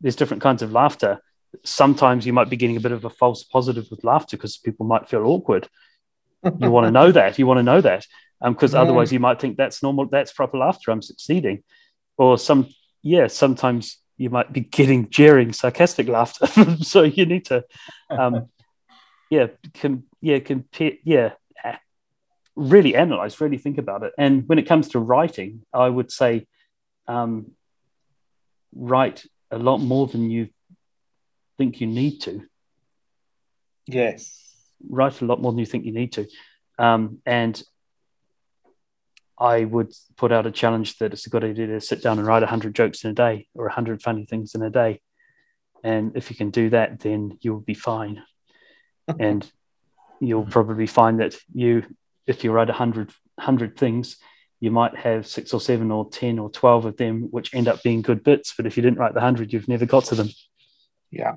There's 0.00 0.16
different 0.16 0.42
kinds 0.42 0.62
of 0.62 0.72
laughter. 0.72 1.20
Sometimes 1.64 2.26
you 2.26 2.32
might 2.32 2.50
be 2.50 2.56
getting 2.56 2.76
a 2.76 2.80
bit 2.80 2.92
of 2.92 3.04
a 3.04 3.10
false 3.10 3.44
positive 3.44 3.86
with 3.90 4.04
laughter 4.04 4.36
because 4.36 4.56
people 4.56 4.86
might 4.86 5.08
feel 5.08 5.24
awkward. 5.24 5.68
You 6.58 6.70
want 6.70 6.86
to 6.86 6.92
know 6.92 7.10
that. 7.12 7.38
You 7.38 7.46
want 7.46 7.58
to 7.58 7.64
know 7.64 7.80
that 7.80 8.06
because 8.42 8.74
Yeah. 8.74 8.80
otherwise 8.80 9.12
you 9.12 9.20
might 9.20 9.40
think 9.40 9.56
that's 9.56 9.82
normal. 9.82 10.06
That's 10.06 10.32
proper 10.32 10.58
laughter. 10.58 10.90
I'm 10.90 11.02
succeeding. 11.02 11.62
Or 12.16 12.38
some, 12.38 12.68
yeah, 13.02 13.26
sometimes 13.28 13.98
you 14.16 14.30
might 14.30 14.52
be 14.52 14.60
getting 14.60 15.08
jeering, 15.10 15.52
sarcastic 15.52 16.08
laughter. 16.08 16.46
so 16.82 17.02
you 17.02 17.26
need 17.26 17.44
to, 17.46 17.64
um, 18.10 18.48
yeah, 19.30 19.48
com- 19.80 20.04
yeah, 20.20 20.38
compare, 20.40 20.92
yeah, 21.04 21.32
really 22.56 22.96
analyze, 22.96 23.40
really 23.40 23.58
think 23.58 23.78
about 23.78 24.02
it. 24.02 24.12
And 24.18 24.48
when 24.48 24.58
it 24.58 24.66
comes 24.66 24.88
to 24.90 24.98
writing, 24.98 25.64
I 25.72 25.88
would 25.88 26.10
say 26.10 26.46
um, 27.06 27.52
write 28.74 29.24
a 29.50 29.58
lot 29.58 29.78
more 29.78 30.06
than 30.08 30.28
you 30.30 30.48
think 31.56 31.80
you 31.80 31.86
need 31.86 32.18
to. 32.22 32.42
Yes. 33.86 34.44
Write 34.88 35.20
a 35.22 35.24
lot 35.24 35.40
more 35.40 35.52
than 35.52 35.60
you 35.60 35.66
think 35.66 35.84
you 35.84 35.92
need 35.92 36.12
to. 36.14 36.26
Um, 36.78 37.18
and 37.24 37.60
I 39.40 39.64
would 39.64 39.92
put 40.16 40.32
out 40.32 40.46
a 40.46 40.50
challenge 40.50 40.98
that 40.98 41.12
it's 41.12 41.26
a 41.26 41.30
good 41.30 41.44
idea 41.44 41.68
to 41.68 41.80
sit 41.80 42.02
down 42.02 42.18
and 42.18 42.26
write 42.26 42.42
100 42.42 42.74
jokes 42.74 43.04
in 43.04 43.10
a 43.10 43.14
day 43.14 43.46
or 43.54 43.66
100 43.66 44.02
funny 44.02 44.26
things 44.26 44.54
in 44.54 44.62
a 44.62 44.70
day. 44.70 45.00
And 45.84 46.16
if 46.16 46.30
you 46.30 46.36
can 46.36 46.50
do 46.50 46.70
that, 46.70 47.00
then 47.00 47.38
you'll 47.40 47.60
be 47.60 47.74
fine. 47.74 48.22
and 49.18 49.50
you'll 50.20 50.44
probably 50.44 50.86
find 50.86 51.20
that 51.20 51.36
you, 51.54 51.84
if 52.26 52.42
you 52.42 52.50
write 52.50 52.68
100, 52.68 53.12
100 53.36 53.76
things, 53.76 54.16
you 54.60 54.72
might 54.72 54.96
have 54.96 55.26
six 55.26 55.54
or 55.54 55.60
seven 55.60 55.92
or 55.92 56.10
10 56.10 56.40
or 56.40 56.50
12 56.50 56.84
of 56.86 56.96
them, 56.96 57.28
which 57.30 57.54
end 57.54 57.68
up 57.68 57.82
being 57.82 58.02
good 58.02 58.24
bits. 58.24 58.54
But 58.56 58.66
if 58.66 58.76
you 58.76 58.82
didn't 58.82 58.98
write 58.98 59.14
the 59.14 59.20
100, 59.20 59.52
you've 59.52 59.68
never 59.68 59.86
got 59.86 60.04
to 60.06 60.16
them. 60.16 60.30
Yeah. 61.12 61.34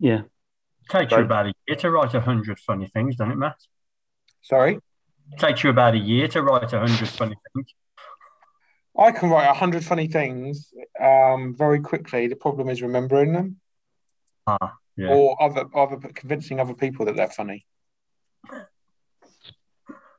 Yeah. 0.00 0.22
takes 0.90 1.12
you 1.12 1.18
Right. 1.18 1.24
about 1.24 1.46
a 1.46 1.52
year 1.68 1.76
to 1.76 1.90
write 1.90 2.14
a 2.14 2.20
hundred 2.20 2.58
funny 2.58 2.88
things, 2.88 3.16
doesn't 3.16 3.32
it, 3.32 3.36
Mat? 3.36 3.56
Sorry. 4.42 4.80
Takes 5.38 5.64
you 5.64 5.70
about 5.70 5.94
a 5.94 5.98
year 5.98 6.28
to 6.28 6.42
write 6.42 6.72
a 6.72 6.78
hundred 6.80 7.08
funny 7.08 7.36
things. 7.54 7.66
I 8.98 9.10
can 9.10 9.28
write 9.30 9.46
a 9.48 9.54
hundred 9.54 9.84
funny 9.84 10.06
things 10.06 10.72
um, 11.00 11.54
very 11.56 11.80
quickly. 11.80 12.28
The 12.28 12.36
problem 12.36 12.68
is 12.68 12.80
remembering 12.82 13.32
them 13.32 13.56
Ah, 14.46 14.76
yeah. 14.96 15.08
or 15.08 15.42
other, 15.42 15.64
other 15.74 15.96
convincing 16.14 16.60
other 16.60 16.74
people 16.74 17.06
that 17.06 17.16
they're 17.16 17.28
funny. 17.30 17.64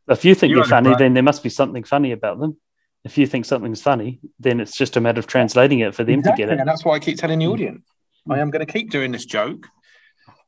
If 0.08 0.24
you 0.26 0.36
think 0.36 0.50
You 0.52 0.58
they're 0.58 0.64
had 0.66 0.68
a 0.68 0.76
funny, 0.76 0.90
great- 0.90 1.00
then 1.00 1.14
there 1.14 1.24
must 1.24 1.42
be 1.44 1.50
something 1.50 1.84
funny 1.84 2.12
about 2.12 2.40
them. 2.40 2.58
If 3.04 3.18
you 3.18 3.28
think 3.28 3.46
something's 3.46 3.82
funny, 3.82 4.20
then 4.40 4.60
it's 4.60 4.76
just 4.76 4.98
a 4.98 5.02
matter 5.02 5.20
of 5.20 5.28
translating 5.28 5.80
it 5.80 5.94
for 5.96 6.04
them 6.04 6.20
Exactly, 6.20 6.44
to 6.44 6.48
get 6.50 6.54
it. 6.56 6.60
and 6.60 6.68
that's 6.68 6.84
why 6.84 6.96
I 6.96 7.00
keep 7.00 7.18
telling 7.18 7.40
the 7.40 7.48
audience. 7.48 7.86
I 8.30 8.40
am 8.40 8.50
going 8.50 8.66
to 8.66 8.72
keep 8.72 8.90
doing 8.90 9.12
this 9.12 9.26
joke 9.26 9.68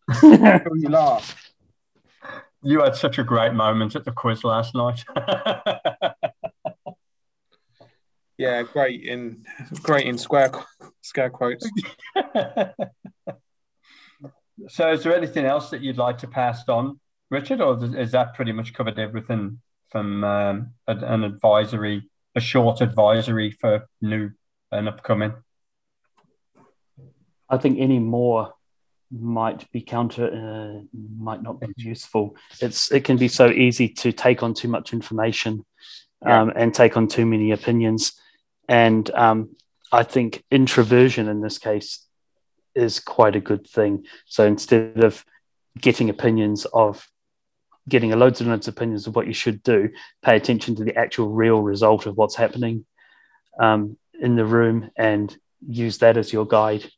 until 0.23 0.75
you 0.75 0.89
laugh. 0.89 1.46
You 2.67 2.81
had 2.81 2.97
such 2.97 3.17
a 3.17 3.23
great 3.23 3.53
moment 3.53 3.95
at 3.95 4.03
the 4.03 4.11
quiz 4.11 4.43
last 4.43 4.75
night. 4.75 5.05
Yeah, 8.39 8.61
great 8.61 9.01
in 9.01 9.45
great 9.81 10.05
in 10.05 10.15
square 10.15 10.51
square 11.01 11.31
quotes. 11.31 11.67
so, 14.67 14.91
is 14.91 15.03
there 15.03 15.17
anything 15.17 15.45
else 15.45 15.71
that 15.71 15.81
you'd 15.81 15.97
like 15.97 16.19
to 16.19 16.27
pass 16.27 16.69
on, 16.69 16.99
Richard, 17.31 17.61
or 17.61 17.83
is 17.97 18.11
that 18.11 18.35
pretty 18.35 18.51
much 18.51 18.75
covered 18.75 18.99
everything 18.99 19.59
from 19.89 20.23
um, 20.23 20.73
an 20.87 21.03
an 21.03 21.23
advisory, 21.23 22.07
a 22.35 22.39
short 22.39 22.81
advisory 22.81 23.49
for 23.49 23.87
new 24.01 24.29
and 24.71 24.87
upcoming? 24.87 25.33
I 27.49 27.57
think 27.57 27.79
any 27.79 27.97
more 27.97 28.53
might 29.11 29.69
be 29.71 29.81
counter 29.81 30.27
uh, 30.27 30.81
might 31.17 31.41
not 31.41 31.59
be 31.59 31.67
useful. 31.77 32.35
It's 32.61 32.91
it 32.91 33.03
can 33.03 33.17
be 33.17 33.27
so 33.27 33.49
easy 33.49 33.89
to 33.89 34.11
take 34.11 34.43
on 34.43 34.53
too 34.53 34.67
much 34.67 34.93
information 34.93 35.65
um, 36.25 36.51
and 36.55 36.73
take 36.73 36.97
on 36.97 37.07
too 37.07 37.25
many 37.25 37.51
opinions, 37.51 38.13
and 38.67 39.09
um, 39.11 39.55
I 39.91 40.03
think 40.03 40.43
introversion 40.51 41.27
in 41.27 41.41
this 41.41 41.57
case 41.57 42.05
is 42.75 42.99
quite 42.99 43.35
a 43.35 43.41
good 43.41 43.67
thing. 43.67 44.05
So 44.25 44.45
instead 44.45 45.03
of 45.03 45.25
getting 45.79 46.09
opinions 46.09 46.65
of 46.65 47.07
getting 47.87 48.11
a 48.11 48.15
loads 48.15 48.41
and 48.41 48.49
loads 48.49 48.67
of 48.67 48.73
opinions 48.73 49.07
of 49.07 49.15
what 49.15 49.27
you 49.27 49.33
should 49.33 49.63
do, 49.63 49.89
pay 50.21 50.35
attention 50.35 50.75
to 50.75 50.83
the 50.83 50.95
actual 50.97 51.29
real 51.29 51.61
result 51.61 52.05
of 52.05 52.17
what's 52.17 52.35
happening 52.35 52.85
um, 53.59 53.97
in 54.19 54.35
the 54.35 54.45
room 54.45 54.89
and 54.97 55.35
use 55.67 55.99
that 55.99 56.17
as 56.17 56.33
your 56.33 56.45
guide. 56.45 56.89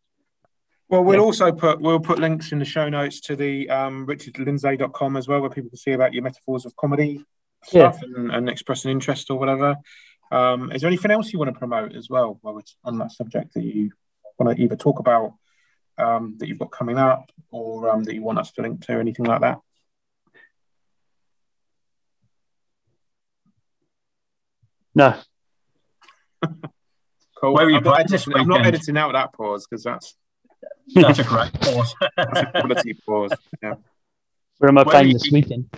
Well, 0.90 1.04
we'll 1.04 1.18
yeah. 1.18 1.24
also 1.24 1.52
put 1.52 1.80
we'll 1.80 2.00
put 2.00 2.18
links 2.18 2.52
in 2.52 2.58
the 2.58 2.66
show 2.66 2.90
notes 2.90 3.20
to 3.22 3.36
the 3.36 3.70
um, 3.70 4.08
richardlindesay.com 4.08 5.18
as 5.18 5.28
well, 5.28 5.40
where 5.42 5.50
people 5.52 5.70
can 5.70 5.78
see 5.78 5.92
about 5.92 6.14
your 6.14 6.24
metaphors 6.24 6.66
of 6.66 6.76
comedy 6.76 7.24
stuff 7.64 8.00
yeah. 8.02 8.08
and, 8.16 8.32
and 8.32 8.50
express 8.50 8.86
an 8.86 8.92
interest 8.92 9.30
or 9.30 9.38
whatever. 9.38 9.76
Um, 10.32 10.72
is 10.72 10.82
there 10.82 10.88
anything 10.88 11.12
else 11.12 11.32
you 11.32 11.40
want 11.40 11.54
to 11.54 11.58
promote 11.58 11.96
as 11.96 12.10
well 12.10 12.40
while 12.42 12.58
it's 12.58 12.76
on 12.84 12.98
that 13.00 13.12
subject 13.12 13.54
that 13.54 13.64
you 13.64 13.92
want 14.40 14.56
to 14.56 14.64
either 14.64 14.76
talk 14.76 15.00
about 15.00 15.34
um, 16.00 16.36
that 16.38 16.48
you've 16.48 16.60
got 16.60 16.72
coming 16.72 16.98
up 16.98 17.32
or 17.52 17.90
um, 17.90 18.04
that 18.04 18.16
you 18.16 18.24
want 18.24 18.40
us 18.40 18.52
to 18.54 18.62
link 18.62 18.82
to, 18.86 18.94
anything 18.94 19.26
like 19.26 19.42
that? 19.42 19.60
No. 24.96 25.16
cool. 27.40 27.54
Where 27.54 27.66
are 27.66 27.70
you 27.70 27.78
I'm, 27.78 27.84
not 27.84 28.00
editing, 28.00 28.34
I'm 28.36 28.48
not 28.48 28.66
editing 28.66 28.98
out 28.98 29.14
that 29.14 29.34
pause 29.34 29.68
because 29.70 29.84
that's 29.84 30.16
that's 30.96 31.20
a 31.20 31.24
great 31.24 31.54
pause. 31.54 31.96
that's 32.18 32.40
a 32.40 32.52
quality 32.52 32.94
pause. 33.06 33.32
Yeah. 33.62 33.76
Where 34.58 34.70
am 34.70 34.78
I 34.78 34.84
Where 34.84 34.92
playing 34.92 35.14
this 35.14 35.30
weekend? 35.32 35.70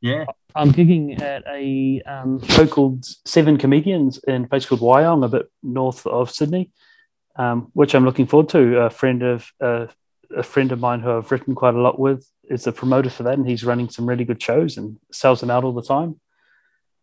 Yeah. 0.00 0.24
I'm 0.54 0.72
gigging 0.72 1.20
at 1.20 1.44
a 1.46 2.02
um, 2.02 2.42
show 2.42 2.66
called 2.66 3.04
Seven 3.24 3.56
Comedians 3.56 4.18
in 4.26 4.44
a 4.44 4.48
place 4.48 4.66
called 4.66 4.80
Wyong, 4.80 5.24
a 5.24 5.28
bit 5.28 5.50
north 5.62 6.06
of 6.06 6.30
Sydney, 6.30 6.70
um, 7.36 7.70
which 7.72 7.94
I'm 7.94 8.04
looking 8.04 8.26
forward 8.26 8.50
to. 8.50 8.80
A 8.80 8.90
friend 8.90 9.22
of 9.22 9.50
uh, 9.60 9.86
a 10.34 10.42
friend 10.42 10.72
of 10.72 10.80
mine 10.80 11.00
who 11.00 11.10
I've 11.10 11.30
written 11.30 11.54
quite 11.54 11.74
a 11.74 11.80
lot 11.80 11.98
with 11.98 12.26
is 12.44 12.64
the 12.64 12.72
promoter 12.72 13.10
for 13.10 13.22
that, 13.24 13.38
and 13.38 13.48
he's 13.48 13.64
running 13.64 13.88
some 13.88 14.08
really 14.08 14.24
good 14.24 14.42
shows 14.42 14.76
and 14.76 14.98
sells 15.10 15.40
them 15.40 15.50
out 15.50 15.64
all 15.64 15.72
the 15.72 15.82
time. 15.82 16.20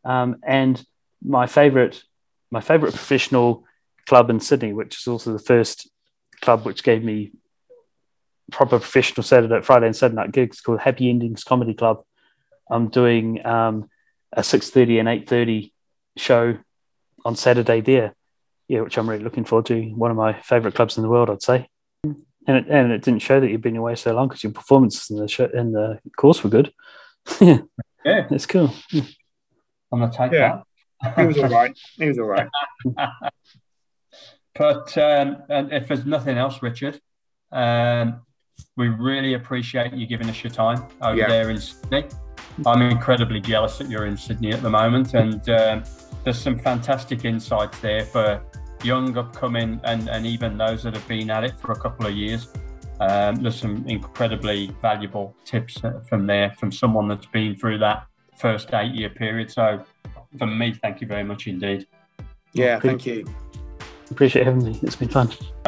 Um, 0.03 0.37
and 0.45 0.83
my 1.23 1.47
favorite, 1.47 2.03
my 2.51 2.61
favorite 2.61 2.93
professional 2.93 3.65
club 4.05 4.29
in 4.29 4.39
Sydney, 4.39 4.73
which 4.73 4.99
is 4.99 5.07
also 5.07 5.33
the 5.33 5.39
first 5.39 5.89
club 6.41 6.65
which 6.65 6.83
gave 6.83 7.03
me 7.03 7.31
proper 8.51 8.79
professional 8.79 9.23
Saturday, 9.23 9.61
Friday, 9.61 9.87
and 9.87 9.95
Saturday 9.95 10.15
night 10.15 10.31
gigs 10.31 10.61
called 10.61 10.79
Happy 10.79 11.09
Endings 11.09 11.43
Comedy 11.43 11.73
Club. 11.73 12.03
I'm 12.69 12.89
doing 12.89 13.45
um, 13.45 13.89
a 14.33 14.43
six 14.43 14.69
thirty 14.69 14.99
and 14.99 15.09
eight 15.09 15.27
thirty 15.27 15.73
show 16.17 16.57
on 17.25 17.35
Saturday 17.35 17.81
there. 17.81 18.15
Yeah, 18.67 18.81
which 18.81 18.97
I'm 18.97 19.09
really 19.09 19.23
looking 19.23 19.45
forward 19.45 19.65
to. 19.67 19.81
One 19.95 20.11
of 20.11 20.17
my 20.17 20.33
favorite 20.41 20.75
clubs 20.75 20.97
in 20.97 21.03
the 21.03 21.09
world, 21.09 21.29
I'd 21.29 21.41
say. 21.41 21.67
And 22.03 22.57
it, 22.57 22.67
and 22.69 22.91
it 22.91 23.03
didn't 23.03 23.21
show 23.21 23.39
that 23.39 23.49
you've 23.49 23.61
been 23.61 23.75
away 23.75 23.95
so 23.95 24.13
long 24.13 24.27
because 24.27 24.43
your 24.43 24.51
performances 24.51 25.09
in 25.09 25.17
the 25.17 25.27
show 25.27 25.45
in 25.45 25.71
the 25.71 25.99
course 26.17 26.43
were 26.43 26.49
good. 26.49 26.71
yeah, 27.41 27.59
yeah, 28.05 28.27
it's 28.31 28.45
cool. 28.45 28.73
I'm 29.91 29.99
gonna 29.99 30.11
take 30.11 30.31
yeah. 30.31 30.61
that. 31.01 31.19
He 31.19 31.25
was 31.25 31.37
all 31.37 31.49
right. 31.49 31.77
He 31.97 32.07
was 32.07 32.19
all 32.19 32.25
right. 32.25 32.47
but 34.55 34.97
um, 34.97 35.43
and 35.49 35.71
if 35.71 35.87
there's 35.87 36.05
nothing 36.05 36.37
else, 36.37 36.61
Richard, 36.61 36.99
um, 37.51 38.21
we 38.77 38.89
really 38.89 39.33
appreciate 39.33 39.93
you 39.93 40.07
giving 40.07 40.29
us 40.29 40.43
your 40.43 40.51
time 40.51 40.83
over 41.01 41.17
yeah. 41.17 41.27
there 41.27 41.49
in 41.49 41.59
Sydney. 41.59 42.05
I'm 42.65 42.81
incredibly 42.81 43.39
jealous 43.39 43.77
that 43.77 43.89
you're 43.89 44.05
in 44.05 44.17
Sydney 44.17 44.51
at 44.51 44.61
the 44.61 44.69
moment, 44.69 45.13
and 45.13 45.47
um, 45.49 45.83
there's 46.23 46.39
some 46.39 46.59
fantastic 46.59 47.25
insights 47.25 47.79
there 47.79 48.03
for 48.05 48.43
young, 48.83 49.17
upcoming, 49.17 49.79
and, 49.83 50.09
and 50.09 50.25
even 50.25 50.57
those 50.57 50.83
that 50.83 50.93
have 50.93 51.07
been 51.07 51.29
at 51.29 51.43
it 51.43 51.59
for 51.59 51.71
a 51.71 51.79
couple 51.79 52.05
of 52.07 52.13
years. 52.13 52.49
Um, 52.99 53.35
there's 53.37 53.55
some 53.55 53.85
incredibly 53.87 54.71
valuable 54.81 55.35
tips 55.45 55.81
from 56.07 56.27
there 56.27 56.53
from 56.59 56.71
someone 56.71 57.07
that's 57.07 57.27
been 57.27 57.55
through 57.55 57.77
that 57.79 58.05
first 58.37 58.73
eight 58.73 58.93
year 58.93 59.09
period. 59.09 59.51
So, 59.51 59.83
for 60.37 60.47
me, 60.47 60.73
thank 60.73 60.99
you 61.01 61.07
very 61.07 61.23
much 61.23 61.47
indeed. 61.47 61.87
Yeah, 62.53 62.79
thank 62.79 63.05
you. 63.05 63.25
Appreciate 64.11 64.45
having 64.45 64.63
me. 64.63 64.79
It's 64.81 64.95
been 64.95 65.09
fun. 65.09 65.31